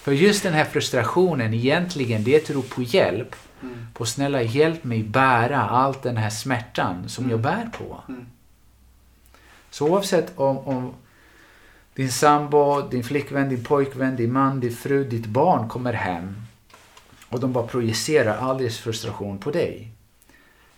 För 0.01 0.11
just 0.11 0.43
den 0.43 0.53
här 0.53 0.65
frustrationen 0.65 1.53
egentligen, 1.53 2.23
det 2.23 2.35
är 2.35 2.39
ett 2.39 2.49
rop 2.49 2.69
på 2.69 2.81
hjälp. 2.81 3.35
Mm. 3.61 3.87
På 3.93 4.05
snälla 4.05 4.41
hjälp 4.41 4.83
mig 4.83 5.03
bära 5.03 5.61
allt 5.61 6.03
den 6.03 6.17
här 6.17 6.29
smärtan 6.29 7.09
som 7.09 7.23
mm. 7.23 7.31
jag 7.31 7.39
bär 7.39 7.69
på. 7.77 8.01
Mm. 8.09 8.25
Så 9.69 9.87
oavsett 9.87 10.37
om, 10.39 10.57
om 10.57 10.93
din 11.97 12.11
sambo, 12.11 12.81
din 12.81 13.03
flickvän, 13.03 13.49
din 13.49 13.63
pojkvän, 13.63 14.15
din 14.15 14.33
man, 14.33 14.59
din 14.59 14.71
fru, 14.71 15.03
ditt 15.03 15.25
barn 15.25 15.69
kommer 15.69 15.93
hem 15.93 16.35
och 17.29 17.39
de 17.39 17.53
bara 17.53 17.67
projicerar 17.67 18.37
all 18.37 18.57
deras 18.57 18.77
frustration 18.77 19.37
på 19.37 19.51
dig. 19.51 19.91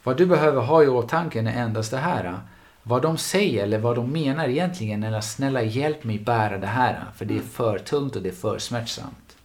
Vad 0.03 0.17
du 0.17 0.25
behöver 0.25 0.61
ha 0.61 0.83
i 0.83 0.87
åtanke 0.87 1.39
är 1.39 1.45
endast 1.45 1.91
det 1.91 1.97
här. 1.97 2.39
Vad 2.83 3.01
de 3.01 3.17
säger 3.17 3.63
eller 3.63 3.79
vad 3.79 3.95
de 3.95 4.11
menar 4.11 4.47
egentligen 4.47 5.03
är 5.03 5.11
att 5.11 5.25
snälla 5.25 5.61
hjälp 5.61 6.03
mig 6.03 6.19
bära 6.19 6.57
det 6.57 6.67
här 6.67 7.05
för 7.15 7.25
det 7.25 7.33
är 7.33 7.37
mm. 7.37 7.49
för 7.49 7.79
tungt 7.79 8.15
och 8.15 8.21
det 8.21 8.29
är 8.29 8.33
för 8.33 8.59
smärtsamt. 8.59 9.37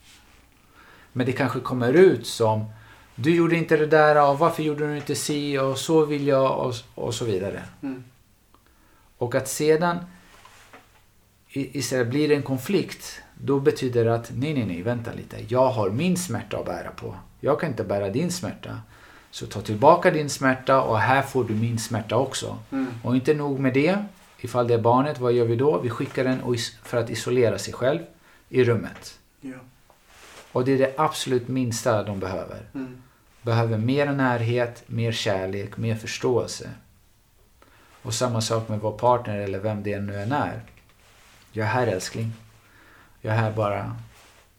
Men 1.12 1.26
det 1.26 1.32
kanske 1.32 1.60
kommer 1.60 1.92
ut 1.92 2.26
som 2.26 2.64
du 3.14 3.34
gjorde 3.34 3.56
inte 3.56 3.76
det 3.76 3.86
där 3.86 4.30
och 4.30 4.38
varför 4.38 4.62
gjorde 4.62 4.86
du 4.86 4.96
inte 4.96 5.14
si 5.14 5.58
och 5.58 5.78
så 5.78 6.04
vill 6.04 6.26
jag 6.26 6.66
och, 6.66 6.74
och 6.94 7.14
så 7.14 7.24
vidare. 7.24 7.62
Mm. 7.82 8.04
Och 9.18 9.34
att 9.34 9.48
sedan 9.48 9.98
istället 11.56 12.08
blir 12.08 12.28
det 12.28 12.34
en 12.34 12.42
konflikt 12.42 13.22
då 13.34 13.60
betyder 13.60 14.04
det 14.04 14.14
att 14.14 14.32
nej, 14.34 14.54
nej, 14.54 14.66
nej, 14.66 14.82
vänta 14.82 15.12
lite. 15.12 15.36
Jag 15.48 15.70
har 15.70 15.90
min 15.90 16.16
smärta 16.16 16.58
att 16.58 16.66
bära 16.66 16.90
på. 16.90 17.14
Jag 17.40 17.60
kan 17.60 17.70
inte 17.70 17.84
bära 17.84 18.10
din 18.10 18.32
smärta. 18.32 18.80
Så 19.30 19.46
ta 19.46 19.60
tillbaka 19.60 20.10
din 20.10 20.30
smärta 20.30 20.82
och 20.82 20.98
här 20.98 21.22
får 21.22 21.44
du 21.44 21.54
min 21.54 21.78
smärta 21.78 22.16
också. 22.16 22.58
Mm. 22.70 22.86
Och 23.02 23.16
inte 23.16 23.34
nog 23.34 23.60
med 23.60 23.74
det. 23.74 24.04
Ifall 24.40 24.68
det 24.68 24.74
är 24.74 24.78
barnet, 24.78 25.18
vad 25.18 25.32
gör 25.32 25.44
vi 25.44 25.56
då? 25.56 25.80
Vi 25.80 25.90
skickar 25.90 26.24
den 26.24 26.56
för 26.82 26.98
att 26.98 27.10
isolera 27.10 27.58
sig 27.58 27.74
själv 27.74 28.00
i 28.48 28.64
rummet. 28.64 29.18
Ja. 29.40 29.56
Och 30.52 30.64
det 30.64 30.72
är 30.72 30.78
det 30.78 30.94
absolut 30.96 31.48
minsta 31.48 32.02
de 32.02 32.20
behöver. 32.20 32.62
Mm. 32.74 33.02
Behöver 33.42 33.78
mer 33.78 34.06
närhet, 34.12 34.82
mer 34.86 35.12
kärlek, 35.12 35.76
mer 35.76 35.94
förståelse. 35.94 36.70
Och 38.02 38.14
samma 38.14 38.40
sak 38.40 38.68
med 38.68 38.80
vår 38.80 38.98
partner 38.98 39.38
eller 39.38 39.58
vem 39.58 39.82
det 39.82 40.00
nu 40.00 40.22
än 40.22 40.32
är. 40.32 40.60
Jag 41.56 41.66
är 41.66 41.70
här 41.70 41.86
älskling. 41.86 42.32
Jag 43.20 43.34
är 43.34 43.38
här 43.38 43.52
bara. 43.52 43.96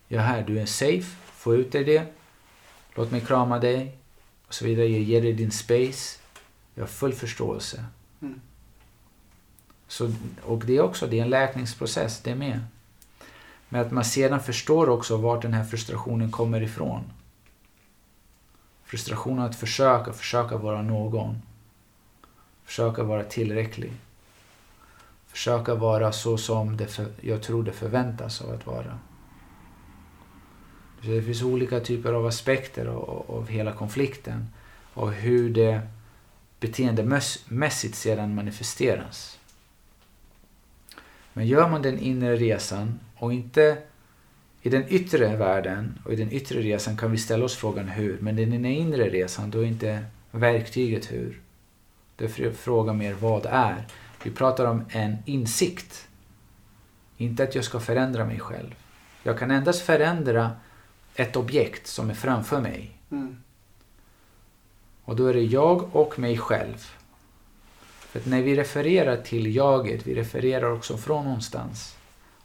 Jag 0.08 0.24
är 0.24 0.28
här, 0.28 0.44
du 0.48 0.60
är 0.60 0.66
safe. 0.66 1.16
Få 1.26 1.56
ut 1.56 1.72
dig 1.72 1.84
det. 1.84 2.06
Låt 2.96 3.12
mig 3.12 3.22
krama 3.22 3.60
dig 3.60 3.98
och 4.48 4.54
så 4.54 4.66
vidare. 4.66 4.88
Jag 4.88 5.02
ger 5.02 5.22
dig 5.22 5.34
din 5.34 5.52
space. 5.52 6.20
Jag 6.76 6.84
har 6.84 6.88
full 6.88 7.14
förståelse. 7.14 7.86
Mm. 8.22 8.42
Så, 9.88 10.14
och 10.44 10.66
det 10.66 10.78
är 10.78 10.82
också 10.82 11.08
det 11.08 11.20
är 11.20 11.24
en 11.24 11.30
läkningsprocess, 11.30 12.22
det 12.22 12.32
är 12.32 12.36
med. 12.36 12.60
Men 13.70 13.82
att 13.82 13.92
man 13.92 14.06
sedan 14.06 14.44
förstår 14.44 14.90
också 14.90 15.18
vart 15.18 15.42
den 15.42 15.54
här 15.54 15.64
frustrationen 15.64 16.32
kommer 16.32 16.62
ifrån. 16.62 17.04
Frustrationen 18.84 19.46
att 19.46 19.56
försöka, 19.56 20.14
försöka 20.14 20.58
vara 20.58 20.82
någon. 20.82 21.42
Försöka 22.66 23.04
vara 23.04 23.24
tillräcklig. 23.24 23.94
Försöka 25.36 25.76
vara 25.76 26.12
så 26.12 26.38
som 26.38 26.78
det 26.78 26.88
för, 26.88 27.06
jag 27.22 27.42
tror 27.42 27.64
det 27.64 27.72
förväntas 27.72 28.42
av 28.42 28.52
att 28.52 28.66
vara. 28.68 29.00
Det 31.02 31.22
finns 31.22 31.42
olika 31.42 31.80
typer 31.80 32.14
av 32.14 32.26
aspekter 32.26 32.86
av, 32.86 33.26
av 33.28 33.48
hela 33.48 33.72
konflikten 33.72 34.48
och 34.94 35.12
hur 35.14 35.50
det 35.50 35.82
beteendemässigt 36.60 37.96
sedan 37.96 38.36
manifesteras. 38.36 39.40
Men 41.34 41.48
gör 41.48 41.70
man 41.70 41.82
den 41.82 42.00
inre 42.00 42.36
resan 42.36 43.00
och 43.16 43.34
inte 43.34 43.78
i 44.62 44.70
den 44.70 44.84
yttre 44.90 45.36
världen 45.36 46.00
och 46.06 46.14
i 46.14 46.16
den 46.16 46.32
yttre 46.32 46.62
resan 46.62 46.98
kan 46.98 47.12
vi 47.12 47.18
ställa 47.18 47.46
oss 47.46 47.56
frågan 47.56 47.88
hur. 47.88 48.18
Men 48.22 48.40
i 48.40 48.46
den 48.46 48.66
inre 48.66 49.10
resan 49.10 49.52
då 49.52 49.60
är 49.60 49.66
inte 49.66 50.06
verktyget 50.32 51.12
hur. 51.12 51.42
Det 52.16 52.40
är 52.40 52.52
frågan 52.52 52.98
mer 52.98 53.14
vad 53.14 53.46
är. 53.46 53.86
Vi 54.26 54.32
pratar 54.32 54.66
om 54.66 54.86
en 54.90 55.18
insikt. 55.26 56.08
Inte 57.18 57.44
att 57.44 57.56
jag 57.56 57.64
ska 57.64 57.80
förändra 57.80 58.26
mig 58.26 58.40
själv. 58.40 58.76
Jag 59.24 59.40
kan 59.40 59.52
endast 59.52 59.82
förändra 59.82 60.52
ett 61.16 61.36
objekt 61.36 61.88
som 61.88 62.10
är 62.10 62.14
framför 62.14 62.62
mig. 62.62 62.98
Mm. 63.12 63.38
Och 65.04 65.16
då 65.16 65.28
är 65.28 65.34
det 65.34 65.42
jag 65.42 65.96
och 65.96 66.20
mig 66.20 66.38
själv. 66.38 66.88
För 68.00 68.30
när 68.30 68.42
vi 68.42 68.56
refererar 68.56 69.18
till 69.18 69.56
jaget, 69.56 70.08
vi 70.08 70.16
refererar 70.16 70.72
också 70.72 70.98
från 70.98 71.26
någonstans. 71.26 71.96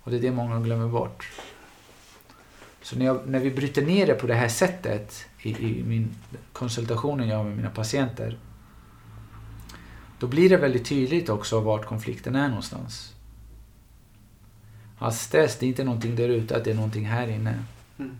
Och 0.03 0.11
det 0.11 0.17
är 0.17 0.21
det 0.21 0.31
många 0.31 0.61
glömmer 0.61 0.89
bort. 0.89 1.33
Så 2.83 2.99
när, 2.99 3.07
jag, 3.07 3.29
när 3.29 3.39
vi 3.39 3.51
bryter 3.51 3.83
ner 3.83 4.07
det 4.07 4.15
på 4.15 4.27
det 4.27 4.35
här 4.35 4.49
sättet 4.49 5.27
i, 5.43 5.51
i 5.51 5.83
min 5.85 6.15
konsultationen 6.53 7.29
jag 7.29 7.37
har 7.37 7.45
med 7.45 7.57
mina 7.57 7.71
patienter. 7.71 8.39
Då 10.21 10.27
blir 10.27 10.49
det 10.49 10.57
väldigt 10.57 10.87
tydligt 10.87 11.29
också 11.29 11.61
vart 11.61 11.87
konflikten 11.87 12.37
är 12.37 12.49
någonstans. 12.49 13.15
Att 14.99 15.15
stress, 15.15 15.59
det 15.59 15.67
är 15.67 15.69
inte 15.69 15.85
någonting 15.85 16.17
där 16.17 16.29
ute, 16.29 16.57
att 16.57 16.65
det 16.65 16.71
är 16.71 16.75
någonting 16.75 17.07
här 17.07 17.29
inne. 17.29 17.65
Mm. 17.99 18.19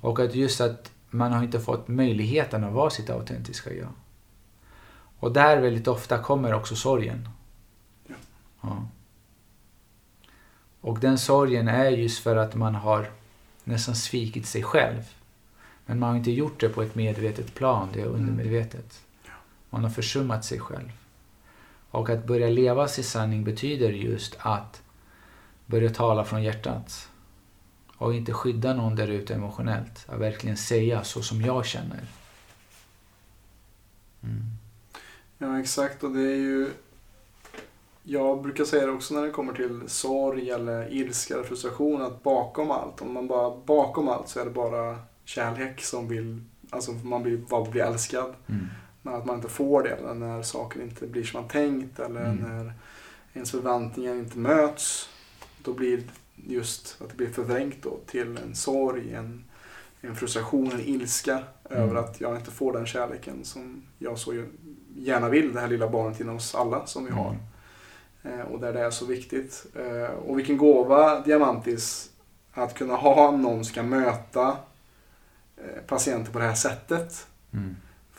Och 0.00 0.20
att 0.20 0.34
just 0.34 0.60
att 0.60 0.92
man 1.10 1.32
har 1.32 1.42
inte 1.42 1.60
fått 1.60 1.88
möjligheten 1.88 2.64
att 2.64 2.72
vara 2.72 2.90
sitt 2.90 3.10
autentiska 3.10 3.74
jag. 3.74 3.88
Och 5.18 5.32
där 5.32 5.60
väldigt 5.60 5.88
ofta 5.88 6.22
kommer 6.22 6.54
också 6.54 6.76
sorgen. 6.76 7.28
Ja. 8.06 8.14
ja. 8.60 8.88
Och 10.80 11.00
den 11.00 11.18
sorgen 11.18 11.68
är 11.68 11.90
just 11.90 12.22
för 12.22 12.36
att 12.36 12.54
man 12.54 12.74
har 12.74 13.10
nästan 13.64 13.94
svikit 13.94 14.46
sig 14.46 14.62
själv. 14.62 15.02
Men 15.86 15.98
man 15.98 16.08
har 16.08 16.16
inte 16.16 16.30
gjort 16.30 16.60
det 16.60 16.68
på 16.68 16.82
ett 16.82 16.94
medvetet 16.94 17.54
plan, 17.54 17.88
det 17.92 18.00
är 18.00 18.06
undermedvetet. 18.06 19.05
Man 19.76 19.84
har 19.84 19.90
försummat 19.90 20.44
sig 20.44 20.60
själv. 20.60 20.92
Och 21.90 22.10
att 22.10 22.26
börja 22.26 22.48
leva 22.48 22.88
sin 22.88 23.04
sanning 23.04 23.44
betyder 23.44 23.90
just 23.90 24.36
att 24.38 24.82
börja 25.66 25.90
tala 25.90 26.24
från 26.24 26.42
hjärtat. 26.42 27.08
Och 27.96 28.14
inte 28.14 28.32
skydda 28.32 28.74
någon 28.74 28.96
där 28.96 29.08
ute 29.08 29.34
emotionellt. 29.34 30.06
Att 30.08 30.20
verkligen 30.20 30.56
säga 30.56 31.04
så 31.04 31.22
som 31.22 31.40
jag 31.42 31.66
känner. 31.66 32.00
Mm. 34.22 34.42
Ja, 35.38 35.60
exakt. 35.60 36.02
Och 36.02 36.10
det 36.10 36.32
är 36.32 36.36
ju... 36.36 36.70
Jag 38.02 38.42
brukar 38.42 38.64
säga 38.64 38.86
det 38.86 38.92
också 38.92 39.14
när 39.14 39.22
det 39.22 39.30
kommer 39.30 39.52
till 39.52 39.82
sorg 39.86 40.50
eller 40.50 40.92
ilska 40.92 41.34
eller 41.34 41.44
frustration. 41.44 42.02
Att 42.02 42.22
bakom 42.22 42.70
allt, 42.70 43.02
om 43.02 43.12
man 43.12 43.28
bara 43.28 43.56
bakom 43.56 44.08
allt 44.08 44.28
så 44.28 44.40
är 44.40 44.44
det 44.44 44.50
bara 44.50 44.98
kärlek 45.24 45.82
som 45.82 46.08
vill... 46.08 46.44
Alltså 46.70 46.92
man 46.92 47.22
vill 47.22 47.38
bara 47.38 47.70
bli 47.70 47.80
älskad. 47.80 48.34
Mm. 48.46 48.68
Men 49.06 49.14
att 49.14 49.24
man 49.24 49.36
inte 49.36 49.48
får 49.48 49.82
det 49.82 49.90
eller 49.90 50.14
när 50.14 50.42
saker 50.42 50.82
inte 50.82 51.06
blir 51.06 51.24
som 51.24 51.40
man 51.40 51.48
tänkt 51.48 51.98
eller 51.98 52.24
mm. 52.24 52.36
när 52.36 52.72
ens 53.32 53.50
förväntningar 53.50 54.14
inte 54.14 54.38
möts, 54.38 55.08
då 55.62 55.72
blir 55.72 56.02
just 56.34 56.96
att 57.00 57.08
det 57.08 57.16
blir 57.16 57.32
förvrängt 57.32 57.82
då 57.82 57.98
till 58.06 58.38
en 58.46 58.54
sorg, 58.54 59.14
en, 59.14 59.44
en 60.00 60.16
frustration, 60.16 60.72
en 60.72 60.80
ilska 60.80 61.42
Mm. 61.70 61.82
över 61.82 61.94
att 61.94 62.20
jag 62.20 62.36
inte 62.36 62.50
får 62.50 62.72
den 62.72 62.86
kärleken 62.86 63.44
som 63.44 63.82
jag 63.98 64.18
så 64.18 64.44
gärna 64.96 65.28
vill, 65.28 65.52
det 65.52 65.60
här 65.60 65.68
lilla 65.68 65.88
barnet 65.88 66.20
inom 66.20 66.36
oss 66.36 66.54
alla 66.54 66.86
som 66.86 67.04
vi 67.04 67.10
har. 67.10 67.36
Mm. 68.22 68.40
Eh, 68.40 68.46
och 68.46 68.60
där 68.60 68.72
det 68.72 68.80
är 68.80 68.90
så 68.90 69.06
viktigt. 69.06 69.66
Eh, 69.74 70.10
och 70.10 70.38
vilken 70.38 70.56
gåva 70.56 71.20
Diamantis 71.20 72.10
att 72.52 72.74
kunna 72.74 72.94
ha 72.94 73.30
någon 73.30 73.54
som 73.54 73.64
ska 73.64 73.82
möta 73.82 74.56
eh, 75.56 75.82
patienter 75.86 76.32
på 76.32 76.38
det 76.38 76.44
här 76.44 76.54
sättet. 76.54 77.26
Mm. 77.52 77.76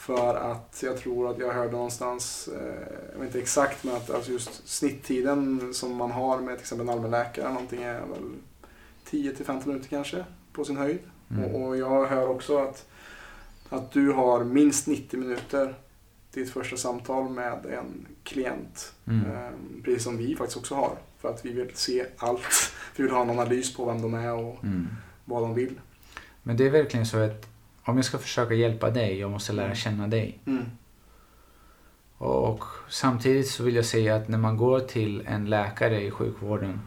För 0.08 0.36
att 0.36 0.84
jag 0.84 0.98
tror 0.98 1.30
att 1.30 1.40
jag 1.40 1.54
hörde 1.54 1.72
någonstans, 1.72 2.48
eh, 2.48 2.98
jag 3.12 3.20
vet 3.20 3.28
inte 3.28 3.40
exakt, 3.40 3.84
men 3.84 3.96
att 3.96 4.10
alltså 4.10 4.32
just 4.32 4.68
snitttiden 4.68 5.74
som 5.74 5.96
man 5.96 6.12
har 6.12 6.40
med 6.40 6.56
till 6.56 6.62
exempel 6.62 6.88
en 6.88 6.94
allmänläkare 6.94 7.54
någonting 7.54 7.84
är 7.84 8.00
väl 8.00 8.34
10-15 9.10 9.68
minuter 9.68 9.90
kanske 9.90 10.26
på 10.54 10.66
sin 10.66 10.78
höjd. 10.78 11.00
Mm. 11.32 11.56
Och, 11.56 11.78
jag 11.78 12.06
hör 12.06 12.28
också 12.28 12.58
att, 12.58 12.86
att 13.70 13.92
du 13.92 14.12
har 14.12 14.44
minst 14.44 14.88
90 14.88 15.20
minuter 15.20 15.76
ditt 16.34 16.52
första 16.52 16.78
samtal 16.78 17.30
med 17.30 17.66
en 17.66 18.06
klient. 18.24 18.94
Mm. 19.08 19.32
Eh, 19.32 19.50
precis 19.84 20.04
som 20.04 20.18
vi 20.18 20.36
faktiskt 20.36 20.58
också 20.58 20.76
har. 20.76 20.98
För 21.20 21.30
att 21.30 21.46
vi 21.46 21.54
vill 21.54 21.72
se 21.74 22.06
allt. 22.18 22.42
Vi 22.96 23.04
vill 23.04 23.12
ha 23.12 23.22
en 23.22 23.30
analys 23.30 23.76
på 23.76 23.86
vem 23.86 24.02
de 24.02 24.14
är 24.14 24.34
och 24.34 24.64
Mm. 24.64 24.88
vad 25.26 25.42
de 25.42 25.54
vill. 25.54 25.82
Men 26.44 26.58
det 26.58 26.66
är 26.66 26.70
verkligen 26.70 27.06
så 27.06 27.18
att 27.18 27.57
om 27.88 27.96
jag 27.96 28.06
ska 28.06 28.18
försöka 28.18 28.54
hjälpa 28.54 28.90
dig, 28.90 29.20
jag 29.20 29.32
måste 29.32 29.54
lära 29.54 29.66
Mm. 29.66 29.76
känna 29.76 30.08
dig. 30.08 30.40
Mm. 30.46 30.66
Och 32.18 32.64
samtidigt 32.90 33.48
så 33.48 33.64
vill 33.64 33.76
jag 33.76 33.86
säga 33.86 34.16
att 34.16 34.28
när 34.28 34.38
man 34.38 34.58
går 34.58 34.80
till 34.80 35.24
en 35.28 35.46
läkare 35.50 36.02
i 36.04 36.12
sjukvården 36.12 36.82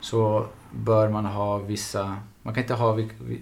så 0.00 0.46
bör 0.72 1.08
man 1.08 1.24
ha 1.26 1.58
vissa, 1.58 2.16
man 2.42 2.54
kan 2.54 2.62
inte 2.62 2.74
ha 2.74 2.92
vil- 2.96 3.38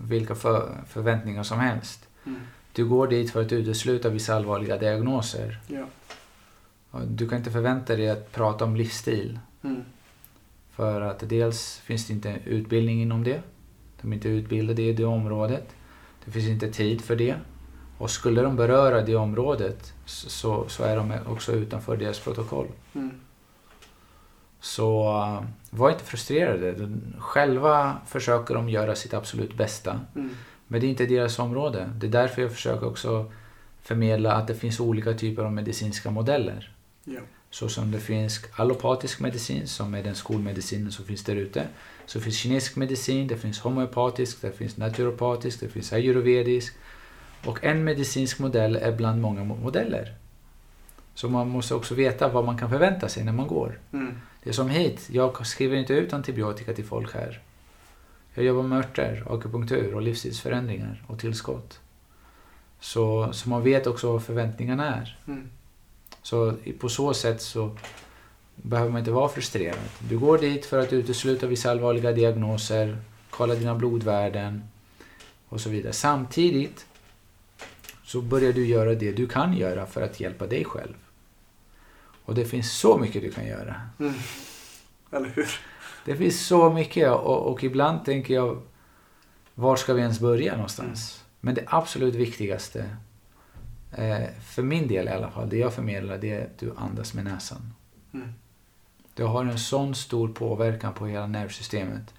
vilka 0.00 0.34
för, 0.34 0.72
förväntningar 0.88 1.42
som 1.42 1.58
helst. 1.58 2.08
Mm. 2.26 2.40
Du 2.72 2.84
går 2.84 3.06
dit 3.08 3.30
för 3.30 3.42
att 3.42 3.52
utesluta 3.52 4.08
vissa 4.08 4.34
allvarliga 4.36 4.78
diagnoser. 4.78 5.60
Ja. 5.66 5.84
Du 7.06 7.28
kan 7.28 7.38
inte 7.38 7.50
förvänta 7.50 7.96
dig 7.96 8.10
att 8.10 8.32
prata 8.32 8.64
om 8.64 8.76
livsstil. 8.76 9.38
Mm. 9.62 9.82
För 10.70 11.00
att 11.00 11.28
dels 11.28 11.78
finns 11.78 12.06
det 12.06 12.12
inte 12.12 12.38
utbildning 12.44 13.02
inom 13.02 13.24
det. 13.24 13.40
De 14.02 14.12
är 14.12 14.16
inte 14.16 14.28
utbildade 14.28 14.82
i 14.82 14.92
det 14.92 15.04
området. 15.04 15.68
Det 16.28 16.32
finns 16.32 16.48
inte 16.48 16.72
tid 16.72 17.00
för 17.00 17.16
det. 17.16 17.34
Och 17.98 18.10
skulle 18.10 18.42
de 18.42 18.56
beröra 18.56 19.02
det 19.02 19.16
området 19.16 19.92
så, 20.04 20.68
så 20.68 20.84
är 20.84 20.96
de 20.96 21.12
också 21.26 21.52
utanför 21.52 21.96
deras 21.96 22.18
protokoll. 22.18 22.66
Mm. 22.94 23.10
Så 24.60 25.08
uh, 25.22 25.42
var 25.70 25.90
inte 25.90 26.04
frustrerade. 26.04 26.72
De, 26.72 27.00
själva 27.18 27.96
försöker 28.06 28.54
de 28.54 28.68
göra 28.68 28.94
sitt 28.94 29.14
absolut 29.14 29.56
bästa. 29.56 30.00
Mm. 30.14 30.30
Men 30.66 30.80
det 30.80 30.86
är 30.86 30.88
inte 30.88 31.06
deras 31.06 31.38
område. 31.38 31.90
Det 31.96 32.06
är 32.06 32.10
därför 32.10 32.42
jag 32.42 32.52
försöker 32.52 32.86
också 32.86 33.32
förmedla 33.82 34.32
att 34.32 34.46
det 34.46 34.54
finns 34.54 34.80
olika 34.80 35.12
typer 35.12 35.42
av 35.42 35.52
medicinska 35.52 36.10
modeller. 36.10 36.72
Ja. 37.04 37.20
Så 37.50 37.68
som 37.68 37.90
det 37.90 38.00
finns 38.00 38.40
allopatisk 38.52 39.20
medicin 39.20 39.68
som 39.68 39.94
är 39.94 40.02
den 40.02 40.14
skolmedicinen 40.14 40.92
som 40.92 41.04
finns 41.04 41.24
där 41.24 41.36
ute. 41.36 41.66
Så 42.08 42.20
finns 42.20 42.36
kinesisk 42.36 42.76
medicin, 42.76 43.26
det 43.26 43.36
finns 43.36 43.60
homeopatisk, 43.60 44.40
det 44.40 44.52
finns 44.52 44.76
naturopatisk, 44.76 45.60
det 45.60 45.68
finns 45.68 45.92
ayurvedisk. 45.92 46.74
Och 47.44 47.64
en 47.64 47.84
medicinsk 47.84 48.38
modell 48.38 48.76
är 48.76 48.92
bland 48.92 49.20
många 49.20 49.40
mo- 49.40 49.62
modeller. 49.62 50.14
Så 51.14 51.28
man 51.28 51.48
måste 51.48 51.74
också 51.74 51.94
veta 51.94 52.28
vad 52.28 52.44
man 52.44 52.58
kan 52.58 52.70
förvänta 52.70 53.08
sig 53.08 53.24
när 53.24 53.32
man 53.32 53.46
går. 53.46 53.78
Mm. 53.92 54.20
Det 54.42 54.50
är 54.50 54.54
som 54.54 54.68
hit, 54.68 55.08
jag 55.12 55.46
skriver 55.46 55.76
inte 55.76 55.92
ut 55.92 56.12
antibiotika 56.12 56.74
till 56.74 56.84
folk 56.84 57.14
här. 57.14 57.42
Jag 58.34 58.44
jobbar 58.44 58.62
med 58.62 58.78
örter, 58.78 59.24
akupunktur 59.30 59.94
och 59.94 60.02
livsstilsförändringar 60.02 61.04
och 61.06 61.18
tillskott. 61.18 61.80
Så, 62.80 63.32
så 63.32 63.48
man 63.48 63.62
vet 63.62 63.86
också 63.86 64.12
vad 64.12 64.22
förväntningarna 64.22 64.94
är. 64.94 65.18
Mm. 65.26 65.48
Så 66.22 66.54
på 66.80 66.88
så 66.88 67.14
sätt 67.14 67.42
så 67.42 67.76
behöver 68.62 68.90
man 68.90 68.98
inte 68.98 69.10
vara 69.10 69.28
frustrerad. 69.28 69.78
Du 70.08 70.18
går 70.18 70.38
dit 70.38 70.66
för 70.66 70.78
att 70.78 70.92
utesluta 70.92 71.46
vissa 71.46 71.70
allvarliga 71.70 72.12
diagnoser, 72.12 72.98
kolla 73.30 73.54
dina 73.54 73.74
blodvärden 73.74 74.62
och 75.48 75.60
så 75.60 75.70
vidare. 75.70 75.92
Samtidigt 75.92 76.86
så 78.04 78.20
börjar 78.20 78.52
du 78.52 78.66
göra 78.66 78.94
det 78.94 79.12
du 79.12 79.26
kan 79.26 79.56
göra 79.56 79.86
för 79.86 80.02
att 80.02 80.20
hjälpa 80.20 80.46
dig 80.46 80.64
själv. 80.64 80.94
Och 82.24 82.34
det 82.34 82.44
finns 82.44 82.72
så 82.72 82.98
mycket 82.98 83.22
du 83.22 83.30
kan 83.30 83.46
göra. 83.46 83.80
Mm. 83.98 84.14
Eller 85.12 85.28
hur? 85.28 85.48
Det 86.04 86.16
finns 86.16 86.46
så 86.46 86.70
mycket 86.70 87.10
och, 87.10 87.52
och 87.52 87.64
ibland 87.64 88.04
tänker 88.04 88.34
jag, 88.34 88.62
var 89.54 89.76
ska 89.76 89.94
vi 89.94 90.00
ens 90.00 90.20
börja 90.20 90.52
någonstans? 90.52 91.24
Men 91.40 91.54
det 91.54 91.64
absolut 91.66 92.14
viktigaste, 92.14 92.96
eh, 93.92 94.26
för 94.44 94.62
min 94.62 94.88
del 94.88 95.08
i 95.08 95.10
alla 95.10 95.30
fall, 95.30 95.48
det 95.48 95.56
jag 95.56 95.74
förmedlar, 95.74 96.18
det 96.18 96.32
är 96.32 96.44
att 96.44 96.58
du 96.58 96.72
andas 96.76 97.14
med 97.14 97.24
näsan. 97.24 97.72
Mm. 98.14 98.32
Du 99.18 99.24
har 99.24 99.44
en 99.44 99.58
sån 99.58 99.94
stor 99.94 100.28
påverkan 100.28 100.94
på 100.94 101.06
hela 101.06 101.26
nervsystemet 101.26 102.14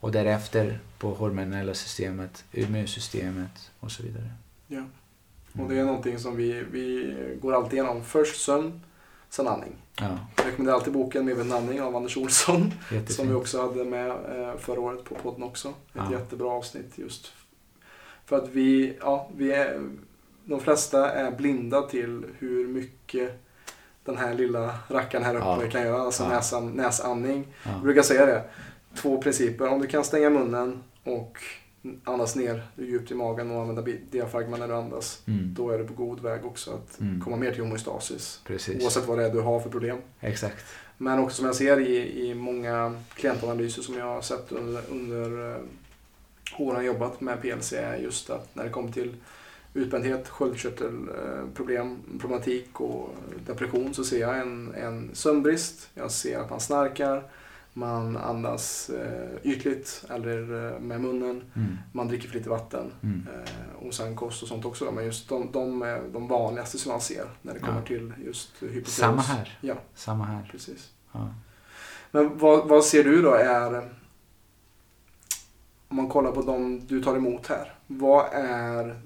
och 0.00 0.12
därefter 0.12 0.78
på 0.98 1.14
hormonella 1.14 1.74
systemet, 1.74 2.44
immunsystemet 2.52 3.70
och 3.80 3.90
så 3.92 4.02
vidare. 4.02 4.30
Ja. 4.66 4.82
Och 5.62 5.68
det 5.68 5.78
är 5.78 5.84
någonting 5.84 6.18
som 6.18 6.36
vi, 6.36 6.64
vi 6.70 7.14
går 7.42 7.54
alltid 7.54 7.72
igenom. 7.72 8.04
Först 8.04 8.40
sömn, 8.40 8.80
sen 9.30 9.48
andning. 9.48 9.72
Ja, 10.00 10.18
Jag 10.36 10.46
rekommenderar 10.46 10.76
alltid 10.76 10.92
boken 10.92 11.24
Medveten 11.24 11.52
andning 11.52 11.82
av 11.82 11.96
Anders 11.96 12.16
Olsson. 12.16 12.60
jättefint. 12.80 13.12
Som 13.12 13.28
vi 13.28 13.34
också 13.34 13.62
hade 13.62 13.84
med 13.84 14.10
eh, 14.10 14.56
förra 14.58 14.80
året 14.80 15.04
på 15.04 15.14
podden 15.14 15.42
också. 15.42 15.68
Ett 15.68 15.74
Ja. 15.92 16.12
jättebra 16.12 16.50
avsnitt 16.50 16.92
just 16.98 17.32
för 18.26 18.36
att 18.38 18.48
vi, 18.48 18.96
ja, 19.00 19.28
vi 19.36 19.52
är, 19.52 19.80
de 20.44 20.60
flesta 20.60 21.10
är 21.12 21.30
blinda 21.30 21.82
till 21.82 22.24
hur 22.38 22.68
mycket 22.68 23.42
den 24.04 24.16
här 24.16 24.34
lilla 24.34 24.74
rackaren 24.88 25.24
här 25.24 25.34
uppe 25.34 25.46
Ja. 25.64 25.70
kan 25.70 25.82
göra, 25.82 26.02
alltså 26.02 26.22
Ja. 26.22 26.28
näsan, 26.28 26.70
näsandning. 26.72 27.46
Jag 27.64 27.74
Ja. 27.74 27.78
brukar 27.82 28.02
säga 28.02 28.26
det, 28.26 28.42
två 28.94 29.22
principer. 29.22 29.68
Om 29.68 29.80
du 29.80 29.86
kan 29.86 30.04
stänga 30.04 30.30
munnen 30.30 30.82
och 31.04 31.38
andas 32.04 32.36
ner 32.36 32.66
djupt 32.76 33.10
i 33.10 33.14
magen 33.14 33.50
och 33.50 33.60
använda 33.60 33.82
diafragman 34.10 34.60
när 34.60 34.68
du 34.68 34.74
andas, 34.74 35.22
Mm, 35.28 35.54
då 35.54 35.70
är 35.70 35.78
du 35.78 35.84
på 35.86 35.94
god 35.94 36.20
väg 36.20 36.44
också 36.44 36.70
att 36.70 37.00
Mm. 37.00 37.20
komma 37.20 37.36
mer 37.36 37.50
till 37.52 37.62
homeostasis. 37.62 38.40
precis. 38.46 38.82
Oavsett 38.82 39.06
vad 39.06 39.18
det 39.18 39.26
är 39.26 39.30
du 39.30 39.40
har 39.40 39.60
för 39.60 39.70
problem. 39.70 39.98
Exakt. 40.20 40.64
Men 40.98 41.18
också 41.18 41.36
som 41.36 41.46
jag 41.46 41.54
ser 41.54 41.80
i, 41.80 42.26
i 42.30 42.34
många 42.34 42.94
klientanalyser 43.14 43.82
som 43.82 43.94
jag 43.94 44.04
har 44.06 44.22
sett 44.22 44.52
under, 44.52 44.82
under 44.90 45.50
eh, 45.50 45.56
åren 46.58 46.76
jag 46.76 46.84
jobbat 46.94 47.20
med 47.20 47.40
PLC 47.42 47.72
är 47.72 47.96
just 47.96 48.30
att 48.30 48.54
när 48.54 48.64
det 48.64 48.70
kommer 48.70 48.92
till 48.92 49.14
utbrändhet, 49.74 50.28
sköldkörtelproblem, 50.28 51.98
problematik 52.20 52.80
och 52.80 53.14
depression 53.46 53.94
så 53.94 54.04
ser 54.04 54.20
jag 54.20 54.38
en, 54.38 54.74
en 54.74 55.10
sömnbrist. 55.12 55.88
Jag 55.94 56.10
ser 56.10 56.38
att 56.38 56.50
man 56.50 56.60
snarkar, 56.60 57.22
man 57.72 58.16
andas 58.16 58.90
eh, 58.90 59.28
ytligt 59.42 60.04
eller 60.10 60.72
eh, 60.74 60.80
med 60.80 61.00
munnen, 61.00 61.42
Mm, 61.54 61.78
man 61.92 62.08
dricker 62.08 62.28
för 62.28 62.36
lite 62.38 62.50
vatten 62.50 62.92
mm, 63.02 63.26
eh, 63.34 63.86
och 63.86 63.94
sen 63.94 64.16
kost 64.16 64.42
och 64.42 64.48
sånt 64.48 64.64
också. 64.64 64.90
Men 64.92 65.04
just 65.04 65.28
de, 65.28 65.52
de 65.52 65.82
är 65.82 66.02
de 66.12 66.28
vanligaste 66.28 66.78
som 66.78 66.92
man 66.92 67.00
ser 67.00 67.24
när 67.42 67.54
det 67.54 67.60
kommer 67.60 67.78
Ja. 67.80 67.86
till 67.86 68.12
just 68.24 68.50
hypotyreos. 68.62 68.94
Samma 68.94 69.22
här. 69.22 69.58
Ja, 69.60 69.74
Samma 69.94 70.24
här. 70.24 70.48
precis. 70.50 70.90
Ja. 71.12 71.34
Men 72.10 72.38
vad, 72.38 72.68
vad 72.68 72.84
ser 72.84 73.04
du 73.04 73.22
då 73.22 73.34
är, 73.34 73.88
om 75.88 75.96
man 75.96 76.08
kollar 76.08 76.32
på 76.32 76.42
de 76.42 76.86
du 76.86 77.02
tar 77.02 77.16
emot 77.16 77.46
här, 77.46 77.74
vad 77.86 78.26
är 78.32 79.00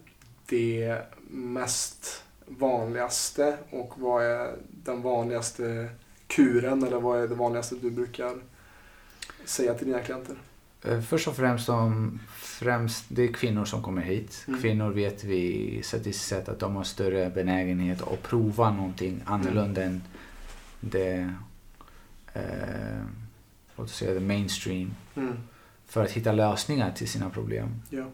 det 0.47 1.03
mest 1.31 2.23
vanligaste 2.47 3.57
och 3.71 3.93
vad 3.97 4.25
är 4.25 4.55
den 4.69 5.03
vanligaste 5.03 5.89
kuren 6.27 6.83
eller 6.83 7.01
vad 7.01 7.23
är 7.23 7.29
det 7.29 7.35
vanligaste 7.35 7.75
du 7.75 7.91
brukar 7.91 8.35
säga 9.45 9.75
till 9.75 9.87
dina 9.87 10.01
klienter? 10.01 10.37
Eh, 10.85 11.01
Först 11.01 11.29
och 11.29 11.37
främst, 11.37 11.67
de, 11.67 12.21
främst 12.37 13.05
det 13.09 13.23
är 13.23 13.33
kvinnor 13.33 13.65
som 13.65 13.83
kommer 13.83 14.03
hit. 14.03 14.45
Mm. 14.49 14.61
Kvinnor 14.61 14.91
vet 14.91 15.25
vi 15.25 15.81
statistiskt 15.85 16.29
sett 16.29 16.49
att 16.49 16.59
de 16.59 16.77
har 16.77 16.85
större 16.85 17.31
benägenhet 17.31 18.03
att 18.03 18.23
prova 18.23 18.71
någonting 18.71 19.23
annorlunda 19.25 19.83
än 19.83 20.03
det, 20.81 21.35
eh, 22.35 22.43
låt 23.77 23.87
oss 23.87 23.97
säga 23.97 24.15
det 24.15 24.21
mainstream. 24.21 24.95
Mm. 25.15 25.37
För 25.87 26.05
att 26.05 26.11
hitta 26.11 26.33
lösningar 26.33 26.93
till 26.93 27.09
sina 27.09 27.31
problem. 27.31 27.83
Ja. 27.91 28.05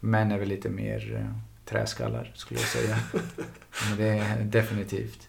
Män 0.00 0.32
är 0.32 0.38
väl 0.38 0.48
lite 0.48 0.68
mer 0.68 1.14
eh, 1.16 1.47
träskallar 1.68 2.32
skulle 2.34 2.60
jag 2.60 2.68
säga. 2.68 2.98
Men 3.88 3.98
det 3.98 4.08
är 4.08 4.44
definitivt. 4.44 5.28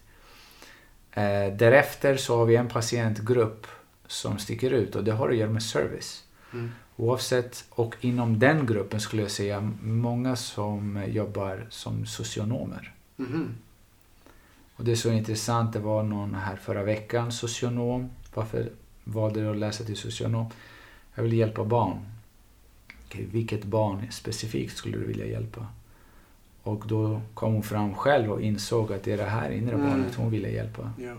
Eh, 1.12 1.56
därefter 1.56 2.16
så 2.16 2.36
har 2.36 2.46
vi 2.46 2.56
en 2.56 2.68
patientgrupp 2.68 3.66
som 4.06 4.38
sticker 4.38 4.70
ut 4.70 4.96
och 4.96 5.04
det 5.04 5.12
har 5.12 5.28
att 5.28 5.36
göra 5.36 5.50
med 5.50 5.62
service. 5.62 6.24
Mm. 6.52 6.70
Oavsett, 6.96 7.64
och 7.70 7.96
inom 8.00 8.38
den 8.38 8.66
gruppen 8.66 9.00
skulle 9.00 9.22
jag 9.22 9.30
säga 9.30 9.72
många 9.82 10.36
som 10.36 11.04
jobbar 11.08 11.66
som 11.70 12.06
socionomer. 12.06 12.94
Mhm. 13.16 13.54
Och 14.76 14.84
det 14.84 14.92
är 14.92 14.96
så 14.96 15.10
intressant, 15.10 15.72
det 15.72 15.78
var 15.78 16.02
någon 16.02 16.34
här 16.34 16.56
förra 16.56 16.82
veckan, 16.82 17.32
socionom. 17.32 18.10
Varför 18.34 18.70
valde 19.04 19.40
du 19.40 19.50
att 19.50 19.56
läsa 19.56 19.84
till 19.84 19.96
socionom? 19.96 20.46
Jag 21.14 21.22
vill 21.22 21.32
hjälpa 21.32 21.64
barn. 21.64 21.98
Okej, 23.06 23.28
vilket 23.32 23.64
barn 23.64 24.06
specifikt 24.10 24.76
skulle 24.76 24.98
du 24.98 25.06
vilja 25.06 25.26
hjälpa? 25.26 25.66
Och 26.62 26.84
då 26.86 27.20
kom 27.34 27.52
hon 27.52 27.62
fram 27.62 27.94
själv 27.94 28.32
och 28.32 28.42
insåg 28.42 28.92
att 28.92 29.02
det 29.02 29.12
är 29.12 29.16
det 29.16 29.24
här 29.24 29.50
inre 29.50 29.74
Mm. 29.74 29.90
barnet 29.90 30.14
hon 30.14 30.30
ville 30.30 30.48
hjälpa. 30.50 30.92
Ja. 30.98 31.14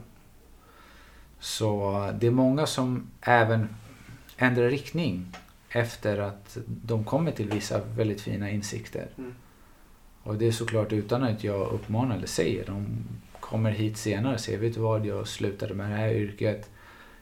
Så 1.40 2.10
det 2.20 2.28
är 2.28 2.32
många 2.32 2.66
som 2.66 3.08
även 3.22 3.70
ändrar 4.38 4.70
riktning 4.70 5.26
efter 5.70 6.18
att 6.18 6.58
de 6.66 7.04
kommer 7.04 7.32
till 7.32 7.50
vissa 7.50 7.82
väldigt 7.96 8.22
fina 8.22 8.50
insikter. 8.50 9.08
Mm. 9.18 9.34
Och 10.24 10.36
det 10.36 10.48
är 10.48 10.52
såklart 10.52 10.94
utan 10.94 11.24
att 11.24 11.44
jag 11.44 11.72
uppmanar 11.72 12.16
eller 12.16 12.28
säger. 12.28 12.66
De 12.66 12.86
kommer 13.40 13.72
hit 13.72 13.98
senare 13.98 14.34
och 14.34 14.40
säger, 14.40 14.60
vet 14.60 14.74
du 14.74 14.80
vad, 14.80 15.06
jag 15.06 15.28
slutade 15.28 15.74
med 15.74 15.92
det 15.92 15.96
här 15.96 16.14
yrket. 16.14 16.70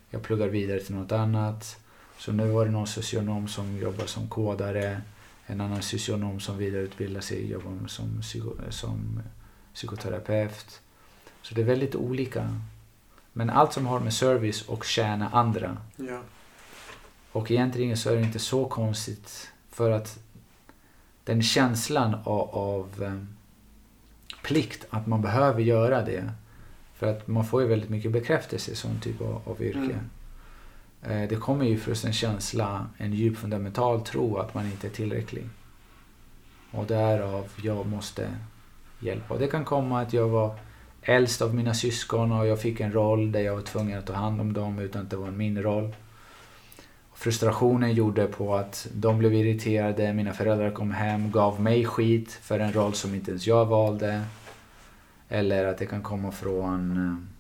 Jag 0.10 0.22
pluggar 0.22 0.48
vidare 0.48 0.80
till 0.80 0.96
något 0.96 1.12
annat. 1.12 1.80
Så 2.18 2.32
nu 2.32 2.48
var 2.48 2.66
det 2.66 2.72
någon 2.72 2.88
socionom 2.88 3.48
som 3.48 3.78
jobbar 3.78 4.06
som 4.06 4.28
kodare. 4.28 5.02
En 5.52 5.62
annan 5.62 5.82
socionom 5.82 6.40
som 6.40 6.58
vidareutbildar 6.58 7.22
sig 7.22 7.44
och 7.44 7.50
jobbar 7.50 7.88
som, 7.88 8.22
psyko, 8.22 8.56
som 8.70 9.22
psykoterapeut. 9.74 10.82
Så 11.42 11.56
det 11.56 11.62
är 11.62 11.66
väldigt 11.66 11.96
olika. 11.96 12.56
Men 13.34 13.50
allt 13.50 13.74
som 13.74 13.86
har 13.86 14.00
med 14.00 14.14
service 14.14 14.62
och 14.62 14.86
tjäna 14.86 15.30
andra. 15.30 15.78
Ja. 15.96 16.22
Och 17.32 17.52
egentligen 17.52 17.98
så 17.98 18.10
är 18.10 18.16
det 18.16 18.22
inte 18.22 18.40
så 18.40 18.66
konstigt. 18.66 19.52
För 19.72 19.92
att 19.92 20.20
den 21.24 21.42
känslan 21.42 22.14
av, 22.14 22.50
av 22.56 23.04
eh, 23.04 23.24
plikt, 24.44 24.86
att 24.90 25.08
man 25.08 25.22
behöver 25.22 25.62
göra 25.62 26.02
det. 26.02 26.32
För 26.94 27.08
att 27.08 27.28
man 27.28 27.46
får 27.46 27.62
ju 27.62 27.68
väldigt 27.68 27.90
mycket 27.90 28.12
bekräftelse 28.12 28.72
i 28.72 28.76
sån 28.76 29.00
typ 29.00 29.22
av, 29.22 29.42
av 29.46 29.62
yrke. 29.62 29.94
Eh, 29.94 30.19
Eh, 31.02 31.30
det 31.30 31.36
kommer 31.36 31.66
ju 31.66 31.78
från 31.78 31.96
en 32.06 32.14
känsla, 32.14 32.88
en 32.98 33.14
djup 33.14 33.38
fundamental 33.38 34.02
tro 34.02 34.38
att 34.38 34.54
man 34.54 34.66
inte 34.66 34.88
är 34.88 34.92
tillräcklig. 34.92 35.50
Och 36.72 36.86
därav 36.86 37.48
jag 37.64 37.86
måste 37.86 38.30
hjälpa. 39.00 39.34
Och 39.34 39.40
det 39.40 39.48
kan 39.48 39.66
komma 39.66 40.02
att 40.02 40.14
jag 40.14 40.30
var 40.30 40.56
äldst 41.02 41.42
av 41.42 41.56
mina 41.56 41.74
syskon 41.74 42.32
och 42.32 42.48
jag 42.48 42.62
fick 42.62 42.80
en 42.80 42.94
roll 42.94 43.32
där 43.32 43.40
jag 43.40 43.56
var 43.56 43.62
tvungen 43.62 44.00
att 44.00 44.06
ta 44.06 44.14
hand 44.14 44.42
om 44.42 44.54
dem 44.54 44.80
utan 44.80 45.02
att 45.02 45.10
det 45.10 45.18
var 45.18 45.32
min 45.32 45.64
roll. 45.64 45.96
Frustrationen 47.14 47.94
gjorde 47.94 48.28
på 48.28 48.56
att 48.56 48.88
de 48.94 49.18
blev 49.18 49.34
irriterade, 49.34 50.14
mina 50.14 50.34
föräldrar 50.34 50.72
kom 50.72 50.92
hem, 50.92 51.32
gav 51.32 51.62
mig 51.62 51.86
skit 51.86 52.32
för 52.32 52.60
en 52.60 52.74
roll 52.74 52.94
som 52.94 53.16
inte 53.16 53.32
ens 53.32 53.48
jag 53.48 53.66
valde. 53.66 54.24
Eller 55.30 55.66
att 55.66 55.78
det 55.78 55.86
kan 55.86 56.02
komma 56.02 56.32
från 56.32 56.98
eh, 56.98 57.39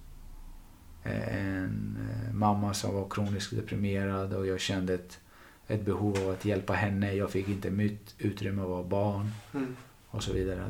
en 1.13 1.97
eh, 1.99 2.33
mamma 2.33 2.73
som 2.73 2.95
var 2.95 3.09
kroniskt 3.09 3.55
deprimerad 3.55 4.33
och 4.33 4.47
jag 4.47 4.59
kände 4.59 4.93
ett, 4.93 5.19
ett 5.67 5.85
behov 5.85 6.17
av 6.17 6.29
att 6.29 6.45
hjälpa 6.45 6.73
henne. 6.73 7.13
Jag 7.13 7.31
fick 7.31 7.47
inte 7.47 7.69
mitt 7.69 8.15
utrymme 8.17 8.61
att 8.61 8.69
vara 8.69 8.83
barn 8.83 9.31
Mm. 9.53 9.75
och 10.07 10.23
så 10.23 10.33
vidare. 10.33 10.69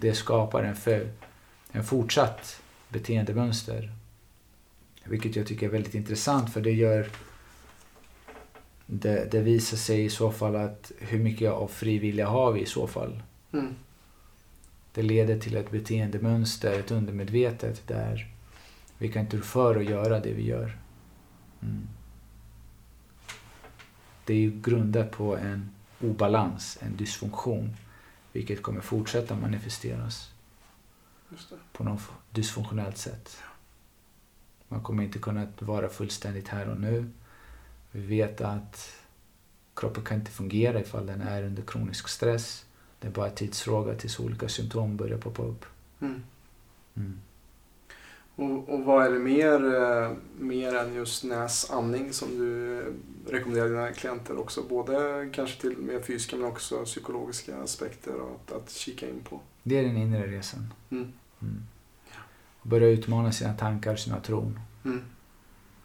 Det 0.00 0.14
skapar 0.14 0.64
en, 0.64 0.76
för, 0.76 1.10
en 1.72 1.84
fortsatt 1.84 2.62
beteendemönster. 2.88 3.92
Vilket 5.04 5.36
jag 5.36 5.46
tycker 5.46 5.66
är 5.66 5.70
väldigt 5.70 5.94
intressant 5.94 6.52
för 6.52 6.60
det 6.60 6.72
gör 6.72 7.08
det, 8.86 9.28
det 9.30 9.40
visar 9.40 9.76
sig 9.76 10.04
i 10.04 10.10
så 10.10 10.30
fall 10.32 10.56
att 10.56 10.92
hur 10.98 11.18
mycket 11.18 11.50
av 11.50 11.68
frivilliga 11.68 12.26
har 12.26 12.52
vi 12.52 12.60
i 12.60 12.66
så 12.66 12.86
fall. 12.86 13.22
Mm. 13.52 13.74
Det 14.92 15.02
leder 15.02 15.38
till 15.38 15.56
ett 15.56 15.70
beteendemönster, 15.70 16.78
ett 16.78 16.90
undermedvetet 16.90 17.82
där 17.86 18.28
vi 18.98 19.12
kan 19.12 19.22
inte 19.22 19.36
rå 19.36 19.42
för 19.42 19.76
att 19.76 19.84
göra 19.84 20.20
det 20.20 20.32
vi 20.32 20.46
gör. 20.46 20.78
Mm. 21.62 21.88
Det 24.24 24.32
är 24.32 24.38
ju 24.38 24.60
grundat 24.60 25.10
på 25.10 25.36
en 25.36 25.70
obalans, 26.00 26.78
en 26.80 26.96
dysfunktion. 26.96 27.76
Vilket 28.32 28.62
kommer 28.62 28.80
fortsätta 28.80 29.36
manifesteras 29.36 30.32
på 31.72 31.84
något 31.84 32.02
dysfunktionellt 32.30 32.98
sätt. 32.98 33.38
Man 34.68 34.82
kommer 34.82 35.02
inte 35.02 35.18
kunna 35.18 35.48
vara 35.58 35.88
fullständigt 35.88 36.48
här 36.48 36.68
och 36.68 36.80
nu. 36.80 37.10
Vi 37.90 38.00
vet 38.00 38.40
att 38.40 38.90
kroppen 39.74 40.04
kan 40.04 40.18
inte 40.18 40.30
fungera 40.30 40.80
ifall 40.80 41.06
den 41.06 41.20
är 41.20 41.42
under 41.42 41.62
kronisk 41.62 42.08
stress. 42.08 42.66
Det 43.00 43.06
är 43.06 43.12
bara 43.12 43.28
en 43.28 43.34
tidsfråga 43.34 43.94
tills 43.94 44.20
olika 44.20 44.48
symptom 44.48 44.96
börjar 44.96 45.18
poppa 45.18 45.42
upp. 45.42 45.64
Mm. 46.00 46.22
Mm. 46.94 47.20
Och, 48.38 48.68
och 48.68 48.84
vad 48.84 49.06
är 49.06 49.10
det 49.10 49.18
mer, 49.18 49.74
eh, 49.74 50.10
mer 50.38 50.74
än 50.74 50.94
just 50.94 51.24
näsandning 51.24 52.12
som 52.12 52.38
du 52.38 52.82
rekommenderar 53.28 53.68
dina 53.68 53.92
klienter 53.92 54.38
också? 54.38 54.62
Både 54.62 55.28
kanske 55.32 55.60
till 55.60 55.76
mer 55.78 56.00
fysiska 56.00 56.36
men 56.36 56.46
också 56.46 56.84
psykologiska 56.84 57.56
aspekter 57.56 58.12
att, 58.12 58.52
att 58.52 58.70
kika 58.70 59.08
in 59.08 59.20
på. 59.28 59.40
Det 59.62 59.78
är 59.78 59.82
den 59.82 59.96
inre 59.96 60.26
resan. 60.26 60.72
Mm. 60.90 61.12
Mm. 61.42 61.62
Börja 62.62 62.88
utmana 62.88 63.32
sina 63.32 63.54
tankar, 63.54 63.96
sina 63.96 64.20
tron. 64.20 64.60
Mm. 64.84 65.02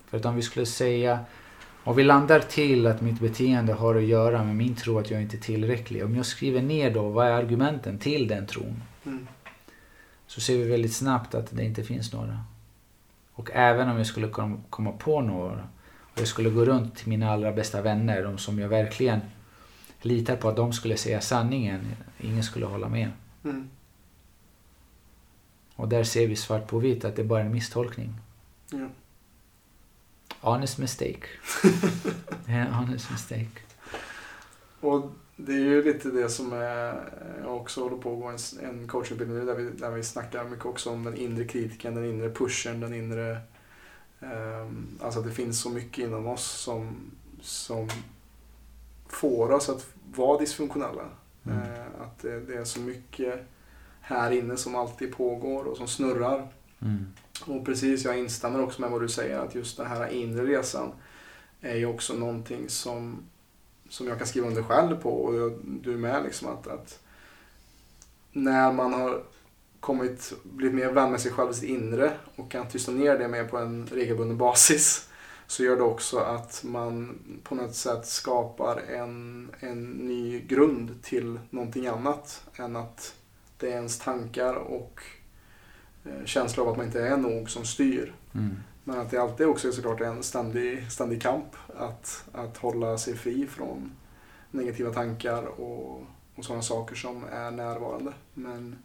För 0.08 0.18
att 0.18 0.26
om 0.26 0.36
vi 0.36 0.42
skulle 0.42 0.66
säga, 0.66 1.20
om 1.84 1.96
vi 1.96 2.04
landar 2.04 2.40
till 2.40 2.88
att 2.88 3.02
mitt 3.02 3.20
beteende 3.20 3.74
har 3.74 3.96
att 3.96 4.04
göra 4.04 4.44
med 4.44 4.56
min 4.56 4.76
tro 4.76 5.00
att 5.00 5.12
jag 5.12 5.22
inte 5.22 5.38
är 5.38 5.42
tillräcklig. 5.42 6.06
Om 6.06 6.16
jag 6.16 6.26
skriver 6.26 6.62
ner 6.62 6.94
då, 6.94 7.10
vad 7.10 7.28
är 7.28 7.32
argumenten 7.32 8.00
till 8.00 8.28
den 8.28 8.48
tron? 8.48 8.82
Mm. 9.06 9.28
Så 10.34 10.42
ser 10.42 10.58
vi 10.58 10.64
väldigt 10.64 10.94
snabbt 10.96 11.36
att 11.36 11.48
det 11.52 11.64
inte 11.66 11.84
finns 11.84 12.14
några. 12.14 12.40
Och 13.34 13.50
även 13.54 13.90
om 13.90 13.98
jag 13.98 14.06
skulle 14.06 14.28
kom- 14.28 14.64
komma 14.70 14.92
på 14.92 15.22
några 15.22 15.68
och 16.14 16.20
jag 16.20 16.28
skulle 16.28 16.50
gå 16.50 16.66
runt 16.66 16.96
till 16.96 17.08
mina 17.10 17.32
allra 17.32 17.52
bästa 17.52 17.82
vänner, 17.82 18.24
de 18.24 18.38
som 18.38 18.60
jag 18.60 18.70
verkligen 18.70 19.20
litar 20.02 20.36
på 20.36 20.50
att 20.50 20.56
de 20.56 20.74
skulle 20.74 20.98
säga 20.98 21.22
sanningen, 21.22 21.96
ingen 22.20 22.44
skulle 22.44 22.66
hålla 22.66 22.90
med. 22.90 23.12
Mm. 23.44 23.70
Och 25.76 25.88
där 25.90 26.04
ser 26.04 26.28
vi 26.28 26.36
svart 26.36 26.68
på 26.68 26.80
vitt 26.80 27.06
att 27.06 27.16
det 27.16 27.22
är 27.22 27.26
bara 27.26 27.42
en 27.44 27.52
misstolkning. 27.52 28.14
Ja. 28.72 28.88
Honest 30.40 30.78
mistake. 30.78 31.28
Honest 32.72 33.12
mistake. 33.12 33.60
Och 34.80 35.12
det 35.36 35.54
är 35.54 35.60
ju 35.60 35.84
lite 35.84 36.10
det 36.10 36.30
som 36.30 36.52
jag 36.52 37.56
också 37.56 37.84
håller 37.84 37.98
på 37.98 38.14
att 38.14 38.20
gå 38.20 38.28
en, 38.28 38.70
en 38.70 38.88
coachutbildning 38.88 39.40
nu 39.40 39.46
där 39.46 39.56
vi, 39.56 39.70
där 39.70 39.92
vi 39.92 40.04
snackar 40.04 40.44
mycket 40.44 40.66
också 40.66 40.90
om 40.90 41.04
den 41.04 41.18
inre 41.18 41.46
kritiken, 41.46 41.96
den 41.96 42.06
inre 42.06 42.30
pushen, 42.30 42.80
den 42.80 42.94
inre... 42.94 43.38
ehm, 44.20 44.88
alltså 45.02 45.20
att 45.20 45.26
det 45.26 45.32
finns 45.32 45.62
så 45.62 45.70
mycket 45.70 46.06
inom 46.06 46.28
oss 46.28 46.44
som, 46.44 47.12
som 47.42 47.90
får 49.08 49.52
oss 49.52 49.70
att 49.70 49.88
vara 50.16 50.40
dysfunktionella. 50.40 51.06
Mm. 51.46 51.58
Eh, 51.58 52.02
att 52.02 52.20
det, 52.20 52.40
det 52.40 52.56
är 52.56 52.64
så 52.64 52.80
mycket 52.80 53.46
här 54.02 54.32
inne 54.32 54.58
som 54.58 54.76
alltid 54.76 55.16
pågår 55.16 55.64
och 55.64 55.78
som 55.78 55.88
snurrar. 55.88 56.48
Mm. 56.82 57.06
Och 57.46 57.66
precis, 57.66 58.06
jag 58.06 58.20
instämmer 58.20 58.62
också 58.62 58.82
med 58.82 58.90
vad 58.92 59.02
du 59.02 59.10
säger 59.10 59.40
att 59.40 59.56
just 59.56 59.78
den 59.78 59.88
här 59.88 60.08
inre 60.08 60.46
resan 60.46 60.92
är 61.62 61.76
ju 61.76 61.86
också 61.86 62.14
någonting 62.14 62.70
som, 62.70 63.24
som 63.94 64.08
jag 64.08 64.18
kan 64.18 64.28
skriva 64.28 64.48
under 64.48 64.64
själv 64.64 64.96
på 64.96 65.10
och 65.10 65.36
jag, 65.36 65.54
du 65.64 65.98
med 65.98 66.24
liksom 66.24 66.48
att, 66.48 66.68
att 66.68 67.00
när 68.32 68.72
man 68.72 68.94
har 68.94 69.24
kommit, 69.80 70.34
blivit 70.44 70.76
mer 70.76 70.92
vän 70.92 71.12
med 71.12 71.22
sig 71.22 71.32
själv 71.32 71.52
i 71.52 71.54
sitt 71.54 71.70
inre 71.70 72.12
och 72.36 72.52
kan 72.52 72.68
tysta 72.68 72.92
ner 72.92 73.18
det 73.18 73.28
mer 73.28 73.44
på 73.44 73.58
en 73.58 73.88
regelbunden 73.92 74.38
basis 74.38 75.10
så 75.48 75.64
gör 75.64 75.76
det 75.76 75.84
också 75.84 76.18
att 76.18 76.64
man 76.64 77.20
på 77.44 77.56
något 77.56 77.76
sätt 77.76 78.08
skapar 78.08 78.78
en, 78.78 79.50
en 79.60 79.84
ny 79.84 80.42
grund 80.42 81.04
till 81.04 81.40
någonting 81.50 81.88
annat 81.88 82.44
än 82.56 82.76
att 82.76 83.16
det 83.58 83.68
är 83.68 83.76
ens 83.76 84.00
tankar 84.00 84.54
och 84.54 85.02
eh, 86.06 86.26
känsla 86.26 86.64
av 86.64 86.70
att 86.70 86.78
man 86.78 86.86
inte 86.86 87.08
är 87.08 87.18
nog 87.18 87.50
som 87.50 87.66
styr. 87.66 88.14
Mm. 88.34 88.56
Men 88.84 89.00
att 89.00 89.12
det 89.12 89.18
alltid 89.18 89.48
också 89.48 89.68
är 89.68 89.72
såklart 89.72 90.02
en 90.02 90.24
ständig, 90.24 90.92
ständig 90.92 91.22
kamp 91.22 91.56
att, 91.78 92.24
att 92.32 92.58
hålla 92.58 92.98
sig 92.98 93.16
fri 93.16 93.48
från 93.48 93.92
negativa 94.52 94.94
tankar 94.94 95.44
och, 95.62 96.02
och 96.36 96.46
sådana 96.46 96.62
saker 96.62 96.96
som 96.96 97.24
är 97.32 97.52
närvarande. 97.52 98.14
Men 98.34 98.76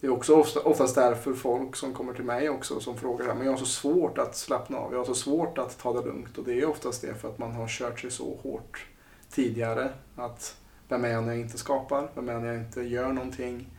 det 0.00 0.06
är 0.06 0.10
också 0.10 0.34
ofta, 0.36 0.60
oftast 0.60 0.94
därför 0.94 1.32
folk 1.32 1.76
som 1.76 1.94
kommer 1.94 2.14
till 2.14 2.24
mig 2.24 2.48
också 2.48 2.80
som 2.80 2.96
frågar 2.96 3.34
men 3.34 3.44
jag 3.44 3.52
har 3.52 3.58
så 3.58 3.66
svårt 3.66 4.18
att 4.18 4.36
slappna 4.36 4.78
av, 4.78 4.92
jag 4.92 4.98
har 4.98 5.06
så 5.06 5.14
svårt 5.14 5.58
att 5.58 5.78
ta 5.78 5.92
det 5.92 6.06
lugnt. 6.06 6.38
Och 6.38 6.44
det 6.44 6.60
är 6.60 6.66
oftast 6.66 7.02
det 7.02 7.14
för 7.14 7.28
att 7.28 7.38
man 7.38 7.52
har 7.52 7.68
kört 7.68 8.00
sig 8.00 8.10
så 8.10 8.38
hårt 8.42 8.86
tidigare 9.30 9.92
att 10.16 10.56
vem 10.88 11.04
är 11.04 11.08
jag 11.08 11.24
när 11.24 11.32
jag 11.32 11.40
inte 11.40 11.58
skapar, 11.58 12.10
vem 12.14 12.28
är 12.28 12.32
jag 12.32 12.42
när 12.42 12.48
jag 12.48 12.62
inte 12.62 12.82
gör 12.82 13.12
någonting? 13.12 13.70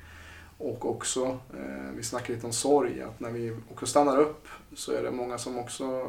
Och 0.58 0.90
också, 0.90 1.26
eh, 1.54 1.92
vi 1.96 2.04
snackar 2.04 2.34
lite 2.34 2.46
om 2.46 2.54
sorg, 2.54 3.02
att 3.02 3.20
när 3.20 3.32
vi 3.32 3.56
också 3.72 3.86
stannar 3.86 4.18
upp 4.18 4.48
så 4.76 4.92
är 4.92 5.04
det 5.04 5.12
många 5.12 5.38
som 5.38 5.58
också 5.58 6.08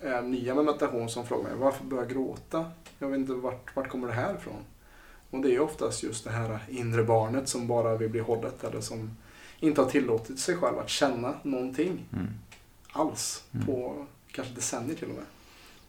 är 0.00 0.22
nya 0.22 0.54
med 0.54 0.64
meditation 0.64 1.08
som 1.08 1.26
frågar 1.26 1.42
mig 1.42 1.52
varför 1.58 1.84
börjar 1.84 2.04
jag 2.04 2.12
gråta? 2.12 2.70
Jag 2.98 3.08
vet 3.08 3.18
inte 3.18 3.32
vart, 3.32 3.76
vart 3.76 3.88
kommer 3.88 4.06
det 4.08 4.14
här 4.14 4.34
ifrån? 4.34 4.64
Och 5.30 5.40
det 5.40 5.48
är 5.48 5.52
ju 5.52 5.60
oftast 5.60 6.02
just 6.02 6.24
det 6.24 6.30
här 6.30 6.58
inre 6.68 7.04
barnet 7.04 7.48
som 7.48 7.66
bara 7.66 7.96
vill 7.96 8.08
bli 8.10 8.20
hållet 8.20 8.64
eller 8.64 8.80
som 8.80 9.10
inte 9.60 9.80
har 9.80 9.90
tillåtit 9.90 10.38
sig 10.40 10.56
själv 10.56 10.78
att 10.78 10.88
känna 10.88 11.34
någonting 11.42 11.98
Mm. 12.12 12.26
alls 12.92 13.44
Mm. 13.54 13.66
på 13.66 14.06
kanske 14.32 14.54
decennier 14.54 14.96
till 14.96 15.08
och 15.08 15.14
med. 15.14 15.24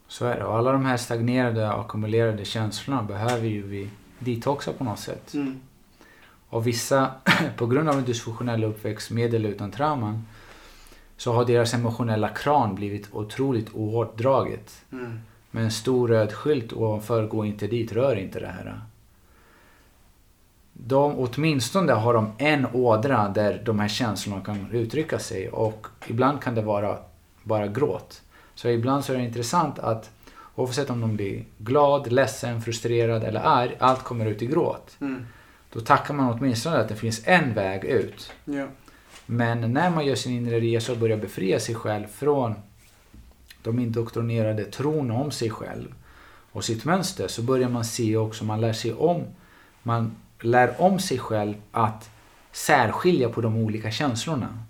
Så 0.07 0.25
är 0.25 0.37
det. 0.37 0.45
Och 0.45 0.57
alla 0.57 0.71
de 0.71 0.85
här 0.85 0.97
stagnerade 0.97 1.67
och 1.73 1.81
ackumulerade 1.81 2.45
känslorna 2.45 3.03
behöver 3.03 3.47
ju 3.47 3.61
vi 3.67 3.89
detoxa 4.19 4.73
på 4.73 4.83
något 4.83 4.99
sätt. 4.99 5.33
Mm. 5.33 5.59
Och 6.51 6.67
vissa, 6.67 7.11
på 7.57 7.67
grund 7.67 7.89
av 7.89 7.97
en 7.97 8.05
dysfunktionell 8.05 8.63
uppväxt 8.63 9.11
med 9.11 9.33
eller 9.33 9.49
utan 9.49 9.71
trauman, 9.71 10.25
så 11.17 11.33
har 11.33 11.45
deras 11.45 11.73
emotionella 11.73 12.29
kran 12.29 12.75
blivit 12.75 13.07
otroligt 13.11 13.73
ohårt 13.73 14.19
Mm. 14.91 15.19
Med 15.51 15.63
en 15.63 15.71
stor 15.71 16.07
röd 16.07 16.33
skylt 16.33 16.73
ovanför, 16.73 17.27
gå 17.27 17.45
inte 17.45 17.67
dit, 17.67 17.91
rör 17.91 18.15
inte 18.15 18.39
det 18.39 18.47
här. 18.47 18.81
De, 20.73 21.15
åtminstone 21.17 21.93
har 21.93 22.13
de 22.13 22.31
en 22.37 22.67
ådra 22.73 23.29
där 23.29 23.61
de 23.65 23.79
här 23.79 23.87
känslorna 23.87 24.41
kan 24.41 24.71
uttrycka 24.71 25.19
sig 25.19 25.49
och 25.49 25.87
ibland 26.07 26.41
kan 26.41 26.55
det 26.55 26.61
vara 26.61 26.97
bara 27.43 27.67
gråt. 27.67 28.21
Så 28.55 28.67
ibland 28.67 29.05
så 29.05 29.13
är 29.13 29.17
det 29.17 29.23
intressant 29.23 29.79
att 29.79 30.09
oavsett 30.55 30.89
om 30.89 31.01
de 31.01 31.15
blir 31.15 31.43
glad, 31.57 32.11
ledsen, 32.11 32.61
frustrerad 32.61 33.23
eller 33.23 33.39
arg, 33.39 33.75
allt 33.79 34.03
kommer 34.03 34.25
ut 34.25 34.41
i 34.41 34.45
gråt. 34.45 34.97
Mm. 35.01 35.25
Då 35.74 35.80
tackar 35.80 36.13
man 36.13 36.34
åtminstone 36.34 36.78
att 36.78 36.89
det 36.89 36.95
finns 36.95 37.22
en 37.26 37.53
väg 37.53 37.84
ut. 37.84 38.32
Ja. 38.45 38.67
Men 39.26 39.74
när 39.74 39.89
man 39.89 40.05
gör 40.05 40.15
sin 40.15 40.32
inre 40.32 40.59
resa 40.59 40.91
och 40.91 40.97
börjar 40.97 41.17
befria 41.17 41.59
sig 41.59 41.76
själv 41.76 42.07
från 42.07 42.55
de 43.63 43.80
indoktrinerade 43.80 44.65
tron 44.65 45.11
om 45.11 45.32
sig 45.32 45.49
själv 45.49 45.93
och 46.51 46.63
sitt 46.63 46.86
mönster 46.86 47.28
så 47.28 47.41
börjar 47.41 47.69
man 47.69 47.86
se 47.86 48.17
också, 48.17 48.43
man 48.43 48.61
lär 48.61 48.74
sig 48.74 48.93
om, 48.93 49.24
man 49.84 50.15
lär 50.39 50.82
om 50.82 50.99
sig 50.99 51.19
själv 51.19 51.53
att 51.72 52.09
särskilja 52.51 53.30
på 53.30 53.41
de 53.41 53.57
olika 53.57 53.91
känslorna. 53.91 54.63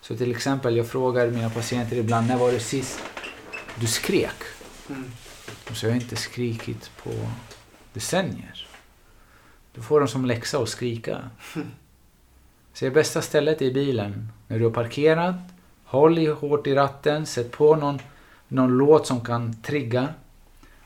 Så 0.00 0.16
till 0.16 0.30
exempel, 0.30 0.76
jag 0.76 0.86
frågar 0.86 1.30
mina 1.30 1.50
patienter 1.50 1.96
ibland, 1.96 2.26
när 2.26 2.36
var 2.36 2.52
det 2.52 2.60
sist 2.60 3.00
du 3.80 3.86
skrek? 3.86 4.42
Mm. 4.88 5.10
De 5.68 5.74
säger, 5.74 5.94
jag 5.94 6.00
har 6.00 6.02
inte 6.02 6.16
skrikit 6.16 6.90
på 7.02 7.10
decennier. 7.92 8.67
Då 9.78 9.84
får 9.84 10.00
de 10.00 10.08
som 10.08 10.24
läxa 10.24 10.58
att 10.58 10.68
skrika. 10.68 11.30
Det 12.80 12.90
bästa 12.90 13.22
stället 13.22 13.62
i 13.62 13.72
bilen. 13.72 14.32
När 14.46 14.58
du 14.58 14.64
har 14.64 14.70
parkerat, 14.70 15.34
håll 15.84 16.18
i 16.18 16.26
hårt 16.26 16.66
i 16.66 16.74
ratten, 16.74 17.26
sätt 17.26 17.52
på 17.52 17.76
någon, 17.76 17.98
någon 18.48 18.78
låt 18.78 19.06
som 19.06 19.20
kan 19.20 19.62
trigga. 19.62 20.08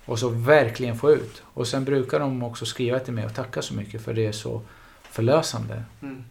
Och 0.05 0.19
så 0.19 0.29
verkligen 0.29 0.99
få 0.99 1.11
ut. 1.11 1.43
Och 1.45 1.67
sen 1.67 1.85
brukar 1.85 2.21
de 2.21 2.43
också 2.43 2.67
skriva 2.67 2.99
till 2.99 3.13
mig 3.13 3.27
och 3.27 3.35
tacka 3.35 3.63
så 3.63 3.75
mycket 3.75 4.03
för 4.03 4.15
det 4.15 4.27
är 4.27 4.33
så 4.33 4.63
förlösande. 5.03 5.83
Mm. 6.03 6.25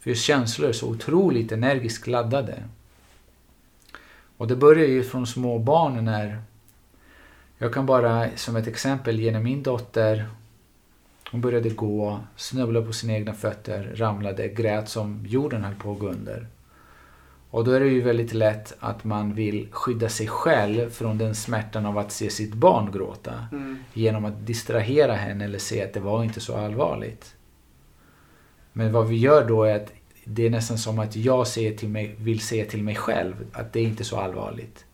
För 0.00 0.10
just 0.10 0.24
känslor 0.24 0.68
är 0.68 0.72
så 0.72 0.88
otroligt 0.88 1.52
energiskt 1.52 2.06
laddade. 2.06 2.62
Och 4.36 4.48
det 4.48 4.56
börjar 4.56 4.86
ju 4.86 5.02
från 5.02 5.26
små 5.26 5.58
barn 5.58 6.04
när... 6.04 6.42
Jag 7.58 7.74
kan 7.74 7.86
bara 7.86 8.28
som 8.36 8.56
ett 8.56 8.66
exempel 8.66 9.20
ge 9.20 9.38
min 9.38 9.62
dotter. 9.62 10.28
Hon 11.30 11.40
började 11.40 11.68
gå, 11.68 12.20
snubblade 12.36 12.86
på 12.86 12.92
sina 12.92 13.12
egna 13.12 13.34
fötter, 13.34 13.92
ramlade, 13.94 14.48
grät 14.48 14.88
som 14.88 15.26
jorden 15.26 15.64
höll 15.64 15.74
på 15.74 15.92
att 15.92 15.98
gå 15.98 16.08
under. 16.08 16.46
Och 17.50 17.64
då 17.64 17.72
är 17.72 17.80
det 17.80 17.88
ju 17.88 18.00
väldigt 18.00 18.32
lätt 18.32 18.76
att 18.80 19.04
man 19.04 19.34
vill 19.34 19.68
skydda 19.70 20.08
sig 20.08 20.26
själv 20.26 20.90
från 20.90 21.18
den 21.18 21.34
smärtan 21.34 21.86
av 21.86 21.98
att 21.98 22.12
se 22.12 22.30
sitt 22.30 22.54
barn 22.54 22.92
gråta. 22.92 23.46
Mm. 23.52 23.78
Genom 23.92 24.24
att 24.24 24.46
distrahera 24.46 25.14
henne 25.14 25.44
eller 25.44 25.58
säga 25.58 25.84
att 25.84 25.92
det 25.92 26.00
var 26.00 26.24
inte 26.24 26.40
så 26.40 26.56
allvarligt. 26.56 27.34
Men 28.72 28.92
vad 28.92 29.08
vi 29.08 29.16
gör 29.16 29.48
då 29.48 29.64
är 29.64 29.76
att 29.76 29.92
det 30.24 30.46
är 30.46 30.50
nästan 30.50 30.78
som 30.78 30.98
att 30.98 31.16
jag 31.16 31.46
säger 31.46 31.76
till 31.76 31.88
mig, 31.88 32.14
vill 32.18 32.40
säga 32.40 32.64
till 32.64 32.82
mig 32.82 32.94
själv 32.94 33.34
att 33.52 33.72
det 33.72 33.80
är 33.80 33.84
inte 33.84 34.04
så 34.04 34.16
allvarligt. 34.16 34.84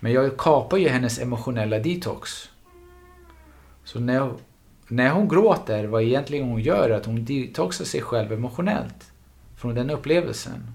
Men 0.00 0.12
jag 0.12 0.36
kapar 0.36 0.76
ju 0.76 0.88
hennes 0.88 1.18
emotionella 1.18 1.78
detox. 1.78 2.50
Så 3.84 4.00
när, 4.00 4.32
när 4.88 5.10
hon 5.10 5.28
gråter, 5.28 5.84
vad 5.84 6.02
egentligen 6.02 6.48
hon 6.48 6.60
gör 6.60 6.90
är 6.90 6.94
att 6.94 7.06
hon 7.06 7.24
detoxar 7.24 7.84
sig 7.84 8.02
själv 8.02 8.32
emotionellt 8.32 9.12
från 9.56 9.74
den 9.74 9.90
upplevelsen. 9.90 10.74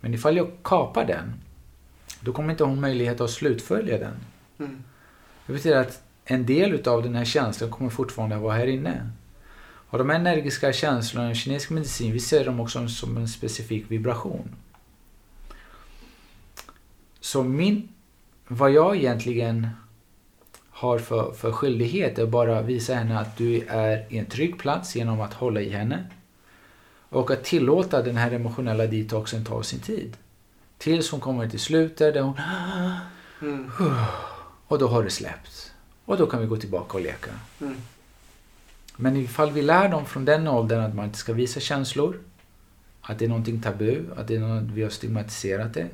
Men 0.00 0.14
ifall 0.14 0.36
jag 0.36 0.50
kapar 0.62 1.04
den, 1.04 1.34
då 2.20 2.32
kommer 2.32 2.50
inte 2.50 2.64
hon 2.64 2.80
möjlighet 2.80 3.20
att 3.20 3.30
slutfölja 3.30 3.98
den. 3.98 4.16
Mm. 4.58 4.84
Det 5.46 5.52
betyder 5.52 5.76
att 5.76 6.02
en 6.24 6.46
del 6.46 6.72
utav 6.72 7.02
den 7.02 7.14
här 7.14 7.24
känslan 7.24 7.70
kommer 7.70 7.90
fortfarande 7.90 8.36
vara 8.36 8.56
här 8.56 8.66
inne. 8.66 9.10
Och 9.64 9.98
de 9.98 10.10
energiska 10.10 10.72
känslorna 10.72 11.30
i 11.30 11.34
kinesisk 11.34 11.70
medicin, 11.70 12.12
vi 12.12 12.20
ser 12.20 12.44
dem 12.44 12.60
också 12.60 12.88
som 12.88 13.16
en 13.16 13.28
specifik 13.28 13.90
vibration. 13.90 14.48
Så 17.20 17.42
min, 17.42 17.88
vad 18.48 18.70
jag 18.70 18.96
egentligen 18.96 19.68
har 20.76 20.98
för, 20.98 21.32
för 21.32 21.52
skyldighet 21.52 22.18
är 22.18 22.26
bara 22.26 22.62
visa 22.62 22.94
henne 22.94 23.18
att 23.18 23.36
du 23.36 23.60
är 23.68 24.06
i 24.08 24.18
en 24.18 24.26
trygg 24.26 24.58
plats 24.58 24.96
genom 24.96 25.20
att 25.20 25.34
hålla 25.34 25.60
i 25.60 25.68
henne. 25.70 26.04
Och 27.08 27.30
att 27.30 27.44
tillåta 27.44 28.02
den 28.02 28.16
här 28.16 28.30
emotionella 28.30 28.86
detoxen 28.86 29.44
ta 29.44 29.62
sin 29.62 29.80
tid. 29.80 30.16
Tills 30.78 31.10
hon 31.10 31.20
kommer 31.20 31.48
till 31.48 31.60
slutet 31.60 32.14
där 32.14 32.20
hon 32.20 32.40
Mm. 33.42 33.70
och 34.66 34.78
då 34.78 34.88
har 34.88 35.04
det 35.04 35.10
släppt. 35.10 35.72
Och 36.04 36.16
då 36.16 36.26
kan 36.26 36.40
vi 36.40 36.46
gå 36.46 36.56
tillbaka 36.56 36.98
och 36.98 37.04
leka. 37.04 37.30
Mm. 37.60 37.76
Men 38.96 39.16
ifall 39.16 39.50
vi 39.50 39.62
lär 39.62 39.88
dem 39.88 40.06
från 40.06 40.24
den 40.24 40.48
åldern 40.48 40.80
att 40.80 40.94
man 40.94 41.04
inte 41.04 41.18
ska 41.18 41.32
visa 41.32 41.60
känslor, 41.60 42.20
att 43.00 43.18
det 43.18 43.24
är 43.24 43.28
någonting 43.28 43.60
tabu, 43.60 44.04
att 44.16 44.28
det 44.28 44.36
är 44.36 44.40
något, 44.40 44.70
vi 44.70 44.82
har 44.82 44.90
stigmatiserat 44.90 45.74
det. 45.74 45.88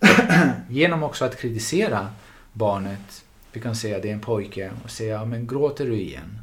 Genom 0.68 1.02
också 1.02 1.24
att 1.24 1.40
kritisera 1.40 2.10
barnet. 2.52 3.24
Vi 3.52 3.60
kan 3.60 3.76
säga 3.76 3.96
att 3.96 4.02
det 4.02 4.08
är 4.08 4.12
en 4.12 4.20
pojke 4.20 4.70
och 4.84 4.90
säga, 4.90 5.14
ja, 5.14 5.24
men 5.24 5.46
gråter 5.46 5.86
du 5.86 6.00
igen? 6.00 6.38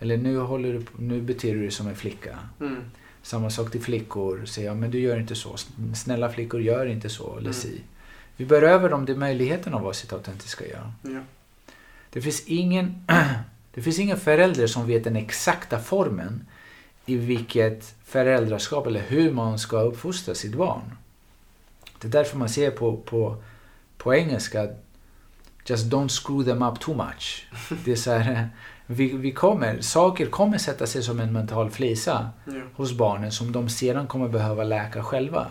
Eller 0.00 0.16
nu, 0.16 0.38
håller 0.38 0.72
du, 0.72 0.84
nu 0.98 1.20
beter 1.20 1.54
du 1.54 1.60
dig 1.60 1.70
som 1.70 1.88
en 1.88 1.96
flicka. 1.96 2.38
Mm. 2.60 2.76
Samma 3.22 3.50
sak 3.50 3.70
till 3.70 3.80
flickor. 3.80 4.44
Säga, 4.44 4.66
ja, 4.66 4.74
men 4.74 4.90
du 4.90 5.00
gör 5.00 5.20
inte 5.20 5.34
så. 5.34 5.56
Snälla 5.94 6.30
flickor 6.32 6.60
gör 6.60 6.86
inte 6.86 7.08
så. 7.08 7.30
Eller 7.32 7.40
Mm. 7.40 7.52
si. 7.52 7.80
Vi 8.36 8.44
berövar 8.46 8.90
dem 8.90 9.04
det 9.04 9.14
möjligheten 9.14 9.74
att 9.74 9.82
vara 9.82 9.94
sitt 9.94 10.12
autentiska 10.12 10.64
jag. 10.66 11.12
Ja. 11.12 11.20
Det 12.10 12.20
finns 12.22 12.42
ingen, 12.46 13.06
det 13.74 13.82
finns 13.82 13.98
ingen 13.98 14.16
förälder 14.16 14.66
som 14.66 14.86
vet 14.86 15.04
den 15.04 15.16
exakta 15.16 15.78
formen 15.78 16.46
i 17.06 17.16
vilket 17.16 17.94
föräldraskap 18.04 18.86
eller 18.86 19.02
hur 19.08 19.32
man 19.32 19.58
ska 19.58 19.80
uppfostra 19.80 20.34
sitt 20.34 20.54
barn. 20.54 20.82
Det 22.00 22.08
är 22.08 22.12
därför 22.12 22.38
man 22.38 22.48
ser 22.48 22.70
på, 22.70 22.96
på, 22.96 23.42
på 23.98 24.14
engelska 24.14 24.68
Just 25.70 25.86
don't 25.86 26.08
screw 26.08 26.44
them 26.44 26.62
up 26.62 26.80
too 26.80 26.94
much. 26.94 27.46
Det 27.84 27.92
är 27.92 27.96
så 27.96 28.12
här, 28.12 28.48
vi, 28.86 29.16
vi 29.16 29.32
kommer, 29.32 29.80
saker 29.80 30.26
kommer 30.26 30.58
sätta 30.58 30.86
sig 30.86 31.02
som 31.02 31.20
en 31.20 31.32
mental 31.32 31.70
flisa 31.70 32.30
Ja. 32.44 32.52
hos 32.74 32.92
barnen 32.92 33.32
som 33.32 33.52
de 33.52 33.68
sedan 33.68 34.06
kommer 34.06 34.28
behöva 34.28 34.64
läka 34.64 35.02
själva. 35.02 35.46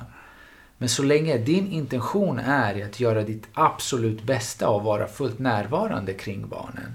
Men 0.78 0.90
så 0.90 1.04
länge 1.04 1.38
din 1.38 1.68
intention 1.72 2.40
är 2.40 2.86
att 2.86 3.00
göra 3.00 3.24
ditt 3.24 3.48
absolut 3.54 4.24
bästa 4.24 4.70
och 4.70 4.84
vara 4.84 5.08
fullt 5.08 5.40
närvarande 5.40 6.14
kring 6.14 6.48
barnen 6.50 6.94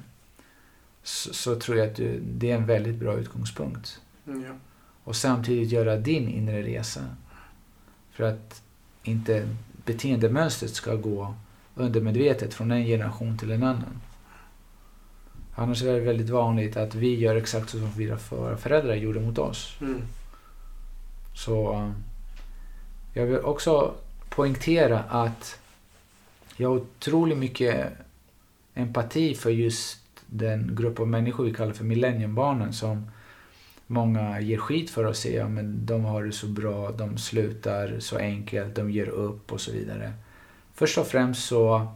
så, 1.03 1.35
så 1.35 1.55
tror 1.55 1.79
jag 1.79 1.89
att 1.89 1.97
du, 1.97 2.20
det 2.20 2.51
är 2.51 2.55
en 2.57 2.66
väldigt 2.66 2.95
bra 2.97 3.14
utgångspunkt. 3.14 4.01
Ja. 4.25 4.33
Och 5.05 5.16
samtidigt 5.16 5.72
göra 5.72 5.97
din 5.97 6.29
inre 6.29 6.62
resa. 6.62 7.01
För 8.12 8.25
att 8.25 8.62
inte 9.03 9.49
beteendemönstret 9.85 10.75
ska 10.75 10.95
gå 10.95 11.35
undermedvetet 11.75 12.55
från 12.55 12.70
en 12.70 12.85
generation 12.85 13.39
till 13.39 13.51
en 13.51 13.62
annan. 13.62 14.01
Annars 15.55 15.83
är 15.83 15.93
det 15.93 16.01
väldigt 16.01 16.31
vanligt 16.31 16.77
att 16.77 16.95
vi 16.95 17.14
gör 17.14 17.37
exakt 17.37 17.70
så 17.70 17.79
som 17.79 18.18
våra 18.31 18.57
föräldrar 18.57 18.95
gjorde 18.95 19.20
mot 19.20 19.39
oss. 19.39 19.77
Mm. 19.81 20.03
Så 21.35 21.72
eh, 21.72 21.93
jag 23.12 23.27
vill 23.27 23.39
också 23.39 23.95
poängtera 24.29 25.01
att 25.01 25.61
jag 26.57 26.68
har 26.68 26.77
otroligt 26.77 27.39
mycket 27.39 27.93
empati 28.75 29.35
för 29.35 29.51
just 29.51 30.01
den 30.27 30.77
grupp 30.77 31.01
av 31.01 31.09
människor 31.09 31.45
vi 31.45 31.55
kallar 31.55 31.72
för 31.72 31.85
millenniumbarnen 31.85 32.72
som 32.72 33.11
många 33.87 34.41
ger 34.41 34.59
skit 34.59 34.91
för 34.91 35.05
och 35.05 35.16
säger 35.16 35.45
att 35.45 35.87
de 35.87 36.05
har 36.05 36.25
det 36.25 36.33
så 36.33 36.47
bra, 36.47 36.91
de 36.91 37.18
slutar 37.18 37.97
så 37.99 38.18
enkelt, 38.18 38.75
de 38.75 38.91
ger 38.91 39.09
upp 39.09 39.53
och 39.53 39.61
så 39.61 39.72
vidare. 39.72 40.12
Först 40.75 40.99
och 40.99 41.07
främst 41.07 41.45
så 41.47 41.87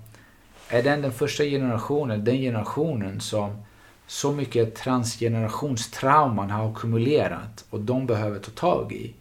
är 0.69 0.83
den 0.83 1.03
den 1.03 1.13
första 1.13 1.45
generationen, 1.45 2.25
den 2.25 2.37
generationen 2.37 3.21
som 3.21 3.63
så 4.07 4.33
mycket 4.33 4.75
transgenerationstrauman 4.75 6.51
har 6.51 6.71
ackumulerat 6.73 7.65
och 7.71 7.81
de 7.81 8.07
behöver 8.07 8.39
ta 8.39 8.51
tag 8.51 8.93
i. 8.93 9.15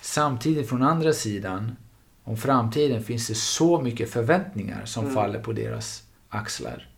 Samtidigt 0.00 0.68
från 0.68 0.82
andra 0.82 1.12
sidan, 1.12 1.76
om 2.24 2.36
framtiden 2.36 3.04
finns 3.04 3.28
det 3.28 3.34
så 3.34 3.80
mycket 3.80 4.10
förväntningar 4.10 4.84
som 4.84 5.04
Mm. 5.04 5.14
faller 5.14 5.38
på 5.40 5.52
deras 5.52 6.02
axlar. 6.28 6.88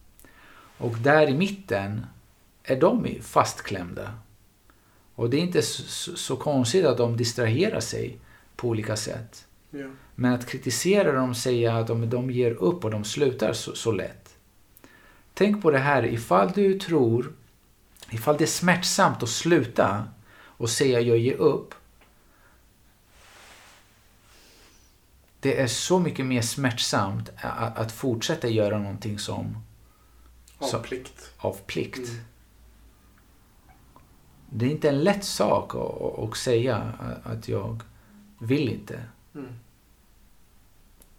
Och 0.78 0.96
där 0.98 1.28
i 1.28 1.34
mitten 1.34 2.06
är 2.64 2.80
de 2.80 3.06
fastklämda. 3.22 4.14
Och 5.14 5.30
det 5.30 5.36
är 5.36 5.40
inte 5.40 5.62
så, 5.62 6.16
så 6.16 6.36
konstigt 6.36 6.84
att 6.86 6.98
de 6.98 7.16
distraherar 7.16 7.80
sig 7.80 8.18
på 8.56 8.68
olika 8.68 8.96
sätt. 8.96 9.46
Ja. 9.70 9.86
Men 10.22 10.32
att 10.32 10.46
kritisera 10.46 11.12
dem 11.12 11.30
och 11.30 11.36
säga 11.36 11.78
att 11.78 11.86
de, 11.86 12.10
de 12.10 12.30
ger 12.30 12.50
upp 12.50 12.84
och 12.84 12.90
de 12.90 13.04
slutar 13.04 13.52
så, 13.52 13.74
så 13.74 13.92
lätt. 13.92 14.36
Tänk 15.34 15.62
på 15.62 15.70
det 15.70 15.78
här, 15.78 16.04
ifall 16.04 16.52
du 16.52 16.78
tror, 16.78 17.32
ifall 18.10 18.36
det 18.36 18.44
är 18.44 18.46
smärtsamt 18.46 19.22
att 19.22 19.28
sluta 19.28 20.04
och 20.40 20.70
säga 20.70 21.00
jag 21.00 21.18
ger 21.18 21.34
upp. 21.34 21.74
Det 25.40 25.60
är 25.60 25.66
så 25.66 25.98
mycket 25.98 26.26
mer 26.26 26.42
smärtsamt 26.42 27.30
att, 27.36 27.78
att 27.78 27.92
fortsätta 27.92 28.48
göra 28.48 28.78
någonting 28.78 29.18
som... 29.18 29.56
Av 30.58 30.82
plikt. 30.82 31.32
Av 31.36 31.56
plikt. 31.66 32.08
Mm. 32.08 32.20
Det 34.50 34.66
är 34.66 34.70
inte 34.70 34.88
en 34.88 35.04
lätt 35.04 35.24
sak 35.24 35.74
att, 35.74 36.02
att, 36.02 36.18
att 36.18 36.36
säga 36.36 36.92
att 37.24 37.48
jag 37.48 37.82
vill 38.38 38.68
inte. 38.68 39.04
Mm. 39.34 39.52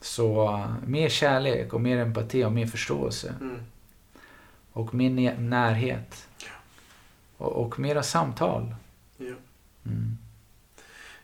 Så 0.03 0.43
uh, 0.49 0.73
mer 0.87 1.09
kärlek 1.09 1.73
och 1.73 1.81
mer 1.81 1.97
empati 1.97 2.43
och 2.43 2.51
mer 2.51 2.65
förståelse. 2.67 3.33
Mm. 3.41 3.59
Och 4.71 4.93
mer 4.93 5.09
nä- 5.09 5.39
närhet. 5.39 6.27
Och, 7.37 7.51
och 7.51 7.79
mera 7.79 8.03
samtal. 8.03 8.75
Ja. 9.17 9.25
Mm. 9.85 10.17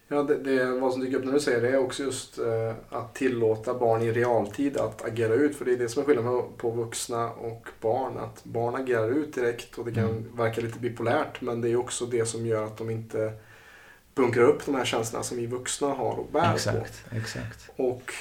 Ja, 0.07 0.23
det, 0.23 0.37
det, 0.37 0.65
vad 0.79 0.91
som 0.93 1.01
dyker 1.01 1.17
upp 1.17 1.25
när 1.25 1.33
du 1.33 1.39
säger 1.39 1.61
det 1.61 1.69
är 1.69 1.77
också 1.77 2.03
just 2.03 2.37
eh, 2.37 2.73
att 2.89 3.15
tillåta 3.15 3.73
barn 3.73 4.01
i 4.01 4.11
realtid 4.11 4.77
att 4.77 5.05
agera 5.05 5.33
ut. 5.33 5.55
För 5.57 5.65
det 5.65 5.71
är 5.73 5.77
det 5.77 5.89
som 5.89 6.01
är 6.01 6.05
skillnaden 6.05 6.43
på 6.57 6.71
vuxna 6.71 7.29
och 7.31 7.67
barn. 7.81 8.17
Att 8.17 8.43
barn 8.43 8.75
agerar 8.75 9.09
ut 9.09 9.33
direkt 9.35 9.77
och 9.77 9.85
det 9.85 9.91
kan 9.91 10.03
Mm. 10.09 10.25
verka 10.37 10.61
lite 10.61 10.79
bipolärt. 10.79 11.41
Men 11.41 11.61
det 11.61 11.69
är 11.69 11.75
också 11.75 12.05
det 12.05 12.25
som 12.25 12.45
gör 12.45 12.65
att 12.65 12.77
de 12.77 12.89
inte 12.89 13.33
bunkrar 14.15 14.43
upp 14.43 14.65
de 14.65 14.75
här 14.75 14.85
känslorna 14.85 15.23
som 15.23 15.37
vi 15.37 15.45
vuxna 15.45 15.87
har 15.87 16.19
och 16.19 16.27
bär 16.31 16.49
på. 16.49 16.55
Exakt, 16.55 17.03
exakt. 17.11 17.69
Och 17.75 18.13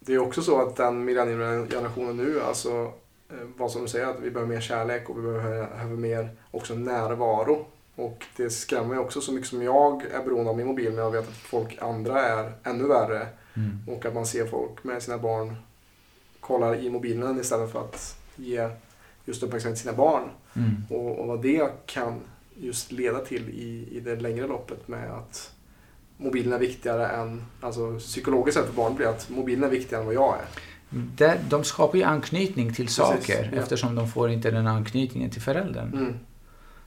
det 0.00 0.14
är 0.14 0.18
också 0.18 0.42
så 0.42 0.60
att 0.60 0.76
den 0.76 1.04
millenniegenerationen 1.04 2.16
nu, 2.16 2.40
alltså 2.40 2.92
eh, 3.28 3.46
vad 3.56 3.70
som 3.70 3.82
du 3.82 3.88
säger, 3.88 4.06
att 4.06 4.20
vi 4.20 4.30
behöver 4.30 4.54
mer 4.54 4.60
kärlek 4.60 5.10
och 5.10 5.18
vi 5.18 5.22
behöver, 5.22 5.66
behöver 5.66 5.96
mer 5.96 6.28
också 6.50 6.74
närvaro. 6.74 7.66
Och 7.94 8.24
det 8.36 8.50
skrämmer 8.50 8.88
mig 8.88 8.98
också 8.98 9.20
så 9.20 9.32
mycket 9.32 9.48
som 9.48 9.62
jag 9.62 10.02
är 10.02 10.24
beroende 10.24 10.50
av 10.50 10.56
min 10.56 10.66
mobil, 10.66 10.90
men 10.90 11.04
jag 11.04 11.10
vet 11.10 11.28
att 11.28 11.36
folk 11.36 11.78
andra 11.82 12.22
är 12.22 12.52
ännu 12.64 12.86
värre. 12.86 13.26
Mm. 13.54 13.78
Och 13.86 14.06
att 14.06 14.14
man 14.14 14.26
ser 14.26 14.46
folk 14.46 14.84
med 14.84 15.02
sina 15.02 15.18
barn 15.18 15.56
kollar 16.40 16.74
i 16.74 16.90
mobilen 16.90 17.40
istället 17.40 17.72
för 17.72 17.80
att 17.80 18.16
ge 18.36 18.68
just 19.24 19.42
uppmärksamhet 19.42 19.76
till 19.76 19.82
sina 19.82 19.96
barn. 19.96 20.30
Mm. 20.56 20.70
Och, 20.90 21.18
och 21.18 21.26
vad 21.26 21.42
det 21.42 21.86
kan 21.86 22.20
just 22.54 22.92
leda 22.92 23.18
till 23.18 23.48
i, 23.48 23.88
i 23.96 24.00
det 24.00 24.16
längre 24.16 24.46
loppet 24.46 24.88
med 24.88 25.10
att 25.10 25.55
mobilen 26.16 26.52
är 26.52 26.58
viktigare 26.58 27.08
än, 27.08 27.42
alltså 27.60 27.98
psykologiskt 27.98 28.58
sett 28.58 28.66
för 28.66 28.74
barn 28.76 28.94
blir 28.94 29.06
att 29.06 29.30
mobilen 29.30 29.64
är 29.64 29.68
viktigare 29.68 30.00
än 30.02 30.06
vad 30.06 30.14
jag 30.14 30.34
är. 30.34 30.44
Där, 31.16 31.38
de 31.48 31.64
skapar 31.64 31.98
ju 31.98 32.04
anknytning 32.04 32.74
till 32.74 32.88
saker 32.88 33.50
ja. 33.52 33.58
eftersom 33.62 33.94
de 33.94 34.08
får 34.08 34.30
inte 34.30 34.50
den 34.50 34.66
anknytningen 34.66 35.30
till 35.30 35.42
föräldern. 35.42 35.92
Mm. 35.92 36.14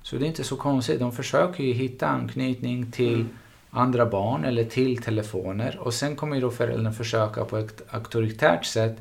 Så 0.01 0.15
det 0.15 0.25
är 0.25 0.27
inte 0.27 0.43
så 0.43 0.55
konstigt. 0.55 0.99
De 0.99 1.11
försöker 1.11 1.63
ju 1.63 1.73
hitta 1.73 2.07
anknytning 2.07 2.91
till 2.91 3.13
Mm. 3.13 3.27
andra 3.69 4.05
barn 4.05 4.43
eller 4.43 4.63
till 4.63 5.01
telefoner. 5.01 5.80
Och 5.80 5.93
sen 5.93 6.15
kommer 6.15 6.36
ju 6.36 6.41
då 6.41 6.51
föräldern 6.51 6.93
försöka 6.93 7.45
på 7.45 7.57
ett 7.57 7.82
auktoritärt 7.89 8.65
sätt 8.65 8.97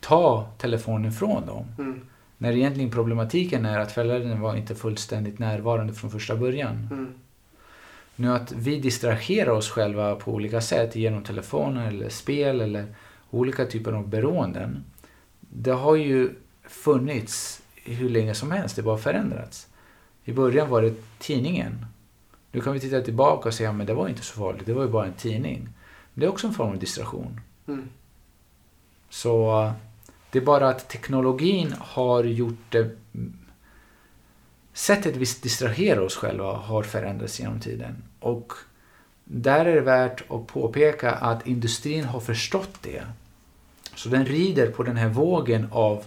ta 0.00 0.48
telefonen 0.58 1.12
från 1.12 1.46
dem. 1.46 1.64
Mm. 1.78 2.00
När 2.38 2.52
egentligen 2.52 2.90
problematiken 2.90 3.66
är 3.66 3.78
att 3.78 3.92
föräldern 3.92 4.40
var 4.40 4.56
inte 4.56 4.74
fullständigt 4.74 5.38
närvarande 5.38 5.92
från 5.92 6.10
första 6.10 6.36
början. 6.36 6.88
Mm. 6.90 7.14
Nu 8.22 8.32
att 8.32 8.52
vi 8.52 8.80
distraherar 8.80 9.50
oss 9.50 9.70
själva 9.70 10.14
på 10.16 10.32
olika 10.32 10.60
sätt 10.60 10.96
genom 10.96 11.22
telefoner 11.22 11.88
eller 11.88 12.08
spel 12.08 12.60
eller 12.60 12.94
olika 13.30 13.66
typer 13.66 13.92
av 13.92 14.08
beroenden. 14.08 14.84
Det 15.40 15.70
har 15.70 15.96
ju 15.96 16.30
funnits 16.62 17.62
hur 17.74 18.08
länge 18.08 18.34
som 18.34 18.50
helst, 18.50 18.76
det 18.76 18.82
har 18.82 18.86
bara 18.86 18.98
förändrats. 18.98 19.68
I 20.24 20.32
början 20.32 20.68
var 20.68 20.82
det 20.82 20.94
tidningen. 21.18 21.86
Nu 22.52 22.60
kan 22.60 22.72
vi 22.72 22.80
titta 22.80 23.00
tillbaka 23.00 23.48
och 23.48 23.54
säga 23.54 23.72
men 23.72 23.86
det 23.86 23.94
var 23.94 24.08
inte 24.08 24.22
så 24.22 24.34
farligt, 24.34 24.66
det 24.66 24.72
var 24.72 24.82
ju 24.82 24.88
bara 24.88 25.06
en 25.06 25.12
tidning. 25.12 25.68
Men 26.14 26.20
det 26.20 26.26
är 26.26 26.30
också 26.30 26.46
en 26.46 26.54
form 26.54 26.70
av 26.70 26.78
distraktion. 26.78 27.40
Mm. 27.68 27.88
Så 29.10 29.72
det 30.30 30.38
är 30.38 30.44
bara 30.44 30.68
att 30.68 30.88
teknologin 30.88 31.74
har 31.78 32.24
gjort 32.24 32.64
det... 32.68 32.90
Sättet 34.72 35.16
vi 35.16 35.26
distraherar 35.42 36.00
oss 36.00 36.16
själva 36.16 36.52
har 36.52 36.82
förändrats 36.82 37.40
genom 37.40 37.60
tiden. 37.60 38.02
Och 38.22 38.52
där 39.24 39.64
är 39.64 39.74
det 39.74 39.80
värt 39.80 40.30
att 40.30 40.46
påpeka 40.46 41.10
att 41.10 41.46
industrin 41.46 42.04
har 42.04 42.20
förstått 42.20 42.82
det. 42.82 43.02
Så 43.94 44.08
den 44.08 44.26
rider 44.26 44.70
på 44.70 44.82
den 44.82 44.96
här 44.96 45.08
vågen 45.08 45.68
av 45.70 46.04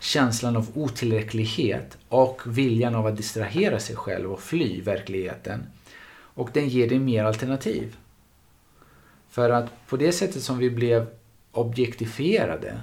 känslan 0.00 0.56
av 0.56 0.70
otillräcklighet 0.74 1.98
och 2.08 2.42
viljan 2.46 2.94
av 2.94 3.06
att 3.06 3.16
distrahera 3.16 3.80
sig 3.80 3.96
själv 3.96 4.32
och 4.32 4.40
fly 4.40 4.80
verkligheten. 4.80 5.66
Och 6.36 6.50
den 6.52 6.68
ger 6.68 6.88
dig 6.88 6.98
mer 6.98 7.24
alternativ. 7.24 7.96
För 9.30 9.50
att 9.50 9.86
på 9.86 9.96
det 9.96 10.12
sättet 10.12 10.42
som 10.42 10.58
vi 10.58 10.70
blev 10.70 11.06
objektifierade 11.52 12.80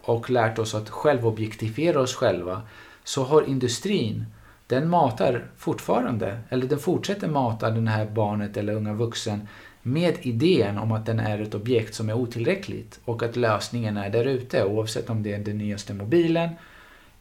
och 0.00 0.30
lärt 0.30 0.58
oss 0.58 0.74
att 0.74 0.90
självobjektifiera 0.90 2.00
oss 2.00 2.14
själva 2.14 2.62
så 3.04 3.24
har 3.24 3.42
industrin, 3.42 4.24
den 4.68 4.88
matar 4.88 5.44
fortfarande, 5.56 6.38
eller 6.48 6.66
den 6.66 6.78
fortsätter 6.78 7.28
mata 7.28 7.70
den 7.70 7.88
här 7.88 8.06
barnet 8.06 8.56
eller 8.56 8.72
unga 8.72 8.92
vuxen 8.92 9.48
med 9.82 10.16
idén 10.22 10.78
om 10.78 10.92
att 10.92 11.06
den 11.06 11.20
är 11.20 11.42
ett 11.42 11.54
objekt 11.54 11.94
som 11.94 12.08
är 12.08 12.14
otillräckligt 12.14 13.00
och 13.04 13.22
att 13.22 13.36
lösningen 13.36 13.96
är 13.96 14.10
där 14.10 14.24
ute 14.24 14.64
oavsett 14.64 15.10
om 15.10 15.22
det 15.22 15.32
är 15.32 15.38
den 15.38 15.58
nyaste 15.58 15.94
mobilen, 15.94 16.50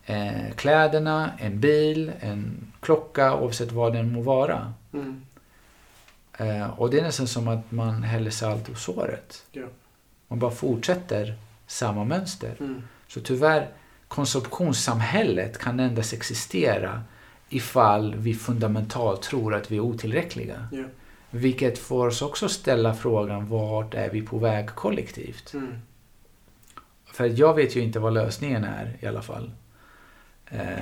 eh, 0.05 0.51
kläderna, 0.55 1.31
en 1.37 1.59
bil, 1.59 2.11
en 2.19 2.71
klocka, 2.79 3.35
oavsett 3.35 3.71
vad 3.71 3.93
den 3.93 4.11
må 4.11 4.21
vara. 4.21 4.73
Mm. 4.93 5.21
Eh, 6.37 6.79
och 6.79 6.89
det 6.89 6.99
är 6.99 7.03
nästan 7.03 7.27
som 7.27 7.47
att 7.47 7.71
man 7.71 8.03
häller 8.03 8.31
salt 8.31 8.69
i 8.69 8.75
såret. 8.75 9.43
Ja. 9.51 9.65
Man 10.27 10.39
bara 10.39 10.51
fortsätter 10.51 11.35
samma 11.67 12.03
mönster. 12.03 12.55
Mm. 12.59 12.83
Så 13.07 13.19
tyvärr, 13.19 13.69
konsumtionssamhället 14.07 15.57
kan 15.57 15.79
endast 15.79 16.13
existera 16.13 17.03
ifall 17.49 18.15
vi 18.15 18.33
fundamentalt 18.33 19.21
tror 19.21 19.55
att 19.55 19.71
vi 19.71 19.77
är 19.77 19.81
otillräckliga. 19.81 20.67
Ja. 20.71 20.83
Vilket 21.29 21.77
får 21.77 22.07
oss 22.07 22.21
också 22.21 22.49
ställa 22.49 22.93
frågan, 22.93 23.47
vart 23.47 23.93
är 23.93 24.09
vi 24.09 24.21
på 24.21 24.37
väg 24.37 24.67
kollektivt? 24.67 25.53
Mm. 25.53 25.73
För 27.05 27.39
jag 27.39 27.53
vet 27.53 27.75
ju 27.75 27.81
inte 27.81 27.99
vad 27.99 28.13
lösningen 28.13 28.63
är 28.63 28.97
i 28.99 29.05
alla 29.05 29.21
fall. 29.21 29.51
Eh, 30.45 30.77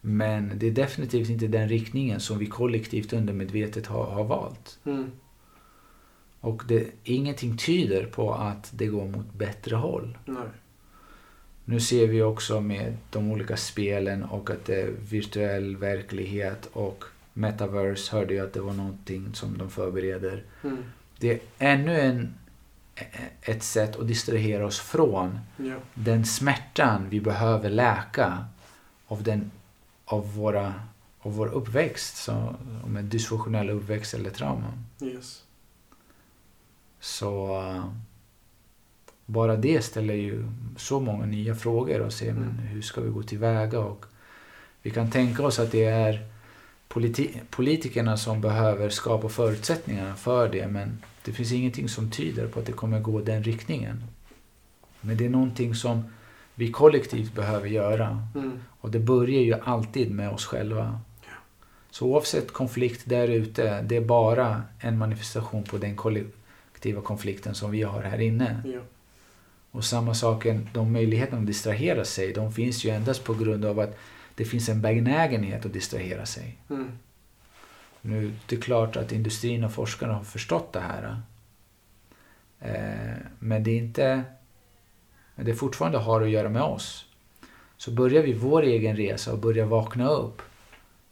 men 0.00 0.52
det 0.58 0.66
är 0.66 0.70
definitivt 0.70 1.28
inte 1.28 1.46
den 1.46 1.68
riktningen 1.68 2.20
som 2.20 2.38
vi 2.38 2.46
kollektivt 2.46 3.12
undermedvetet 3.12 3.86
har, 3.86 4.04
har 4.04 4.24
valt. 4.24 4.78
Mm. 4.84 5.10
Och 6.40 6.62
det, 6.68 6.86
ingenting 7.04 7.56
tyder 7.56 8.06
på 8.06 8.34
att 8.34 8.70
det 8.74 8.86
går 8.86 9.06
mot 9.06 9.32
bättre 9.34 9.76
håll. 9.76 10.18
Nej. 10.24 10.36
Nu 11.70 11.80
ser 11.80 12.06
vi 12.06 12.22
också 12.22 12.60
med 12.60 12.96
de 13.10 13.32
olika 13.32 13.56
spelen 13.56 14.24
och 14.24 14.50
att 14.50 14.64
det 14.64 14.80
är 14.82 14.90
virtuell 15.10 15.76
verklighet 15.76 16.68
och 16.72 17.04
metaverse 17.32 18.16
hörde 18.16 18.34
jag 18.34 18.46
att 18.46 18.52
det 18.52 18.60
var 18.60 18.72
någonting 18.72 19.34
som 19.34 19.58
de 19.58 19.70
förbereder. 19.70 20.44
Mm. 20.64 20.84
Det 21.18 21.30
är 21.30 21.40
ännu 21.58 22.00
en, 22.00 22.34
ett 23.42 23.62
sätt 23.62 23.96
att 23.96 24.08
distrahera 24.08 24.66
oss 24.66 24.80
från 24.80 25.38
Ja. 25.56 25.74
den 25.94 26.24
smärtan 26.24 27.08
vi 27.08 27.20
behöver 27.20 27.70
läka 27.70 28.44
av, 29.06 29.22
den, 29.22 29.50
av, 30.04 30.34
våra, 30.34 30.74
av 31.20 31.34
vår 31.36 31.46
uppväxt, 31.46 32.16
så, 32.16 32.54
om 32.84 32.96
en 32.96 33.08
dysfunktionell 33.08 33.70
uppväxt 33.70 34.14
eller 34.14 34.30
trauma. 34.30 34.72
Yes. 35.02 35.42
Så 37.00 37.62
bara 39.30 39.56
det 39.56 39.82
ställer 39.84 40.14
ju 40.14 40.44
så 40.76 41.00
många 41.00 41.26
nya 41.26 41.54
frågor 41.54 42.00
och 42.00 42.22
Mm. 42.22 42.34
men 42.36 42.58
hur 42.66 42.82
ska 42.82 43.00
vi 43.00 43.10
gå 43.10 43.22
tillväga 43.22 43.80
och 43.80 44.04
vi 44.82 44.90
kan 44.90 45.10
tänka 45.10 45.42
oss 45.46 45.58
att 45.58 45.72
det 45.72 45.84
är 45.84 46.26
politi- 46.88 47.40
politikerna 47.50 48.16
som 48.16 48.40
behöver 48.40 48.88
skapa 48.90 49.28
förutsättningarna 49.28 50.14
för 50.14 50.48
det 50.48 50.66
men 50.66 50.98
det 51.24 51.32
finns 51.32 51.52
ingenting 51.52 51.88
som 51.88 52.10
tyder 52.10 52.46
på 52.46 52.60
att 52.60 52.66
det 52.66 52.72
kommer 52.72 53.00
gå 53.00 53.20
den 53.20 53.42
riktningen. 53.44 54.04
Men 55.00 55.16
det 55.16 55.24
är 55.26 55.30
någonting 55.30 55.74
som 55.74 56.04
vi 56.54 56.70
kollektivt 56.72 57.34
behöver 57.34 57.68
göra 57.68 58.22
Mm. 58.34 58.52
och 58.80 58.90
det 58.90 58.98
börjar 58.98 59.40
ju 59.42 59.54
alltid 59.64 60.10
med 60.10 60.30
oss 60.30 60.44
själva. 60.44 61.00
Så 61.90 62.06
oavsett 62.06 62.52
konflikt 62.52 63.02
där 63.04 63.28
ute, 63.28 63.82
det 63.82 63.96
är 63.96 64.00
bara 64.04 64.62
en 64.80 64.98
manifestation 64.98 65.62
på 65.64 65.78
den 65.78 65.96
kollektiva 65.96 67.00
konflikten 67.02 67.54
som 67.54 67.70
vi 67.70 67.82
har 67.82 68.02
här 68.02 68.20
inne. 68.20 68.62
Ja. 68.66 68.80
Och 69.78 69.84
samma 69.84 70.14
saken, 70.14 70.68
de 70.72 70.92
möjligheterna 70.92 71.40
att 71.40 71.46
distrahera 71.46 72.04
sig, 72.04 72.32
de 72.32 72.52
finns 72.52 72.84
ju 72.84 72.90
endast 72.90 73.24
på 73.24 73.34
grund 73.34 73.64
av 73.64 73.80
att 73.80 73.98
det 74.34 74.44
finns 74.44 74.68
en 74.68 74.82
benägenhet 74.82 75.66
att 75.66 75.72
distrahera 75.72 76.26
sig. 76.26 76.58
Mm. 76.70 76.98
Nu, 78.00 78.32
det 78.46 78.56
är 78.56 78.60
klart 78.60 78.96
att 78.96 79.12
industrin 79.12 79.64
och 79.64 79.72
forskarna 79.72 80.12
har 80.14 80.24
förstått 80.24 80.72
det 80.72 80.80
här. 80.80 81.20
Eh, 82.60 83.16
men 83.38 83.64
det 83.64 83.70
är 83.70 83.78
inte... 83.78 84.22
Men 85.34 85.46
det 85.46 85.54
fortfarande 85.54 85.98
har 85.98 86.22
att 86.22 86.30
göra 86.30 86.48
med 86.48 86.62
oss. 86.62 87.06
Så 87.76 87.90
börjar 87.90 88.22
vi 88.22 88.32
vår 88.32 88.62
egen 88.62 88.96
resa 88.96 89.32
och 89.32 89.38
börjar 89.38 89.66
vakna 89.66 90.08
upp 90.08 90.42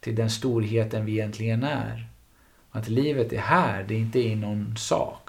till 0.01 0.15
den 0.15 0.31
storheten 0.31 1.05
vi 1.05 1.13
egentligen 1.13 1.63
är. 1.63 2.09
Att 2.71 2.89
livet 2.89 3.33
är 3.33 3.39
här, 3.41 3.85
det 3.89 3.95
är 3.95 3.99
inte 3.99 4.21
i 4.21 4.35
någon 4.35 4.77
sak. 4.77 5.26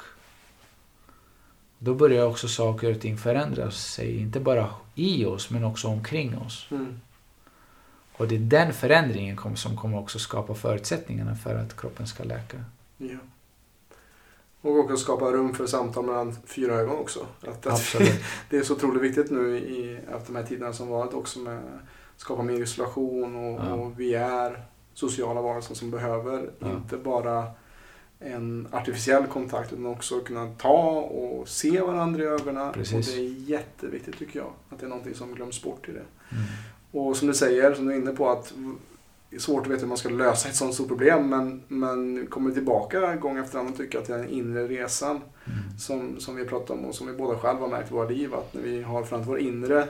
Då 1.80 1.94
börjar 1.94 2.26
också 2.26 2.48
saker 2.48 2.92
och 2.96 3.02
ting 3.02 3.18
förändra 3.18 3.72
sig, 3.72 4.18
inte 4.22 4.40
bara 4.40 4.70
i 4.96 5.26
oss 5.26 5.50
men 5.50 5.64
också 5.64 5.88
omkring 5.88 6.38
oss. 6.38 6.68
Mm. 6.72 7.00
Och 8.18 8.28
det 8.28 8.36
är 8.36 8.40
den 8.40 8.74
förändringen 8.74 9.56
som 9.56 9.78
kommer 9.78 10.00
också 10.00 10.20
skapa 10.20 10.54
förutsättningarna 10.54 11.36
för 11.36 11.56
att 11.56 11.78
kroppen 11.82 12.08
ska 12.08 12.24
läka. 12.24 12.64
Ja. 12.98 13.18
Och 14.62 14.78
också 14.80 14.98
skapa 14.98 15.32
rum 15.32 15.54
för 15.54 15.68
samtal 15.68 16.06
mellan 16.06 16.36
fyra 16.46 16.74
ögon 16.74 16.96
också. 17.00 17.26
Att, 17.48 17.68
Absolut. 17.68 18.22
det 18.50 18.58
är 18.58 18.64
så 18.64 18.74
otroligt 18.74 19.02
viktigt 19.02 19.32
nu 19.32 19.58
i, 19.58 19.96
efter 20.16 20.34
de 20.34 20.36
här 20.36 20.44
tiderna 20.46 20.74
som 20.74 20.88
varit 20.88 21.14
också 21.14 21.40
med 21.40 21.58
att 21.58 22.22
skapa 22.22 22.44
mer 22.44 22.62
isolation 22.62 23.36
och, 23.36 23.66
Ja. 23.66 23.74
och 23.74 24.00
vi 24.00 24.14
är 24.14 24.64
sociala 24.94 25.42
varelser 25.42 25.76
som 25.76 25.92
behöver 25.92 26.50
Ja. 26.60 26.72
inte 26.72 26.98
bara 26.98 27.44
en 28.20 28.68
artificiell 28.72 29.28
kontakt 29.28 29.74
utan 29.74 29.86
också 29.86 30.20
kunna 30.20 30.48
ta 30.58 31.00
och 31.00 31.50
se 31.50 31.82
varandra 31.82 32.24
i 32.24 32.26
ögonen. 32.28 32.74
Precis. 32.74 33.08
Och 33.10 33.16
det 33.16 33.20
är 33.22 33.50
jätteviktigt 33.50 34.18
tycker 34.20 34.40
jag. 34.40 34.52
Att 34.70 34.80
det 34.80 34.86
är 34.86 34.90
någonting 34.90 35.16
som 35.16 35.34
glöms 35.36 35.64
bort 35.64 35.90
i 35.90 35.92
det. 35.92 36.00
Mm. 36.00 36.44
Och 36.92 37.18
som 37.18 37.28
du 37.28 37.34
säger, 37.34 37.74
som 37.74 37.86
du 37.86 37.94
är 37.94 37.98
inne 37.98 38.12
på, 38.12 38.30
att 38.30 38.54
det 39.30 39.36
är 39.36 39.40
svårt 39.40 39.66
att 39.66 39.72
veta 39.72 39.82
hur 39.82 39.88
man 39.88 39.98
ska 39.98 40.10
lösa 40.10 40.50
ett 40.50 40.56
sånt 40.56 40.74
stort 40.74 40.88
problem 40.88 41.30
men, 41.30 41.64
men 41.68 42.28
kommer 42.28 42.52
tillbaka 42.52 43.16
gång 43.16 43.38
efter 43.38 43.60
annan 43.60 43.72
och 43.72 43.78
tycker 43.78 44.00
att 44.00 44.06
det 44.06 44.14
är 44.14 44.18
den 44.18 44.30
inre 44.30 44.68
resan 44.68 45.22
Mm. 45.46 45.80
som, 45.80 46.20
som 46.20 46.36
vi 46.36 46.42
har 46.42 46.50
pratat 46.50 46.70
om 46.70 46.86
och 46.86 46.96
som 46.96 47.08
vi 47.08 47.14
båda 47.14 47.40
själva 47.40 47.62
har 47.62 47.68
märkt 47.68 47.92
i 47.92 47.94
våra 47.94 48.10
liv 48.10 48.34
att 48.36 48.54
när 48.54 48.62
vi 48.62 48.82
har 48.82 49.04
förändrat 49.04 49.30
vår 49.30 49.40
inre 49.40 49.88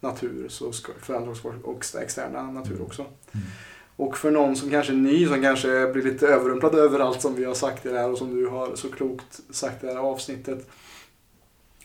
natur 0.00 0.48
så 0.48 0.72
förändras 1.00 1.44
vår 1.44 1.54
externa 2.02 2.42
natur 2.50 2.74
Mm. 2.74 2.86
också. 2.86 3.02
Mm. 3.02 3.46
Och 4.00 4.18
för 4.18 4.30
någon 4.30 4.56
som 4.56 4.70
kanske 4.70 4.92
är 4.92 4.96
ny, 4.96 5.26
som 5.26 5.42
kanske 5.42 5.86
blir 5.92 6.02
lite 6.02 6.26
överrumplad 6.26 6.74
över 6.74 6.98
allt 6.98 7.20
som 7.20 7.34
vi 7.34 7.44
har 7.44 7.54
sagt 7.54 7.86
i 7.86 7.88
det 7.88 7.98
här 7.98 8.10
och 8.10 8.18
som 8.18 8.36
du 8.36 8.46
har 8.46 8.76
så 8.76 8.92
klokt 8.92 9.40
sagt 9.50 9.84
i 9.84 9.86
det 9.86 9.92
här 9.92 10.00
avsnittet. 10.00 10.68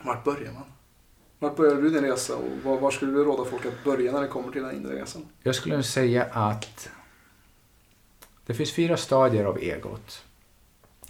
Vart 0.02 0.24
börjar 0.24 0.52
man? 0.52 0.64
Vart 1.40 1.56
börjar 1.56 1.76
du 1.76 1.90
din 1.90 2.04
resa 2.04 2.36
och 2.36 2.82
var, 2.82 2.92
skulle 2.92 3.12
du 3.12 3.24
råda 3.24 3.46
folk 3.46 3.66
att 3.66 3.84
börja 3.84 4.12
när 4.12 4.22
det 4.22 4.28
kommer 4.28 4.52
till 4.52 4.64
den 4.64 4.76
inre 4.76 5.02
resan? 5.02 5.26
Jag 5.44 5.56
skulle 5.56 5.84
säga 5.84 6.24
att 6.24 6.90
det 8.46 8.54
finns 8.54 8.74
fyra 8.74 8.98
stadier 8.98 9.46
av 9.46 9.58
egot. 9.58 10.24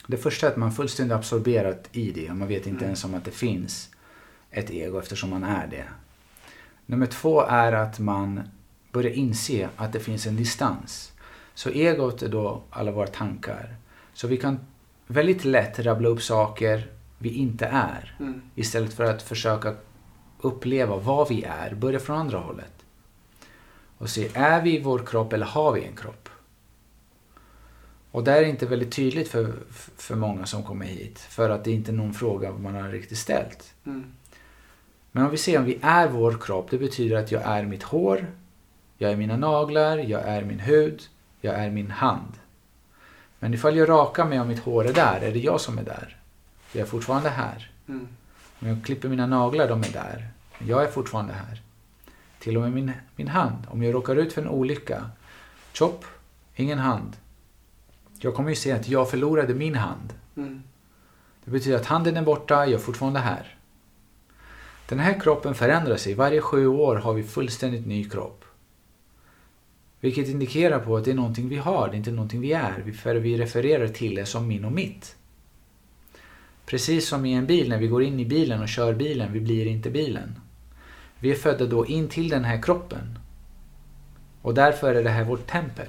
Det 0.07 0.17
första 0.17 0.47
är 0.47 0.51
att 0.51 0.57
man 0.57 0.71
fullständigt 0.71 1.15
absorberat 1.17 1.89
i 1.91 2.11
det. 2.11 2.33
Man 2.33 2.47
vet 2.47 2.67
inte 2.67 2.69
Mm. 2.69 2.83
ens 2.83 3.03
om 3.03 3.15
att 3.15 3.25
det 3.25 3.31
finns 3.31 3.89
ett 4.51 4.71
ego 4.71 4.99
eftersom 4.99 5.29
man 5.29 5.43
är 5.43 5.67
det. 5.67 5.85
Nummer 6.85 7.05
två 7.05 7.41
är 7.41 7.71
att 7.71 7.99
man 7.99 8.41
börjar 8.95 9.11
inse 9.11 9.69
att 9.75 9.93
det 9.93 9.99
finns 9.99 10.27
en 10.27 10.35
distans. 10.35 11.11
Så 11.53 11.69
egot 11.69 12.21
är 12.21 12.29
då 12.29 12.61
alla 12.69 12.91
våra 12.91 13.07
tankar. 13.07 13.75
Så 14.13 14.27
vi 14.27 14.37
kan 14.37 14.59
väldigt 15.07 15.45
lätt 15.45 15.79
rabbla 15.79 16.09
upp 16.09 16.21
saker 16.21 16.91
vi 17.17 17.29
inte 17.29 17.65
är. 17.65 18.15
Mm. 18.19 18.41
Istället 18.55 18.93
för 18.93 19.03
att 19.03 19.21
försöka 19.21 19.75
uppleva 20.41 20.97
vad 20.97 21.29
vi 21.29 21.43
är, 21.43 21.75
börja 21.75 21.99
från 21.99 22.17
andra 22.17 22.37
hållet. 22.37 22.85
Och 23.97 24.09
se, 24.09 24.29
är 24.33 24.61
vi 24.61 24.79
vår 24.79 24.99
kropp 25.05 25.33
eller 25.33 25.45
har 25.45 25.71
vi 25.71 25.83
en 25.83 25.95
kropp? 25.95 26.29
Och 28.11 28.23
det 28.23 28.31
är 28.31 28.43
inte 28.43 28.65
väldigt 28.65 28.91
tydligt 28.91 29.27
för, 29.27 29.53
för 29.97 30.15
många 30.15 30.45
som 30.45 30.63
kommer 30.63 30.85
hit. 30.85 31.19
För 31.19 31.49
att 31.49 31.63
det 31.63 31.71
är 31.71 31.75
inte 31.75 31.91
någon 31.91 32.13
fråga 32.13 32.51
man 32.51 32.75
har 32.75 32.89
riktigt 32.89 33.17
ställt. 33.17 33.73
Mm. 33.85 34.03
Men 35.11 35.25
om 35.25 35.31
vi 35.31 35.37
ser 35.37 35.59
om 35.59 35.65
vi 35.65 35.79
är 35.81 36.07
vår 36.07 36.37
kropp, 36.41 36.67
det 36.71 36.77
betyder 36.77 37.15
att 37.15 37.31
jag 37.31 37.41
är 37.41 37.65
mitt 37.65 37.83
hår, 37.83 38.27
jag 38.97 39.11
är 39.11 39.15
mina 39.15 39.37
naglar, 39.37 39.97
jag 39.97 40.21
är 40.21 40.43
min 40.43 40.59
hud, 40.59 41.01
jag 41.41 41.55
är 41.55 41.69
min 41.69 41.91
hand. 41.91 42.33
Men 43.39 43.53
ifall 43.53 43.77
jag 43.77 43.89
rakar 43.89 44.25
mig 44.25 44.39
och 44.39 44.47
mitt 44.47 44.59
hår 44.59 44.87
är 44.87 44.93
där, 44.93 45.21
är 45.21 45.31
det 45.31 45.39
jag 45.39 45.61
som 45.61 45.77
är 45.77 45.83
där. 45.83 46.17
Jag 46.71 46.81
är 46.81 46.85
fortfarande 46.85 47.29
här. 47.29 47.71
Mm. 47.87 48.07
Om 48.59 48.67
jag 48.67 48.83
klipper 48.83 49.09
mina 49.09 49.27
naglar, 49.27 49.69
de 49.69 49.83
är 49.83 49.93
där. 49.93 50.27
Men 50.57 50.67
jag 50.67 50.83
är 50.83 50.87
fortfarande 50.87 51.33
här. 51.33 51.61
Till 52.39 52.57
och 52.57 52.63
med 52.63 52.71
min, 52.71 52.91
min 53.15 53.27
hand. 53.27 53.67
Om 53.69 53.83
jag 53.83 53.93
råkar 53.93 54.15
ut 54.15 54.33
för 54.33 54.41
en 54.41 54.47
olycka. 54.47 55.09
Chop, 55.73 56.05
ingen 56.55 56.79
hand. 56.79 57.17
Jag 58.19 58.35
kommer 58.35 58.49
ju 58.49 58.55
se 58.55 58.71
att 58.71 58.87
jag 58.87 59.09
förlorade 59.09 59.53
min 59.53 59.75
hand. 59.75 60.13
Mm. 60.37 60.63
Det 61.43 61.51
betyder 61.51 61.77
att 61.77 61.85
handen 61.85 62.17
är 62.17 62.21
borta, 62.21 62.55
jag 62.65 62.73
är 62.73 62.77
fortfarande 62.77 63.19
här. 63.19 63.57
Den 64.89 64.99
här 64.99 65.19
kroppen 65.19 65.55
förändrar 65.55 65.97
sig. 65.97 66.13
Varje 66.13 66.41
sju 66.41 66.67
år 66.67 66.95
har 66.95 67.13
vi 67.13 67.23
fullständigt 67.23 67.85
ny 67.85 68.09
kropp. 68.09 68.45
Vilket 70.05 70.29
indikerar 70.29 70.79
på 70.79 70.97
att 70.97 71.05
det 71.05 71.11
är 71.11 71.15
någonting 71.15 71.49
vi 71.49 71.57
har, 71.57 71.87
det 71.87 71.95
är 71.95 71.97
inte 71.97 72.11
någonting 72.11 72.41
vi 72.41 72.53
är. 72.53 72.91
För 72.91 73.15
vi 73.15 73.37
refererar 73.37 73.87
till 73.87 74.15
det 74.15 74.25
som 74.25 74.47
min 74.47 74.65
och 74.65 74.71
mitt. 74.71 75.15
Precis 76.65 77.07
som 77.07 77.25
i 77.25 77.33
en 77.33 77.45
bil, 77.45 77.69
när 77.69 77.77
vi 77.77 77.87
går 77.87 78.03
in 78.03 78.19
i 78.19 78.25
bilen 78.25 78.61
och 78.61 78.67
kör 78.67 78.93
bilen, 78.93 79.33
vi 79.33 79.39
blir 79.39 79.65
inte 79.65 79.89
bilen. 79.89 80.39
Vi 81.19 81.31
är 81.31 81.35
födda 81.35 81.65
då 81.65 81.85
in 81.85 82.07
till 82.07 82.29
den 82.29 82.43
här 82.43 82.61
kroppen. 82.61 83.19
Och 84.41 84.53
därför 84.53 84.95
är 84.95 85.03
det 85.03 85.09
här 85.09 85.23
vårt 85.23 85.47
tempel. 85.47 85.87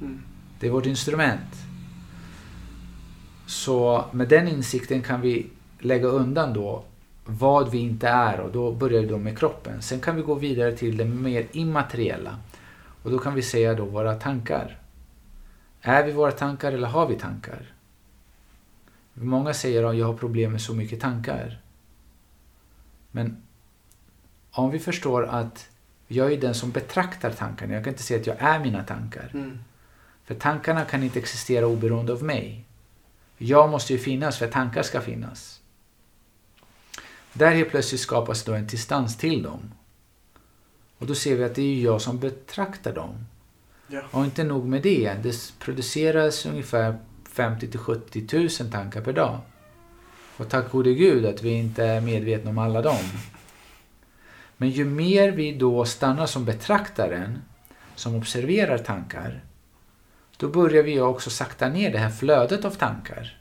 Mm. 0.00 0.22
Det 0.60 0.66
är 0.66 0.70
vårt 0.70 0.86
instrument. 0.86 1.54
Så 3.46 4.04
med 4.12 4.28
den 4.28 4.48
insikten 4.48 5.02
kan 5.02 5.20
vi 5.20 5.46
lägga 5.78 6.08
undan 6.08 6.54
då 6.54 6.84
vad 7.24 7.70
vi 7.70 7.78
inte 7.78 8.08
är 8.08 8.40
och 8.40 8.52
då 8.52 8.72
börjar 8.72 9.00
vi 9.00 9.06
då 9.06 9.18
med 9.18 9.38
kroppen. 9.38 9.82
Sen 9.82 10.00
kan 10.00 10.16
vi 10.16 10.22
gå 10.22 10.34
vidare 10.34 10.72
till 10.72 10.96
det 10.96 11.04
mer 11.04 11.46
immateriella. 11.52 12.36
Och 13.02 13.10
då 13.10 13.18
kan 13.18 13.34
vi 13.34 13.42
säga 13.42 13.74
då 13.74 13.84
våra 13.84 14.14
tankar. 14.14 14.78
Är 15.80 16.04
vi 16.04 16.12
våra 16.12 16.32
tankar 16.32 16.72
eller 16.72 16.88
har 16.88 17.06
vi 17.06 17.14
tankar? 17.14 17.74
Många 19.14 19.54
säger 19.54 19.84
att 19.84 19.96
jag 19.96 20.06
har 20.06 20.14
problem 20.14 20.52
med 20.52 20.60
så 20.60 20.74
mycket 20.74 21.00
tankar. 21.00 21.60
Men 23.10 23.42
om 24.50 24.70
vi 24.70 24.78
förstår 24.78 25.26
att 25.26 25.70
jag 26.12 26.32
är 26.32 26.40
den 26.40 26.54
som 26.54 26.70
betraktar 26.70 27.30
tankarna. 27.30 27.74
Jag 27.74 27.84
kan 27.84 27.92
inte 27.92 28.02
säga 28.02 28.20
att 28.20 28.26
jag 28.26 28.36
är 28.38 28.60
mina 28.60 28.84
tankar. 28.84 29.30
Mm. 29.34 29.58
För 30.24 30.34
tankarna 30.34 30.84
kan 30.84 31.02
inte 31.02 31.18
existera 31.18 31.66
oberoende 31.66 32.12
av 32.12 32.22
mig. 32.22 32.64
Jag 33.38 33.70
måste 33.70 33.92
ju 33.92 33.98
finnas 33.98 34.38
för 34.38 34.46
att 34.46 34.52
tankar 34.52 34.82
ska 34.82 35.00
finnas. 35.00 35.60
Där 37.32 37.54
helt 37.54 37.70
plötsligt 37.70 38.00
skapas 38.00 38.44
då 38.44 38.52
en 38.52 38.66
distans 38.66 39.16
till 39.16 39.42
dem. 39.42 39.72
Och 41.00 41.06
då 41.06 41.14
ser 41.14 41.36
vi 41.36 41.44
att 41.44 41.54
det 41.54 41.62
är 41.62 41.82
jag 41.82 42.00
som 42.00 42.18
betraktar 42.18 42.94
dem. 42.94 43.26
Ja. 43.88 44.02
Och 44.10 44.24
inte 44.24 44.44
nog 44.44 44.66
med 44.66 44.82
det, 44.82 45.14
det 45.22 45.52
produceras 45.58 46.46
ungefär 46.46 46.98
50 47.32 47.68
till 47.68 47.80
70 47.80 48.26
000 48.32 48.70
tankar 48.70 49.00
per 49.00 49.12
dag. 49.12 49.38
Och 50.36 50.48
tack 50.48 50.70
gode 50.70 50.94
gud 50.94 51.26
att 51.26 51.42
vi 51.42 51.50
inte 51.50 51.84
är 51.84 52.00
medvetna 52.00 52.50
om 52.50 52.58
alla 52.58 52.82
dem. 52.82 53.04
Men 54.56 54.70
ju 54.70 54.84
mer 54.84 55.30
vi 55.30 55.52
då 55.52 55.84
stannar 55.84 56.26
som 56.26 56.44
betraktaren, 56.44 57.42
som 57.94 58.14
observerar 58.14 58.78
tankar, 58.78 59.44
då 60.36 60.48
börjar 60.48 60.82
vi 60.82 61.00
också 61.00 61.30
sakta 61.30 61.68
ner 61.68 61.92
det 61.92 61.98
här 61.98 62.10
flödet 62.10 62.64
av 62.64 62.70
tankar. 62.70 63.38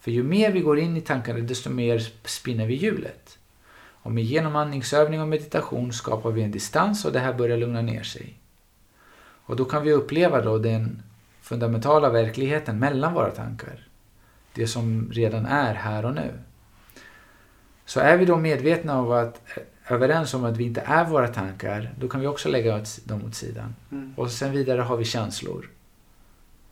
För 0.00 0.10
ju 0.10 0.22
mer 0.22 0.52
vi 0.52 0.60
går 0.60 0.78
in 0.78 0.96
i 0.96 1.00
tankarna, 1.00 1.38
desto 1.38 1.70
mer 1.70 2.10
spinner 2.24 2.66
vi 2.66 2.74
hjulet. 2.74 3.23
Och 4.04 4.12
med 4.12 4.24
genom 4.24 4.56
andningsövning 4.56 5.20
och 5.20 5.28
meditation 5.28 5.92
skapar 5.92 6.30
vi 6.30 6.42
en 6.42 6.50
distans 6.50 7.04
och 7.04 7.12
det 7.12 7.18
här 7.18 7.32
börjar 7.32 7.56
lugna 7.56 7.82
ner 7.82 8.02
sig. 8.02 8.38
Och 9.46 9.56
då 9.56 9.64
kan 9.64 9.82
vi 9.82 9.92
uppleva 9.92 10.40
då 10.40 10.58
den 10.58 11.02
fundamentala 11.40 12.10
verkligheten 12.10 12.78
mellan 12.78 13.14
våra 13.14 13.30
tankar. 13.30 13.88
Det 14.54 14.66
som 14.66 15.10
redan 15.12 15.46
är 15.46 15.74
här 15.74 16.04
och 16.04 16.14
nu. 16.14 16.32
Så 17.84 18.00
är 18.00 18.16
vi 18.16 18.24
då 18.24 18.36
medvetna 18.36 18.98
om 18.98 19.12
att 19.12 19.40
överens 19.88 20.34
om 20.34 20.44
att 20.44 20.56
vi 20.56 20.64
inte 20.64 20.80
är 20.80 21.04
våra 21.04 21.28
tankar, 21.28 21.94
då 21.98 22.08
kan 22.08 22.20
vi 22.20 22.26
också 22.26 22.48
lägga 22.48 22.82
dem 23.04 23.24
åt 23.24 23.34
sidan. 23.34 23.74
Mm. 23.92 24.14
Och 24.16 24.30
sen 24.30 24.52
vidare 24.52 24.80
har 24.80 24.96
vi 24.96 25.04
känslor. 25.04 25.70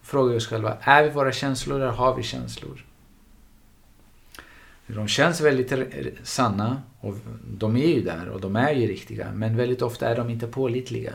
Frågar 0.03 0.37
oss 0.37 0.47
själva, 0.47 0.77
är 0.81 1.05
vi 1.05 1.11
våra 1.11 1.33
känslor 1.33 1.81
eller 1.81 1.93
har 1.93 2.15
vi 2.17 2.23
känslor? 2.23 2.85
De 4.87 5.09
känns 5.09 5.41
väldigt 5.41 5.73
sanna 6.23 6.83
och 7.01 7.15
de 7.45 7.77
är 7.77 7.87
ju 7.87 8.03
där 8.03 8.29
och 8.29 8.41
de 8.41 8.57
är 8.57 8.73
ju 8.73 8.87
riktiga. 8.87 9.33
Men 9.35 9.57
väldigt 9.57 9.83
ofta 9.83 10.09
är 10.09 10.17
de 10.17 10.31
inte 10.31 10.47
pålitliga. 10.47 11.13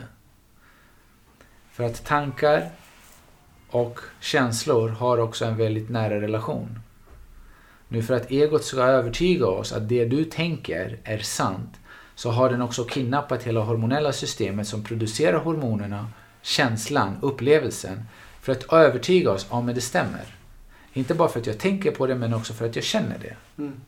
För 1.72 1.84
att 1.84 2.04
tankar 2.04 2.70
och 3.70 4.00
känslor 4.20 4.88
har 4.88 5.18
också 5.18 5.44
en 5.44 5.56
väldigt 5.56 5.88
nära 5.88 6.20
relation. 6.20 6.78
Nu 7.88 8.02
för 8.02 8.14
att 8.14 8.30
egot 8.30 8.64
ska 8.64 8.82
övertyga 8.82 9.46
oss 9.46 9.72
att 9.72 9.88
det 9.88 10.04
du 10.04 10.24
tänker 10.24 10.98
är 11.04 11.18
sant 11.18 11.80
så 12.14 12.30
har 12.30 12.50
den 12.50 12.62
också 12.62 12.84
kidnappat 12.84 13.42
hela 13.42 13.60
hormonella 13.60 14.12
systemet 14.12 14.68
som 14.68 14.84
producerar 14.84 15.38
hormonerna, 15.38 16.08
känslan, 16.42 17.16
upplevelsen 17.22 18.04
för 18.40 18.52
att 18.52 18.72
övertyga 18.72 19.30
oss 19.30 19.46
om 19.50 19.68
att 19.68 19.74
det 19.74 19.80
stämmer. 19.80 20.37
Inte 20.92 21.14
bara 21.14 21.28
för 21.28 21.40
att 21.40 21.46
jag 21.46 21.58
tänker 21.58 21.90
på 21.90 22.06
det 22.06 22.14
men 22.14 22.34
också 22.34 22.52
för 22.52 22.66
att 22.66 22.76
jag 22.76 22.84
känner 22.84 23.18
det. 23.18 23.36
Mm. 23.62 23.80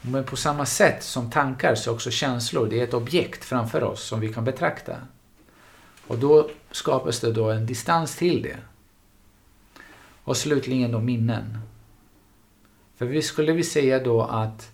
Men 0.00 0.24
på 0.24 0.36
samma 0.36 0.66
sätt 0.66 1.02
som 1.02 1.30
tankar 1.30 1.74
så 1.74 1.92
också 1.92 2.10
känslor, 2.10 2.66
det 2.66 2.80
är 2.80 2.84
ett 2.84 2.94
objekt 2.94 3.44
framför 3.44 3.82
oss 3.82 4.02
som 4.02 4.20
vi 4.20 4.32
kan 4.32 4.44
betrakta. 4.44 4.96
Och 6.06 6.18
då 6.18 6.50
skapas 6.70 7.20
det 7.20 7.32
då 7.32 7.50
en 7.50 7.66
distans 7.66 8.16
till 8.16 8.42
det. 8.42 8.56
Och 10.24 10.36
slutligen 10.36 10.92
då 10.92 11.00
minnen. 11.00 11.58
För 12.96 13.06
vi 13.06 13.22
skulle 13.22 13.52
vi 13.52 13.62
säga 13.62 13.98
då 13.98 14.22
att 14.22 14.70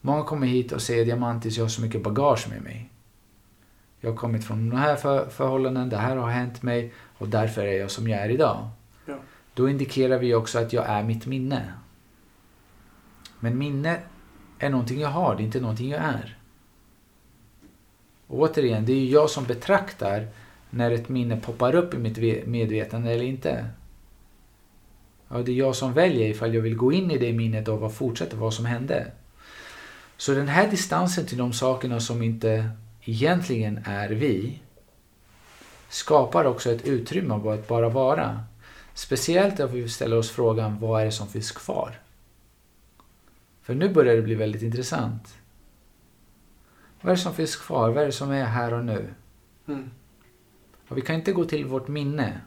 många 0.00 0.24
kommer 0.24 0.46
hit 0.46 0.72
och 0.72 0.82
säger 0.82 1.04
Diamantis, 1.04 1.56
jag 1.56 1.64
har 1.64 1.68
så 1.68 1.82
mycket 1.82 2.02
bagage 2.02 2.48
med 2.48 2.62
mig. 2.62 2.90
Jag 4.00 4.10
har 4.10 4.16
kommit 4.16 4.44
från 4.44 4.70
de 4.70 4.76
här 4.76 4.96
för 4.96 5.28
förhållanden, 5.28 5.88
det 5.88 5.96
här 5.96 6.16
har 6.16 6.30
hänt 6.30 6.62
mig 6.62 6.92
och 7.18 7.28
därför 7.28 7.62
är 7.62 7.78
jag 7.78 7.90
som 7.90 8.08
jag 8.08 8.20
är 8.20 8.28
idag. 8.28 8.68
Då 9.60 9.68
indikerar 9.68 10.18
vi 10.18 10.34
också 10.34 10.58
att 10.58 10.72
jag 10.72 10.88
är 10.88 11.02
mitt 11.02 11.26
minne. 11.26 11.72
Men 13.40 13.58
minne 13.58 14.00
är 14.58 14.70
någonting 14.70 15.00
jag 15.00 15.08
har, 15.08 15.36
det 15.36 15.42
är 15.42 15.44
inte 15.44 15.60
någonting 15.60 15.90
jag 15.90 16.00
är. 16.00 16.38
Och 18.26 18.38
återigen, 18.38 18.86
det 18.86 18.92
är 18.92 18.96
ju 18.96 19.10
jag 19.10 19.30
som 19.30 19.44
betraktar 19.44 20.28
när 20.70 20.90
ett 20.90 21.08
minne 21.08 21.40
poppar 21.40 21.74
upp 21.74 21.94
i 21.94 21.98
mitt 21.98 22.46
medvetande 22.46 23.10
eller 23.12 23.24
inte. 23.24 23.68
Ja, 25.28 25.36
det 25.38 25.52
är 25.52 25.56
jag 25.56 25.76
som 25.76 25.92
väljer 25.92 26.28
ifall 26.28 26.54
jag 26.54 26.62
vill 26.62 26.76
gå 26.76 26.92
in 26.92 27.10
i 27.10 27.18
det 27.18 27.32
minnet 27.32 27.68
och 27.68 27.94
fortsätta 27.94 28.36
vad 28.36 28.54
som 28.54 28.64
hände. 28.64 29.12
Så 30.16 30.34
den 30.34 30.48
här 30.48 30.70
distansen 30.70 31.26
till 31.26 31.38
de 31.38 31.52
sakerna 31.52 32.00
som 32.00 32.22
inte 32.22 32.70
egentligen 33.04 33.80
är 33.84 34.08
vi 34.08 34.60
skapar 35.88 36.44
också 36.44 36.70
ett 36.70 36.86
utrymme 36.86 37.34
av 37.34 37.48
att 37.48 37.68
bara 37.68 37.88
vara. 37.88 38.44
Speciellt 39.00 39.60
om 39.60 39.72
vi 39.72 39.88
ställer 39.88 40.18
oss 40.18 40.30
frågan 40.30 40.80
vad 40.80 41.00
är 41.00 41.04
det 41.04 41.12
som 41.12 41.28
finns 41.28 41.52
kvar? 41.52 41.98
För 43.62 43.74
nu 43.74 43.88
börjar 43.88 44.16
det 44.16 44.22
bli 44.22 44.34
väldigt 44.34 44.62
intressant. 44.62 45.34
Vad 47.00 47.12
är 47.12 47.16
det 47.16 47.22
som 47.22 47.34
finns 47.34 47.56
kvar? 47.56 47.90
Vad 47.90 48.02
är 48.02 48.06
det 48.06 48.12
som 48.12 48.30
är 48.30 48.44
här 48.44 48.74
och 48.74 48.84
nu? 48.84 49.14
Mm. 49.68 49.90
Och 50.88 50.96
vi 50.96 51.00
kan 51.00 51.16
inte 51.16 51.32
gå 51.32 51.44
till 51.44 51.64
vårt 51.64 51.88
minne. 51.88 52.40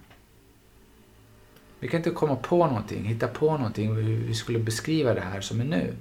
Vi 1.79 1.87
kan 1.87 1.97
inte 1.97 2.09
komma 2.09 2.35
på 2.35 2.67
någonting, 2.67 3.05
hitta 3.05 3.27
på 3.27 3.57
någonting 3.57 3.95
hur 3.95 4.17
vi 4.27 4.33
skulle 4.33 4.59
beskriva 4.59 5.13
det 5.13 5.21
här 5.21 5.41
som 5.41 5.61
är 5.61 5.65
nu. 5.65 5.95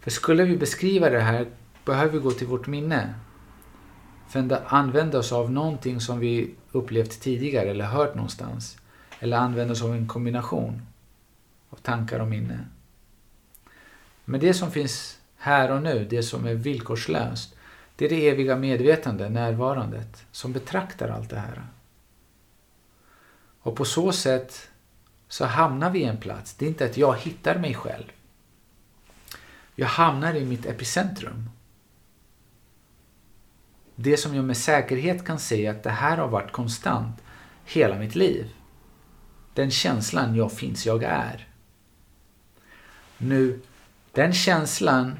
För 0.00 0.10
skulle 0.10 0.44
vi 0.44 0.56
beskriva 0.56 1.10
det 1.10 1.20
här 1.20 1.46
behöver 1.84 2.12
vi 2.12 2.18
gå 2.18 2.30
till 2.30 2.46
vårt 2.46 2.66
minne. 2.66 3.14
För 4.28 4.52
att 4.52 4.72
använda 4.72 5.18
oss 5.18 5.32
av 5.32 5.52
någonting 5.52 6.00
som 6.00 6.18
vi 6.18 6.54
upplevt 6.72 7.20
tidigare 7.20 7.70
eller 7.70 7.84
hört 7.84 8.14
någonstans. 8.14 8.78
Eller 9.20 9.36
använda 9.36 9.72
oss 9.72 9.82
av 9.82 9.94
en 9.94 10.08
kombination 10.08 10.82
av 11.70 11.76
tankar 11.76 12.20
och 12.20 12.28
minne. 12.28 12.66
Men 14.24 14.40
det 14.40 14.54
som 14.54 14.70
finns 14.70 15.18
här 15.36 15.70
och 15.70 15.82
nu, 15.82 16.06
det 16.10 16.22
som 16.22 16.46
är 16.46 16.54
villkorslöst, 16.54 17.54
det 17.96 18.04
är 18.04 18.08
det 18.08 18.28
eviga 18.28 18.56
medvetande, 18.56 19.28
närvarandet, 19.28 20.26
som 20.32 20.52
betraktar 20.52 21.08
allt 21.08 21.30
det 21.30 21.38
här. 21.38 21.62
Och 23.60 23.76
på 23.76 23.84
så 23.84 24.12
sätt 24.12 24.70
så 25.28 25.44
hamnar 25.44 25.90
vi 25.90 25.98
i 25.98 26.04
en 26.04 26.16
plats. 26.16 26.54
Det 26.54 26.64
är 26.64 26.68
inte 26.68 26.84
att 26.84 26.96
jag 26.96 27.16
hittar 27.16 27.58
mig 27.58 27.74
själv. 27.74 28.04
Jag 29.74 29.86
hamnar 29.86 30.34
i 30.34 30.44
mitt 30.44 30.66
epicentrum. 30.66 31.50
Det 33.94 34.16
som 34.16 34.34
jag 34.34 34.44
med 34.44 34.56
säkerhet 34.56 35.24
kan 35.24 35.38
säga 35.38 35.70
att 35.70 35.82
det 35.82 35.90
här 35.90 36.16
har 36.16 36.28
varit 36.28 36.52
konstant 36.52 37.22
hela 37.64 37.98
mitt 37.98 38.14
liv. 38.14 38.50
Den 39.54 39.70
känslan 39.70 40.34
jag 40.34 40.52
finns, 40.52 40.86
jag 40.86 41.02
är. 41.02 41.48
Nu, 43.18 43.60
den 44.12 44.32
känslan 44.32 45.18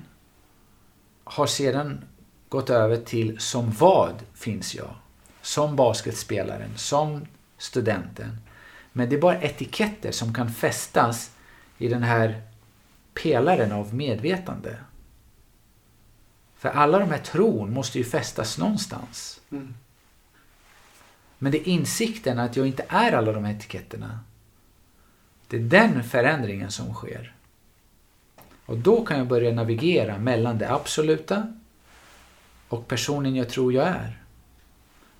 har 1.25 1.47
sedan 1.47 2.05
gått 2.49 2.71
över 2.71 2.97
till 2.97 3.41
som 3.41 3.71
vad 3.71 4.15
finns 4.35 4.75
jag? 4.75 4.95
Som 5.43 5.77
basketspelaren, 5.77 6.71
som 6.77 7.27
studenten. 7.59 8.37
Men 8.93 9.09
det 9.09 9.17
är 9.17 9.21
bara 9.21 9.43
etiketter 9.43 10.13
som 10.13 10.35
kan 10.35 10.53
fästas 10.53 11.31
i 11.79 11.89
den 11.89 12.03
här 12.03 12.43
pelaren 13.23 13.73
av 13.73 13.95
medvetande. 13.95 14.79
För 16.57 16.69
alla 16.69 16.99
de 16.99 17.11
här 17.11 17.19
tron 17.19 17.73
måste 17.73 17.99
ju 17.99 18.05
fästas 18.05 18.59
någonstans. 18.59 19.41
Mm. 19.51 19.75
Men 21.39 21.53
det 21.53 21.59
är 21.59 21.69
insikten 21.69 22.39
att 22.39 22.57
jag 22.57 22.67
inte 22.67 22.85
är 22.89 23.13
alla 23.13 23.33
de 23.33 23.45
här 23.45 23.55
etiketterna. 23.55 24.21
Det 25.49 25.57
är 25.57 25.61
den 25.61 26.05
förändringen 26.05 26.71
som 26.71 26.95
sker. 26.95 27.35
Och 28.67 28.79
då 28.79 29.05
kan 29.05 29.19
jag 29.19 29.27
börja 29.27 29.53
navigera 29.53 30.19
mellan 30.19 30.59
det 30.59 30.73
absoluta 30.73 31.53
och 32.69 32.89
personen 32.89 33.37
jag 33.37 33.49
tror 33.49 33.73
jag 33.73 33.87
är. 33.87 34.19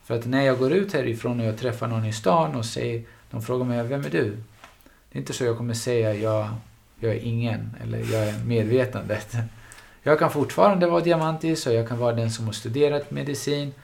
För 0.05 0.15
att 0.19 0.27
när 0.27 0.43
jag 0.43 0.59
går 0.59 0.73
ut 0.73 0.93
härifrån 0.93 1.41
och 1.41 1.47
jag 1.47 1.59
träffar 1.59 1.87
någon 1.87 2.05
i 2.05 2.13
stan 2.13 2.55
och 2.55 2.65
säger, 2.65 3.05
de 3.31 3.43
frågar 3.43 3.65
mig 3.65 3.85
vem 3.85 4.05
är 4.05 4.11
du? 4.11 4.37
Det 5.09 5.19
är 5.19 5.21
inte 5.21 5.33
så 5.33 5.45
jag 5.45 5.57
kommer 5.57 5.75
säga 5.75 6.15
jag, 6.15 6.49
jag 7.01 7.13
är 7.13 7.21
ingen 7.21 7.77
eller 7.83 7.99
jag 7.99 8.29
är 8.29 8.45
medvetandet. 8.45 9.33
Jag 10.07 10.19
kan 10.19 10.31
fortfarande 10.31 10.87
vara 10.87 11.01
diamantis 11.01 11.67
och 11.67 11.73
jag 11.73 11.89
kan 11.89 11.99
vara 11.99 12.15
den 12.15 12.31
som 12.31 12.45
har 12.45 12.53
studerat 12.53 13.11
medicin 13.11 13.75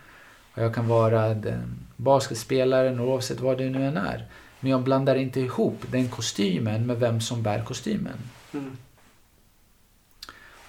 och 0.54 0.62
jag 0.62 0.74
kan 0.74 0.88
vara 0.88 1.34
den 1.34 1.86
basketspelaren 2.02 3.00
oavsett 3.00 3.40
vad 3.40 3.58
det 3.58 3.70
nu 3.70 3.86
än 3.86 3.96
är. 3.96 4.26
Men 4.60 4.70
jag 4.70 4.82
blandar 4.82 5.16
inte 5.16 5.40
ihop 5.40 5.84
den 5.90 6.08
kostymen 6.08 6.86
med 6.86 7.00
vem 7.00 7.20
som 7.20 7.42
bär 7.42 7.64
kostymen. 7.64 8.18
Mm. 8.52 8.76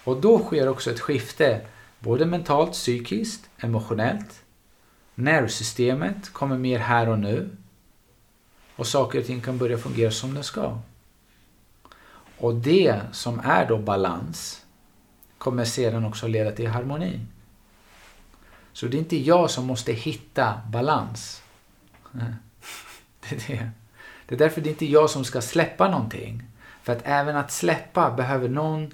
Och 0.03 0.21
då 0.21 0.39
sker 0.39 0.67
också 0.67 0.91
ett 0.91 0.99
skifte, 0.99 1.61
både 1.99 2.25
mentalt, 2.25 2.71
psykiskt, 2.71 3.49
emotionellt. 3.57 4.43
Nervsystemet 5.15 6.33
kommer 6.33 6.57
mer 6.57 6.79
här 6.79 7.09
och 7.09 7.19
nu. 7.19 7.49
Och 8.75 8.87
saker 8.87 9.19
och 9.19 9.25
ting 9.25 9.41
kan 9.41 9.57
börja 9.57 9.77
fungera 9.77 10.11
som 10.11 10.33
de 10.33 10.43
ska. 10.43 10.77
Och 12.37 12.55
det 12.55 13.01
som 13.11 13.39
är 13.39 13.67
då 13.67 13.77
balans 13.77 14.65
kommer 15.37 15.65
sedan 15.65 16.05
också 16.05 16.27
leda 16.27 16.51
till 16.51 16.67
harmoni. 16.67 17.19
Så 18.73 18.85
det 18.85 18.97
är 18.97 18.99
inte 18.99 19.17
jag 19.17 19.51
som 19.51 19.65
måste 19.65 19.93
hitta 19.93 20.61
balans. 20.69 21.41
Det 23.29 23.35
är, 23.35 23.39
det. 23.47 23.71
det 24.25 24.35
är 24.35 24.39
därför 24.39 24.61
det 24.61 24.69
är 24.69 24.71
inte 24.71 24.85
jag 24.85 25.09
som 25.09 25.25
ska 25.25 25.41
släppa 25.41 25.91
någonting. 25.91 26.43
För 26.83 26.93
att 26.93 27.01
även 27.03 27.35
att 27.35 27.51
släppa 27.51 28.11
behöver 28.11 28.49
någon 28.49 28.91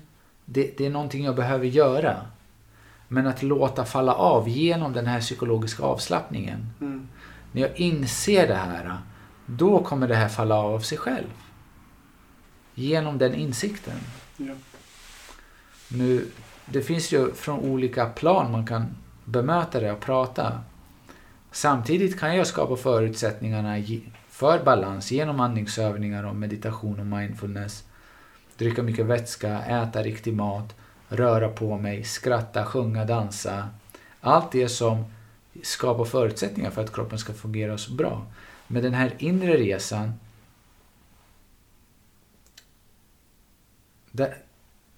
det, 0.49 0.77
det 0.77 0.85
är 0.85 0.89
någonting 0.89 1.25
jag 1.25 1.35
behöver 1.35 1.65
göra. 1.65 2.25
Men 3.07 3.27
att 3.27 3.43
låta 3.43 3.85
falla 3.85 4.13
av 4.13 4.49
genom 4.49 4.93
den 4.93 5.05
här 5.05 5.21
psykologiska 5.21 5.83
avslappningen. 5.83 6.69
Mm. 6.81 7.07
När 7.51 7.61
jag 7.61 7.77
inser 7.77 8.47
det 8.47 8.55
här, 8.55 8.97
då 9.45 9.83
kommer 9.83 10.07
det 10.07 10.15
här 10.15 10.29
falla 10.29 10.55
av 10.55 10.73
av 10.73 10.79
sig 10.79 10.97
själv. 10.97 11.27
Genom 12.73 13.17
den 13.17 13.33
insikten. 13.33 13.99
Ja. 14.37 14.53
Nu, 15.87 16.27
det 16.65 16.81
finns 16.81 17.11
ju 17.11 17.33
från 17.33 17.59
olika 17.59 18.05
plan 18.05 18.51
man 18.51 18.65
kan 18.65 18.95
bemöta 19.27 19.79
det 19.79 19.91
och 19.91 19.99
prata. 19.99 20.59
Samtidigt 21.51 22.19
kan 22.19 22.35
jag 22.35 22.47
skapa 22.47 22.75
förutsättningarna 22.75 23.75
för 24.29 24.63
balans 24.63 25.11
genom 25.11 25.39
andningsövningar 25.39 26.23
och 26.23 26.35
meditation 26.35 26.99
och 26.99 27.05
mindfulness 27.05 27.83
dricka 28.57 28.83
mycket 28.83 29.05
vätska, 29.05 29.61
äta 29.61 30.03
riktig 30.03 30.33
mat, 30.33 30.75
röra 31.09 31.49
på 31.49 31.77
mig, 31.77 32.03
skratta, 32.03 32.65
sjunga, 32.65 33.05
dansa. 33.05 33.69
Allt 34.21 34.51
det 34.51 34.69
som 34.69 35.05
skapar 35.63 36.05
förutsättningar 36.05 36.69
för 36.69 36.83
att 36.83 36.93
kroppen 36.93 37.19
ska 37.19 37.33
fungera 37.33 37.77
så 37.77 37.91
bra. 37.91 38.25
Men 38.67 38.83
den 38.83 38.93
här 38.93 39.13
inre 39.17 39.57
resan 39.57 40.13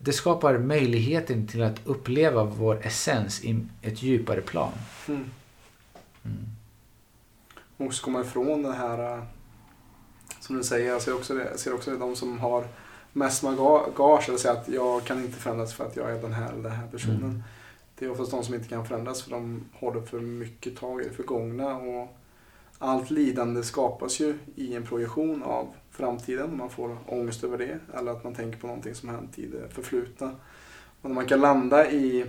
det, 0.01 0.13
skapar 0.13 0.57
möjligheten 0.57 1.47
till 1.47 1.63
att 1.63 1.81
uppleva 1.85 2.43
vår 2.43 2.85
essens 2.85 3.43
i 3.43 3.65
ett 3.81 4.03
djupare 4.03 4.41
plan. 4.41 4.71
Mm. 5.07 5.25
Mm. 6.25 6.45
Och 7.77 7.93
så 7.93 8.03
komma 8.03 8.21
ifrån 8.21 8.63
det 8.63 8.73
här, 8.73 9.25
som 10.39 10.57
du 10.57 10.63
säger, 10.63 10.91
jag 10.91 11.01
ser 11.01 11.15
också 11.15 11.33
det, 11.33 11.43
jag 11.43 11.59
ser 11.59 11.73
också 11.73 11.97
de 11.97 12.15
som 12.15 12.39
har 12.39 12.67
mest 13.13 13.41
bagage 13.41 14.29
eller 14.29 14.37
säga 14.37 14.53
att 14.53 14.67
jag 14.67 15.03
kan 15.03 15.19
inte 15.19 15.37
förändras 15.39 15.73
för 15.73 15.85
att 15.85 15.95
jag 15.95 16.11
är 16.11 16.21
den 16.21 16.33
här 16.33 16.51
eller 16.51 16.63
den 16.63 16.71
här 16.71 16.87
personen. 16.87 17.23
Mm. 17.23 17.43
Det 17.95 18.05
är 18.05 18.11
oftast 18.11 18.31
de 18.31 18.43
som 18.43 18.55
inte 18.55 18.67
kan 18.67 18.85
förändras 18.85 19.21
för 19.21 19.31
de 19.31 19.65
håller 19.73 20.01
för 20.01 20.19
mycket 20.19 20.77
tag 20.77 21.01
i 21.01 21.03
det 21.03 21.13
förgångna. 21.13 21.77
Och 21.77 22.17
allt 22.77 23.11
lidande 23.11 23.63
skapas 23.63 24.19
ju 24.19 24.37
i 24.55 24.75
en 24.75 24.83
projektion 24.83 25.43
av 25.43 25.73
framtiden. 25.99 26.57
Man 26.57 26.69
får 26.69 26.97
ångest 27.05 27.43
över 27.43 27.57
det 27.57 27.79
eller 27.97 28.11
att 28.11 28.23
man 28.23 28.35
tänker 28.35 28.59
på 28.59 28.67
någonting 28.67 28.95
som 28.95 29.09
hänt 29.09 29.39
i 29.39 29.45
det 29.45 29.69
förflutna. 29.69 30.35
Och 31.01 31.09
när 31.09 31.15
man 31.15 31.25
kan 31.25 31.41
landa 31.41 31.91
i 31.91 32.25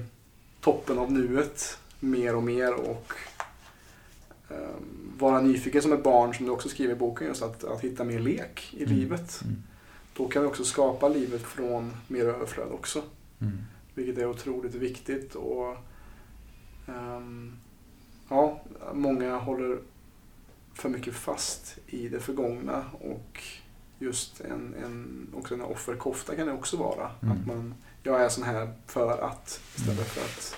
toppen 0.61 0.99
av 0.99 1.13
nuet 1.13 1.79
mer 2.01 2.37
och 2.37 2.43
mer 2.43 2.75
och 2.75 3.13
um, 4.49 5.13
vara 5.19 5.41
nyfiken 5.41 5.83
som 5.83 5.93
ett 5.93 6.03
barn, 6.03 6.35
som 6.35 6.47
du 6.47 6.53
också 6.53 6.69
skriver 6.69 6.93
i 6.93 6.97
boken, 6.97 7.27
just 7.27 7.43
att, 7.43 7.65
att 7.65 7.81
hitta 7.81 8.05
mer 8.05 8.19
lek 8.19 8.75
i 8.77 8.85
Mm. 8.85 8.97
livet. 8.97 9.41
Mm. 9.45 9.63
Då 10.17 10.29
kan 10.29 10.43
vi 10.43 10.49
också 10.49 10.65
skapa 10.65 11.09
livet 11.09 11.43
från 11.43 11.93
mer 12.09 12.25
överflöd 12.25 12.73
också. 12.73 13.03
Mm. 13.41 13.59
Vilket 13.95 14.19
är 14.19 14.27
otroligt 14.27 14.75
viktigt. 14.75 15.35
Och, 15.35 15.77
ehm, 16.89 17.57
ja, 18.29 18.61
många 18.95 19.37
håller 19.39 19.79
för 20.75 20.89
mycket 20.89 21.15
fast 21.15 21.79
i 21.87 22.09
det 22.09 22.21
förgångna. 22.21 22.85
Och 23.01 23.43
just 24.01 24.41
en, 24.41 24.75
en, 24.85 25.27
också 25.37 25.55
en 25.55 25.61
offerkofta 25.61 26.37
kan 26.37 26.47
det 26.47 26.53
också 26.53 26.77
vara. 26.77 27.11
Mm. 27.23 27.37
Att 27.37 27.47
man, 27.47 27.75
jag 28.03 28.21
är 28.21 28.29
sån 28.29 28.45
här 28.45 28.73
för 28.87 29.19
att, 29.19 29.61
istället 29.77 29.99
Mm. 29.99 30.05
för 30.05 30.21
att 30.21 30.57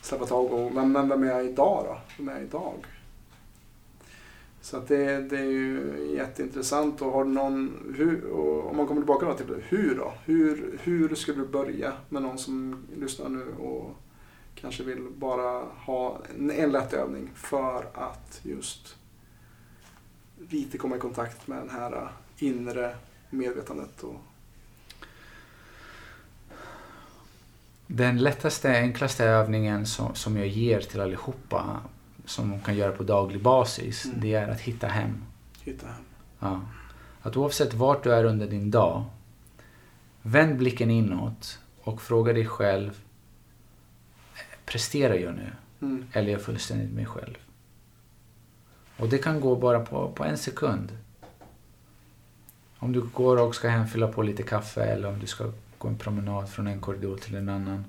släppa 0.00 0.26
tag 0.26 0.52
och, 0.52 0.72
men, 0.72 0.92
men 0.92 1.08
vem 1.08 1.22
är 1.22 1.26
jag 1.26 1.44
idag 1.44 1.84
då? 1.84 1.98
Vem 2.18 2.28
är 2.28 2.32
jag 2.32 2.42
idag? 2.42 2.74
Så 4.60 4.76
att 4.76 4.88
det, 4.88 5.20
det 5.20 5.38
är 5.38 5.44
ju 5.44 5.96
jätteintressant. 6.16 7.02
Och 7.02 7.12
har 7.12 7.24
någon, 7.24 7.94
hur, 7.96 8.24
och 8.24 8.70
om 8.70 8.76
man 8.76 8.86
kommer 8.86 9.00
tillbaka 9.00 9.34
till 9.34 9.46
det, 9.46 9.62
hur 9.68 9.94
då? 9.94 10.12
Hur, 10.24 10.78
hur 10.82 11.14
skulle 11.14 11.38
du 11.38 11.46
börja 11.48 11.92
med 12.08 12.22
någon 12.22 12.38
som 12.38 12.86
lyssnar 12.96 13.28
nu 13.28 13.46
och 13.58 13.96
kanske 14.54 14.82
vill 14.82 15.06
bara 15.16 15.64
ha 15.64 16.20
en, 16.38 16.50
en 16.50 16.72
lätt 16.72 16.92
övning 16.92 17.30
för 17.34 17.86
att 17.94 18.40
just 18.42 18.96
lite 20.50 20.78
komma 20.78 20.96
i 20.96 20.98
kontakt 20.98 21.46
med 21.48 21.58
den 21.58 21.70
här 21.70 22.08
inre 22.38 22.96
medvetandet. 23.30 24.02
Och, 24.02 24.20
Den 27.86 28.18
lättaste, 28.18 28.70
enklaste 28.78 29.24
övningen 29.24 29.86
som, 29.86 30.14
som 30.14 30.36
jag 30.36 30.46
ger 30.46 30.80
till 30.80 31.00
allihopa, 31.00 31.80
som 32.24 32.50
de 32.50 32.60
kan 32.60 32.76
göra 32.76 32.92
på 32.92 33.02
daglig 33.02 33.42
basis, 33.42 34.04
Mm. 34.04 34.20
det 34.20 34.34
är 34.34 34.48
att 34.48 34.60
hitta 34.60 34.86
hem. 34.86 35.24
hitta 35.62 35.86
hem. 35.86 36.02
Ja. 36.38 36.60
Att 37.22 37.36
oavsett 37.36 37.74
vart 37.74 38.04
du 38.04 38.12
är 38.14 38.24
under 38.24 38.46
din 38.46 38.70
dag, 38.70 39.04
vänd 40.22 40.56
blicken 40.58 40.90
inåt 40.90 41.58
och 41.82 42.02
fråga 42.02 42.32
dig 42.32 42.46
själv, 42.46 43.02
presterar 44.64 45.14
jag 45.14 45.34
nu? 45.34 45.52
Mm. 45.80 46.06
Eller 46.12 46.28
är 46.28 46.32
jag 46.32 46.42
fullständigt 46.42 46.90
mig 46.92 47.06
själv? 47.06 47.34
Och 48.96 49.08
det 49.08 49.18
kan 49.18 49.40
gå 49.40 49.56
bara 49.56 49.80
på, 49.80 50.12
på 50.12 50.24
en 50.24 50.38
sekund. 50.38 50.98
Om 52.78 52.92
du 52.92 53.00
går 53.00 53.36
och 53.36 53.54
ska 53.54 53.68
hem 53.68 53.86
fylla 53.88 54.08
på 54.08 54.22
lite 54.22 54.42
kaffe 54.42 54.82
eller 54.84 55.08
om 55.08 55.18
du 55.18 55.26
ska 55.26 55.52
gå 55.78 55.88
en 55.88 55.96
promenad 55.98 56.48
från 56.50 56.66
en 56.66 56.80
korridor 56.80 57.16
till 57.16 57.34
en 57.34 57.48
annan. 57.48 57.84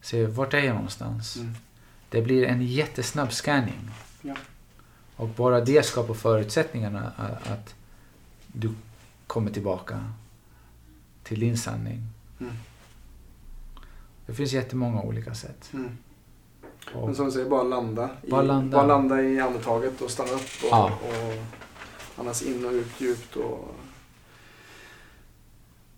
Se, 0.00 0.26
vart 0.26 0.54
är 0.54 0.58
jag 0.58 0.74
någonstans? 0.74 1.36
Mm. 1.36 1.54
Det 2.08 2.22
blir 2.22 2.44
en 2.46 2.62
jättesnabb 2.66 3.32
scanning. 3.32 3.90
Ja. 4.22 4.34
Och 5.16 5.28
bara 5.28 5.60
det 5.60 5.86
skapar 5.86 6.14
förutsättningarna 6.14 7.12
att, 7.44 7.74
du 8.46 8.74
kommer 9.26 9.50
tillbaka 9.50 10.12
till 11.22 11.40
din 11.40 11.58
sanning. 11.58 12.02
Mm. 12.40 12.52
Det 14.26 14.34
finns 14.34 14.52
jättemånga 14.52 15.02
olika 15.02 15.34
sätt. 15.34 15.70
Mm. 15.72 15.98
Och, 16.94 17.06
Men 17.06 17.14
som 17.16 17.26
du 17.26 17.32
säger, 17.32 17.48
bara 17.50 17.62
landa. 17.62 18.10
I, 18.22 18.30
Bara 18.30 18.42
landa. 18.42 18.76
bara 18.76 18.86
landa 18.86 19.22
i 19.22 19.40
andetaget 19.40 20.00
och 20.00 20.10
stanna 20.10 20.30
upp 20.30 20.40
och, 20.62 20.68
Ja. 20.70 20.98
och 21.02 21.44
andas 22.20 22.42
in 22.42 22.64
och 22.66 22.72
ut 22.72 23.00
djupt. 23.00 23.36
Och 23.36 23.74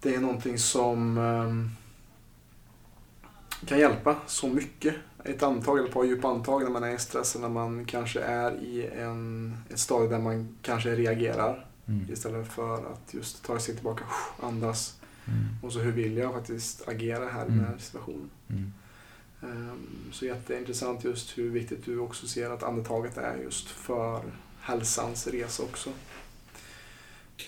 det 0.02 0.14
är 0.14 0.20
någonting 0.20 0.58
som 0.58 1.18
ehm, 1.18 1.70
kan 3.66 3.78
hjälpa 3.78 4.16
så 4.26 4.48
mycket. 4.48 4.94
Ett 5.24 5.42
andetag 5.42 5.78
eller 5.78 5.88
ett 5.88 5.94
par 5.94 6.04
djupa 6.04 6.28
andetag 6.28 6.62
när 6.62 6.70
man 6.70 6.84
är 6.84 6.94
i 6.94 6.98
stress 6.98 7.36
när 7.38 7.48
man 7.48 7.84
kanske 7.84 8.20
är 8.20 8.52
i 8.52 8.86
en, 8.86 9.56
ett 9.70 9.78
stadie 9.78 10.08
där 10.08 10.18
man 10.18 10.56
kanske 10.62 10.94
reagerar 10.94 11.66
mm, 11.88 12.06
istället 12.12 12.48
för 12.52 12.74
att 12.92 13.14
just 13.14 13.44
ta 13.44 13.58
sig 13.58 13.74
tillbaka, 13.74 14.04
andas 14.42 14.96
mm, 15.26 15.38
och 15.62 15.72
så 15.72 15.78
hur 15.78 15.92
vill 15.92 16.16
jag 16.16 16.32
faktiskt 16.32 16.88
agera 16.88 17.28
här 17.28 17.44
i 17.46 17.48
den 17.48 17.60
här 17.60 17.66
Mm. 17.66 17.78
situationen. 17.78 18.30
mm, 18.50 18.72
Ehm, 19.42 19.86
Så 20.12 20.24
jätteintressant 20.26 21.04
just 21.04 21.38
hur 21.38 21.50
viktigt 21.50 21.84
du 21.84 21.98
också 21.98 22.26
ser 22.26 22.50
att 22.50 22.62
andetaget 22.62 23.16
är 23.18 23.36
just 23.36 23.68
för 23.68 24.22
hälsans 24.60 25.26
resa 25.26 25.62
också. 25.62 25.90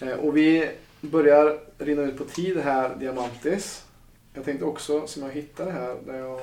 Eh, 0.01 0.13
Och 0.13 0.37
vi 0.37 0.71
börjar 1.11 1.61
rinna 1.79 2.03
ut 2.03 2.19
på 2.19 2.25
tid 2.25 2.59
här, 2.59 2.97
Diamantis. 2.97 3.87
Jag 4.35 4.45
tänkte 4.45 4.65
också, 4.65 5.07
som 5.07 5.23
jag 5.23 5.31
hittade 5.31 5.71
här, 5.71 5.97
där 6.07 6.19
jag, 6.19 6.41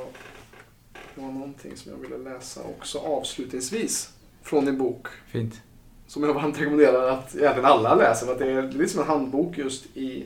det 1.15 1.21
var 1.21 1.31
någonting 1.31 1.77
som 1.77 1.91
jag 1.91 1.99
ville 1.99 2.17
läsa 2.17 2.61
också 2.63 2.99
avslutningsvis 2.99 4.13
från 4.43 4.65
din 4.65 4.77
bok. 4.77 5.07
Fint. 5.27 5.61
Som 6.07 6.23
jag 6.23 6.33
varmt 6.33 6.59
rekommenderar 6.59 7.09
att 7.09 7.35
egentligen 7.35 7.65
alla 7.65 7.95
läser. 7.95 8.25
För 8.25 8.33
att 8.33 8.39
det 8.39 8.51
är 8.51 8.71
lite 8.71 8.91
som 8.91 9.01
en 9.01 9.07
handbok 9.07 9.57
just 9.57 9.97
i 9.97 10.25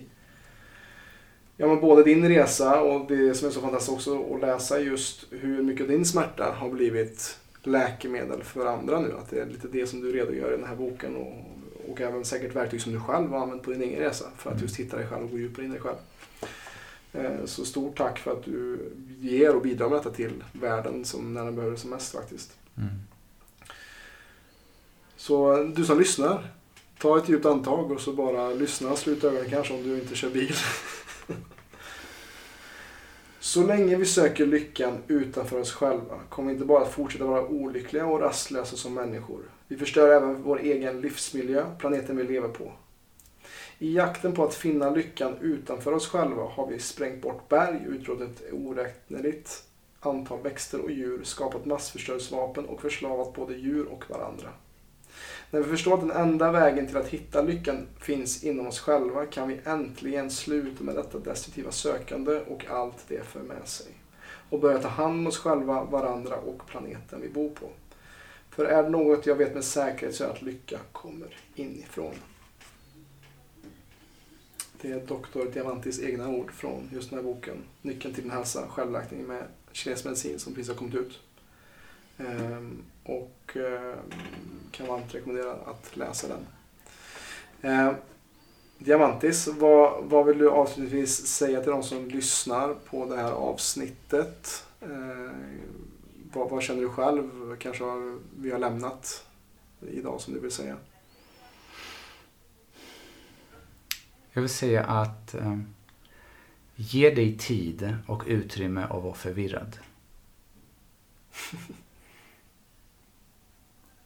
Ja 1.58 1.68
men 1.68 1.82
både 1.82 2.04
din 2.04 2.28
resa 2.28 2.82
och 2.82 3.08
det 3.08 3.34
som 3.34 3.48
är 3.48 3.52
så 3.52 3.62
fantastiskt 3.62 3.92
också 3.92 4.34
att 4.34 4.42
läsa 4.42 4.80
just 4.80 5.26
hur 5.32 5.64
mycket 5.64 5.88
din 5.88 6.06
smärta 6.06 6.52
har 6.58 6.70
blivit 6.70 7.40
läkemedel 7.64 8.44
för 8.44 8.66
andra 8.66 9.00
nu. 9.00 9.14
Att 9.18 9.30
det 9.30 9.40
är 9.40 9.46
lite 9.46 9.68
det 9.68 9.88
som 9.88 10.02
du 10.02 10.12
redogör 10.12 10.54
i 10.54 10.58
den 10.58 10.68
här 10.68 10.76
boken 10.76 11.16
och, 11.16 11.34
och 11.94 12.02
även 12.02 12.26
säkert 12.26 12.56
verktyg 12.56 12.82
som 12.82 12.94
du 12.94 13.00
själv 13.00 13.30
har 13.30 13.40
använt 13.40 13.64
på 13.64 13.72
din 13.72 13.82
egen 13.82 14.00
resa 14.00 14.26
för 14.38 14.50
att 14.50 14.56
Mm. 14.56 14.66
just 14.66 14.80
hitta 14.80 14.98
dig 14.98 15.08
själv 15.08 15.24
och 15.24 15.32
gå 15.32 15.38
djupare 15.38 15.66
in 15.66 15.72
i 15.72 15.74
dig 15.74 15.82
själv. 15.82 15.98
Eh, 17.14 17.46
Så 17.46 17.66
stort 17.66 17.98
tack 17.98 18.20
för 18.20 18.32
att 18.32 18.44
du 18.44 18.80
ger 19.20 19.56
och 19.56 19.62
bidrar 19.62 19.90
med 19.90 19.98
detta 20.00 20.10
till 20.12 20.44
världen 20.54 21.06
som 21.06 21.34
när 21.34 21.46
den 21.46 21.56
behöver 21.56 21.76
det 21.76 21.80
som 21.82 21.90
mest 21.90 22.12
faktiskt. 22.16 22.52
Mm. 22.78 22.90
Så 25.16 25.64
du 25.76 25.86
som 25.86 26.00
lyssnar, 26.00 26.52
ta 27.00 27.18
ett 27.18 27.30
djupt 27.30 27.46
andetag 27.46 27.92
och 27.92 28.02
så 28.02 28.14
bara 28.14 28.50
lyssna. 28.54 28.96
Sluta 28.96 29.28
ögonen 29.28 29.50
kanske 29.50 29.74
om 29.74 29.84
du 29.84 30.00
inte 30.00 30.16
kör 30.16 30.30
bil. 30.30 30.56
Så 33.40 33.64
länge 33.68 33.96
vi 33.96 34.06
söker 34.06 34.46
lyckan 34.46 34.98
utanför 35.08 35.60
oss 35.60 35.72
själva 35.72 36.20
kommer 36.30 36.48
vi 36.50 36.54
inte 36.54 36.66
bara 36.66 36.84
att 36.84 36.92
fortsätta 36.94 37.26
vara 37.26 37.48
olyckliga 37.48 38.06
och 38.06 38.20
rastlösa 38.20 38.76
som 38.78 38.94
människor. 38.94 39.42
Vi 39.74 39.80
förstör 39.80 40.10
även 40.10 40.44
vår 40.44 40.60
egen 40.60 41.02
livsmiljö, 41.02 41.66
planeten 41.80 42.18
vi 42.18 42.24
lever 42.24 42.48
på. 42.48 42.72
I 43.80 43.96
jakten 43.96 44.34
på 44.34 44.44
att 44.44 44.56
finna 44.56 44.90
lyckan 44.90 45.38
utanför 45.42 45.92
oss 45.92 46.08
själva 46.08 46.44
har 46.44 46.68
vi 46.68 46.80
sprängt 46.80 47.22
bort 47.22 47.50
berg, 47.50 47.86
utrotat 47.88 48.42
oräkneligt 48.52 49.64
antal 50.00 50.42
växter 50.42 50.82
och 50.82 50.92
djur, 50.92 51.24
skapat 51.24 51.66
massförstörelsevapen 51.66 52.66
och 52.66 52.82
förslavat 52.82 53.34
både 53.34 53.54
djur 53.54 53.86
och 53.86 54.10
varandra. 54.10 54.50
När 55.52 55.60
vi 55.60 55.70
förstår 55.70 55.94
att 55.94 56.02
den 56.02 56.12
enda 56.12 56.52
vägen 56.52 56.88
till 56.88 56.98
att 56.98 57.08
hitta 57.08 57.42
lyckan 57.42 57.88
finns 58.00 58.44
inom 58.44 58.68
oss 58.68 58.80
själva 58.80 59.26
kan 59.26 59.48
vi 59.48 59.60
äntligen 59.66 60.32
sluta 60.32 60.84
med 60.84 60.96
detta 60.96 61.20
destruktiva 61.20 61.72
sökande 61.72 62.40
och 62.48 62.66
allt 62.66 63.06
det 63.08 63.24
för 63.24 63.40
med 63.40 63.68
sig. 63.68 63.92
Och 64.50 64.60
börja 64.60 64.80
ta 64.80 64.88
hand 64.88 65.20
om 65.20 65.28
oss 65.28 65.38
själva, 65.38 65.84
varandra 65.84 66.36
och 66.36 66.68
planeten 66.68 67.22
vi 67.22 67.30
bor 67.30 67.50
på. 67.50 67.70
För 68.56 68.66
är 68.66 68.84
det 68.84 68.90
något 68.90 69.26
jag 69.26 69.36
vet 69.36 69.54
med 69.54 69.64
säkerhet 69.64 70.16
så 70.16 70.24
är 70.24 70.28
det 70.28 70.34
att 70.34 70.42
lycka 70.42 70.80
kommer 70.92 71.38
inifrån. 71.56 72.16
Det 74.82 74.92
är 74.92 75.00
Doktor 75.00 75.46
Diamantis 75.54 76.00
egna 76.00 76.30
ord 76.30 76.52
från 76.52 76.90
just 76.94 77.10
den 77.10 77.20
här 77.20 77.24
boken. 77.24 77.64
Nyckeln 77.82 78.14
till 78.14 78.24
din 78.24 78.32
hälsa, 78.32 78.68
självläkning 78.68 79.24
med 79.24 79.44
kinesisk 79.72 80.06
medicin 80.06 80.40
som 80.40 80.54
precis 80.54 80.70
har 80.70 80.76
kommit 80.76 80.96
ut. 80.96 81.20
Ehm, 82.18 82.84
och 83.04 83.58
ehm, 83.58 83.98
kan 84.72 84.88
varmt 84.88 85.16
rekommendera 85.16 85.54
att 85.54 85.98
läsa 85.98 86.28
den. 86.28 86.48
Ehm, 87.62 87.96
Diamantis, 88.78 89.48
vad, 89.48 90.04
vad 90.04 90.26
vill 90.26 90.38
du 90.38 90.50
avslutningsvis 90.50 91.28
säga 91.28 91.62
till 91.62 91.72
de 91.72 91.84
som 91.84 92.08
lyssnar 92.08 92.74
på 92.74 93.06
det 93.06 93.16
här 93.16 93.32
avsnittet? 93.32 94.66
Ehm, 94.82 95.83
vad, 96.34 96.50
vad 96.50 96.64
känner 96.64 96.82
du 96.82 96.90
själv? 96.90 97.56
Kanske 97.56 97.84
har, 97.84 98.20
vi 98.38 98.52
har 98.52 98.60
lämnat 98.60 99.28
idag 99.82 100.22
som 100.22 100.34
du 100.34 100.40
vill 100.40 100.52
säga? 100.52 100.78
Jag 104.32 104.42
vill 104.42 104.50
säga 104.50 104.84
att 104.84 105.34
eh, 105.34 105.60
ge 106.76 107.10
dig 107.10 107.38
tid 107.38 107.98
och 108.08 108.24
utrymme 108.28 108.84
att 108.84 109.04
vara 109.04 109.14
förvirrad. 109.14 109.78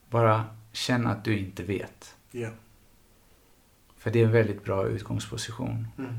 Bara 0.09 0.45
känn 0.71 1.07
att 1.07 1.23
du 1.23 1.38
inte 1.38 1.63
vet. 1.63 2.15
Ja. 2.32 2.49
För 3.97 4.11
det 4.11 4.19
är 4.19 4.25
en 4.25 4.32
väldigt 4.32 4.63
bra 4.63 4.88
utgångsposition. 4.88 5.88
Mm. 5.97 6.15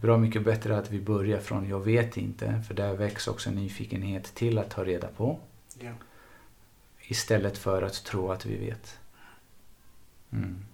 Bra 0.00 0.18
mycket 0.18 0.44
bättre 0.44 0.78
att 0.78 0.90
vi 0.90 1.00
börjar 1.00 1.40
från 1.40 1.68
jag 1.68 1.80
vet 1.80 2.16
inte, 2.16 2.62
för 2.66 2.74
där 2.74 2.94
väcks 2.94 3.28
också 3.28 3.50
nyfikenhet 3.50 4.34
till 4.34 4.58
att 4.58 4.70
ta 4.70 4.84
reda 4.84 5.08
på. 5.08 5.38
Ja. 5.78 5.90
Istället 7.00 7.58
för 7.58 7.82
att 7.82 8.04
tro 8.04 8.30
att 8.30 8.46
vi 8.46 8.56
vet. 8.56 8.98
Mm. 10.32 10.64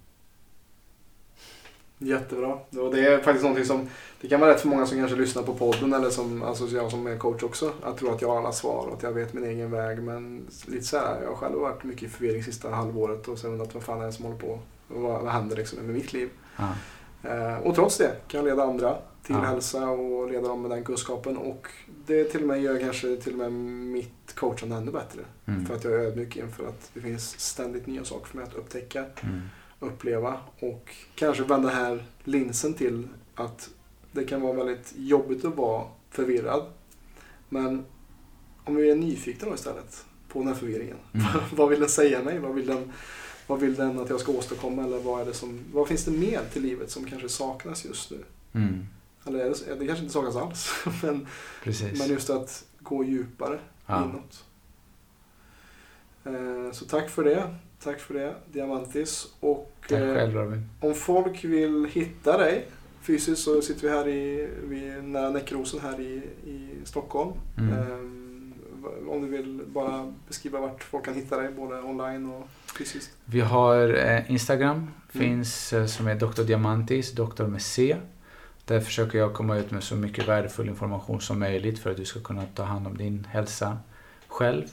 Jättebra. 1.97 2.53
Och 2.53 2.95
det 2.95 3.07
är 3.07 3.17
faktiskt 3.17 3.43
någonting 3.43 3.65
som, 3.65 3.89
det 4.21 4.27
kan 4.27 4.39
vara 4.39 4.51
rätt 4.51 4.61
för 4.61 4.67
många 4.67 4.85
som 4.85 4.97
kanske 4.97 5.17
lyssnar 5.17 5.43
på 5.43 5.53
podden 5.53 5.93
eller 5.93 6.09
som, 6.09 6.43
alltså 6.43 6.67
jag 6.67 6.91
som 6.91 7.07
är 7.07 7.17
coach 7.17 7.43
också, 7.43 7.73
att 7.83 7.97
tro 7.97 8.11
att 8.11 8.21
jag 8.21 8.29
har 8.29 8.37
alla 8.37 8.51
svar 8.51 8.87
och 8.87 8.93
att 8.93 9.03
jag 9.03 9.11
vet 9.11 9.33
min 9.33 9.43
egen 9.43 9.71
väg. 9.71 10.03
Men 10.03 10.47
lite 10.67 10.85
så 10.85 10.97
här, 10.97 11.21
jag 11.21 11.29
har 11.29 11.35
själv 11.35 11.59
varit 11.59 11.83
mycket 11.83 12.03
i 12.03 12.07
förvirring 12.09 12.43
sista 12.43 12.69
halvåret 12.69 13.27
och 13.27 13.37
sen 13.37 13.51
undrat 13.51 13.73
vad 13.73 13.83
fan 13.83 14.01
är 14.01 14.05
det 14.05 14.11
som 14.11 14.25
håller 14.25 14.39
på 14.39 14.59
vad, 14.87 15.21
vad 15.21 15.31
händer 15.31 15.55
liksom 15.55 15.79
med 15.79 15.95
mitt 15.95 16.13
liv. 16.13 16.29
Ja. 16.57 16.75
Eh, 17.29 17.57
och 17.57 17.75
trots 17.75 17.97
det 17.97 18.15
kan 18.27 18.37
jag 18.37 18.45
leda 18.45 18.63
andra 18.63 18.97
till 19.25 19.35
Ja. 19.35 19.41
hälsa 19.41 19.89
och 19.89 20.31
leda 20.31 20.47
dem 20.47 20.61
med 20.61 20.71
den 20.71 20.83
kunskapen. 20.83 21.37
Och 21.37 21.67
det 22.07 22.23
till 22.23 22.41
och 22.41 22.47
med 22.47 22.61
gör 22.61 22.79
kanske 22.79 23.17
till 23.17 23.33
och 23.33 23.39
med 23.39 23.51
mitt 23.91 24.35
coachande 24.35 24.75
ännu 24.75 24.91
bättre. 24.91 25.21
Mm. 25.45 25.65
För 25.65 25.75
att 25.75 25.83
jag 25.83 25.93
är 25.93 25.97
ödmjuk 25.97 26.37
inför 26.37 26.67
att 26.67 26.89
det 26.93 27.01
finns 27.01 27.39
ständigt 27.39 27.87
nya 27.87 28.03
saker 28.03 28.25
för 28.27 28.37
mig 28.37 28.45
att 28.47 28.53
upptäcka, 28.53 29.05
Mm. 29.23 29.41
uppleva 29.79 30.39
och 30.59 30.95
kanske 31.15 31.43
vända 31.43 31.67
den 31.69 31.77
här 31.77 32.05
linsen 32.23 32.73
till 32.73 33.07
att 33.35 33.69
det 34.11 34.23
kan 34.23 34.41
vara 34.41 34.53
väldigt 34.53 34.93
jobbigt 34.97 35.45
att 35.45 35.55
vara 35.55 35.83
förvirrad. 36.09 36.65
Men 37.49 37.85
om 38.63 38.75
vi 38.75 38.89
är 38.91 38.95
nyfikna 38.95 39.47
då 39.49 39.55
istället 39.55 40.05
på 40.29 40.39
den 40.39 40.47
här 40.47 40.55
förvirringen. 40.55 40.97
Mm. 41.13 41.27
vad 41.55 41.69
vill 41.69 41.79
den 41.79 41.89
säga 41.89 42.23
mig? 42.23 42.39
Vad 42.39 42.53
vill 42.55 42.67
den, 42.67 42.91
vad 43.47 43.59
vill 43.59 43.75
den 43.75 43.99
att 43.99 44.09
jag 44.09 44.19
ska 44.19 44.31
åstadkomma? 44.31 44.83
Eller 44.83 44.99
vad, 44.99 45.21
är 45.21 45.25
det 45.25 45.33
som, 45.33 45.59
vad 45.73 45.87
finns 45.87 46.05
det 46.05 46.11
mer 46.11 46.41
till 46.53 46.61
livet 46.61 46.91
som 46.91 47.05
kanske 47.05 47.29
saknas 47.29 47.85
just 47.85 48.11
nu? 48.11 48.17
Mm. 48.53 48.85
Eller 49.25 49.39
är 49.39 49.49
det, 49.49 49.75
det 49.79 49.85
kanske 49.85 50.03
inte 50.03 50.13
saknas 50.13 50.35
alls. 50.35 50.71
men, 51.03 51.27
Precis. 51.63 51.99
men 51.99 52.07
just 52.09 52.29
att 52.29 52.65
gå 52.79 53.03
djupare 53.03 53.59
Ja. 53.85 54.03
inåt. 54.03 54.43
Eh, 56.23 56.71
Så 56.71 56.85
tack 56.85 57.09
för 57.09 57.23
det. 57.23 57.55
Tack 57.83 57.99
för 57.99 58.13
det, 58.13 58.35
Diamantis. 58.51 59.27
Och 59.39 59.71
Tack 59.81 59.91
eh, 59.91 60.13
själv 60.15 60.33
Robin. 60.33 60.69
om 60.79 60.95
folk 60.95 61.43
vill 61.43 61.85
hitta 61.85 62.37
dig 62.37 62.67
fysiskt 63.01 63.41
så 63.41 63.61
sitter 63.61 63.81
vi 63.81 63.89
här 63.89 64.07
i, 64.07 64.49
vid, 64.63 65.03
nära 65.03 65.29
Näckrosen 65.29 65.79
här 65.79 65.99
i, 66.01 66.15
i 66.45 66.69
Stockholm. 66.83 67.31
Mm. 67.57 68.53
V- 68.83 69.09
om 69.11 69.21
du 69.21 69.27
vill 69.27 69.61
bara 69.67 70.13
beskriva 70.27 70.59
vart 70.59 70.83
folk 70.83 71.05
kan 71.05 71.13
hitta 71.13 71.37
dig, 71.37 71.51
både 71.51 71.81
online 71.81 72.25
och 72.29 72.47
fysiskt. 72.77 73.11
Vi 73.25 73.41
har 73.41 73.93
eh, 73.93 74.31
Instagram, 74.31 74.87
Mm. 75.13 75.27
finns 75.27 75.73
eh, 75.73 75.85
som 75.85 76.07
är 76.07 76.15
Dr. 76.15 76.43
Diamantis, 76.43 77.11
doktor 77.11 77.47
med 77.47 77.61
C. 77.61 77.97
Där 78.65 78.79
försöker 78.79 79.17
jag 79.17 79.33
komma 79.33 79.57
ut 79.57 79.71
med 79.71 79.83
så 79.83 79.95
mycket 79.95 80.27
värdefull 80.27 80.69
information 80.69 81.21
som 81.21 81.39
möjligt 81.39 81.79
för 81.79 81.91
att 81.91 81.97
du 81.97 82.05
ska 82.05 82.19
kunna 82.19 82.43
ta 82.55 82.63
hand 82.63 82.87
om 82.87 82.97
din 82.97 83.27
hälsa 83.31 83.77
själv. 84.27 84.63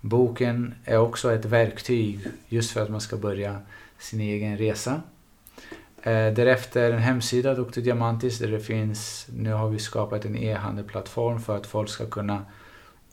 Boken 0.00 0.74
är 0.84 0.98
också 0.98 1.32
ett 1.32 1.44
verktyg 1.44 2.20
just 2.48 2.70
för 2.70 2.82
att 2.82 2.90
man 2.90 3.00
ska 3.00 3.16
börja 3.16 3.58
sin 3.98 4.20
egen 4.20 4.58
resa. 4.58 5.02
Eh, 6.02 6.32
därefter 6.32 6.92
en 6.92 6.98
hemsida, 6.98 7.54
Dr. 7.54 7.80
Diamantis, 7.80 8.38
där 8.38 8.48
det 8.48 8.60
finns, 8.60 9.26
nu 9.36 9.52
har 9.52 9.68
vi 9.68 9.78
skapat 9.78 10.24
en 10.24 10.36
e-handelplattform 10.36 11.40
för 11.40 11.56
att 11.56 11.66
folk 11.66 11.88
ska 11.88 12.06
kunna 12.06 12.44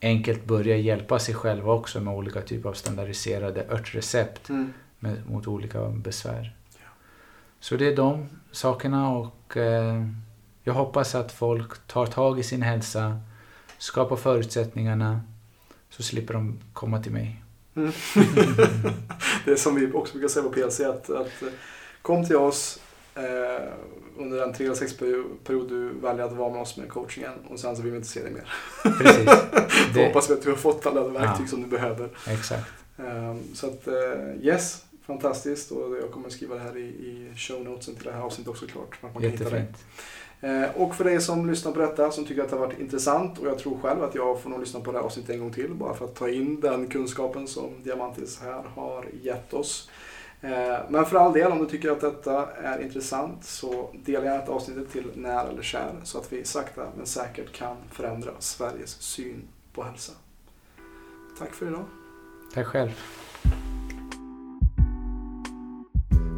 enkelt 0.02 0.46
börja 0.46 0.78
hjälpa 0.78 1.20
sig 1.20 1.36
själva 1.36 1.74
också 1.74 2.00
med 2.00 2.14
olika 2.14 2.42
typer 2.42 2.70
av 2.70 2.74
standardiserade 2.74 3.66
örtrecept 3.70 4.50
med, 5.00 5.30
mot 5.30 5.48
olika 5.48 5.90
besvär. 5.90 6.54
Så 7.62 7.76
det 7.76 7.88
är 7.88 7.96
de 7.96 8.30
sakerna 8.52 9.10
och 9.10 9.58
eh, 9.58 10.06
jag 10.64 10.74
hoppas 10.74 11.16
att 11.16 11.32
folk 11.32 11.88
tar 11.88 12.06
tag 12.06 12.40
i 12.40 12.44
sin 12.44 12.62
hälsa, 12.62 13.20
skapar 13.78 14.16
förutsättningarna, 14.16 15.22
så 15.90 16.04
slipper 16.04 16.34
de 16.34 16.60
komma 16.74 17.04
till 17.04 17.12
mig. 17.12 17.44
Mm. 17.76 17.92
det 19.46 19.52
är 19.52 19.56
som 19.56 19.76
vi 19.76 19.92
också 19.92 20.14
brukar 20.14 20.28
säga 20.28 20.44
på 20.44 20.50
PLC 20.50 20.80
att, 20.80 21.10
att 21.10 21.42
eh, 21.42 21.48
kom 22.02 22.26
till 22.26 22.36
oss 22.36 22.80
eh, 23.16 23.68
under 24.18 24.38
den 24.38 24.54
3 24.54 24.66
eller 24.66 24.76
6 24.76 24.98
period 25.44 25.70
du 25.70 25.90
väljer 26.02 26.26
att 26.26 26.34
vara 26.34 26.54
med 26.54 26.62
oss 26.62 26.78
med 26.78 26.90
coachingen 26.90 27.34
och 27.50 27.60
sen 27.60 27.76
så 27.76 27.82
vill 27.82 27.92
vi 27.92 27.98
inte 27.98 28.10
se 28.10 28.24
dig 28.24 28.32
mer. 28.32 28.54
Precis. 28.84 29.26
Det, 29.94 30.08
hoppas 30.08 30.30
vi 30.30 30.34
att 30.34 30.44
du 30.44 30.50
har 30.50 30.58
fått 30.58 30.86
alla 30.86 31.08
verktyg 31.08 31.46
Ja. 31.46 31.50
som 31.50 31.62
du 31.62 31.68
behöver. 31.68 32.10
exakt. 32.28 32.72
Eh, 32.98 33.36
så 33.54 33.68
att 33.68 33.88
eh, 33.88 33.94
yes, 34.46 34.86
fantastiskt 35.12 35.72
och 35.72 35.98
jag 35.98 36.12
kommer 36.12 36.30
skriva 36.30 36.56
det 36.56 36.62
här 36.62 36.78
i, 36.78 36.82
i 36.82 37.34
show 37.36 37.64
notesen 37.64 37.96
till 37.96 38.04
det 38.06 38.12
här 38.12 38.22
avsnittet 38.22 38.52
också 38.52 38.66
klart. 38.68 38.90
att 38.94 39.02
man 39.04 39.14
kan 39.14 39.32
hitta. 39.32 39.44
Jättefint. 39.44 39.78
Eh, 40.42 40.82
Och 40.82 40.96
för 40.96 41.04
dig 41.04 41.22
som 41.22 41.50
lyssnar 41.50 41.72
på 41.72 41.80
detta, 41.80 42.12
som 42.12 42.26
tycker 42.26 42.42
att 42.44 42.50
det 42.50 42.56
har 42.56 42.66
varit 42.68 42.80
intressant 42.80 43.40
och 43.40 43.48
jag 43.48 43.58
tror 43.60 43.80
själv 43.82 44.04
att 44.04 44.16
jag 44.16 44.42
får 44.42 44.50
nog 44.50 44.60
lyssna 44.60 44.80
på 44.80 44.92
det 44.92 44.98
här 44.98 45.06
avsnittet 45.06 45.30
en 45.36 45.40
gång 45.42 45.54
till 45.54 45.74
bara 45.74 45.94
för 45.94 46.06
att 46.06 46.16
ta 46.16 46.30
in 46.30 46.60
den 46.60 46.88
kunskapen 46.88 47.48
som 47.48 47.70
Diamantis 47.84 48.40
här 48.42 48.64
har 48.76 49.06
gett 49.22 49.54
oss. 49.54 49.90
Eh, 50.42 50.78
Men 50.90 51.06
för 51.06 51.16
all 51.18 51.34
del, 51.34 51.52
om 51.52 51.60
du 51.60 51.66
tycker 51.66 51.92
att 51.92 52.02
detta 52.02 52.48
är 52.52 52.82
intressant 52.82 53.46
så 53.46 53.90
dela 54.06 54.26
gärna 54.26 54.38
detta 54.38 54.52
avsnittet 54.52 54.92
till 54.92 55.06
när 55.16 55.48
eller 55.48 55.62
kär 55.64 55.96
så 56.04 56.18
att 56.18 56.34
vi 56.34 56.44
sakta 56.46 56.88
men 56.98 57.06
säkert 57.06 57.52
kan 57.54 57.76
förändra 57.92 58.32
Sveriges 58.40 59.02
syn 59.02 59.42
på 59.74 59.84
hälsa. 59.84 60.14
Tack 61.40 61.54
för 61.54 61.68
idag. 61.68 61.86
Tack 62.54 62.66
själv. 62.68 62.92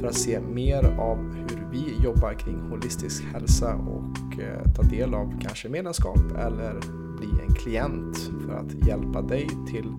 för 0.00 0.06
att 0.06 0.14
se 0.14 0.40
mer 0.40 0.84
av 0.84 1.34
hur 1.34 1.66
vi 1.72 1.96
jobbar 2.04 2.32
kring 2.32 2.60
holistisk 2.70 3.24
hälsa 3.24 3.74
och 3.74 4.40
eh, 4.40 4.72
ta 4.76 4.82
del 4.82 5.14
av 5.14 5.40
kanske 5.40 5.68
medlemskap 5.68 6.18
eller 6.38 6.80
bli 7.18 7.28
en 7.46 7.54
klient 7.54 8.30
för 8.46 8.52
att 8.54 8.86
hjälpa 8.86 9.22
dig 9.22 9.48
till 9.66 9.92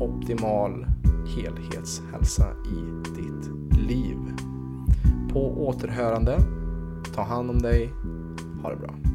optimal 0.00 0.86
helhetshälsa 1.26 2.46
i 2.66 3.10
ditt 3.20 3.78
liv. 3.88 4.18
På 5.32 5.66
återhörande, 5.66 6.38
ta 7.14 7.22
hand 7.22 7.50
om 7.50 7.62
dig, 7.62 7.90
ha 8.62 8.70
det 8.70 8.76
bra. 8.76 9.13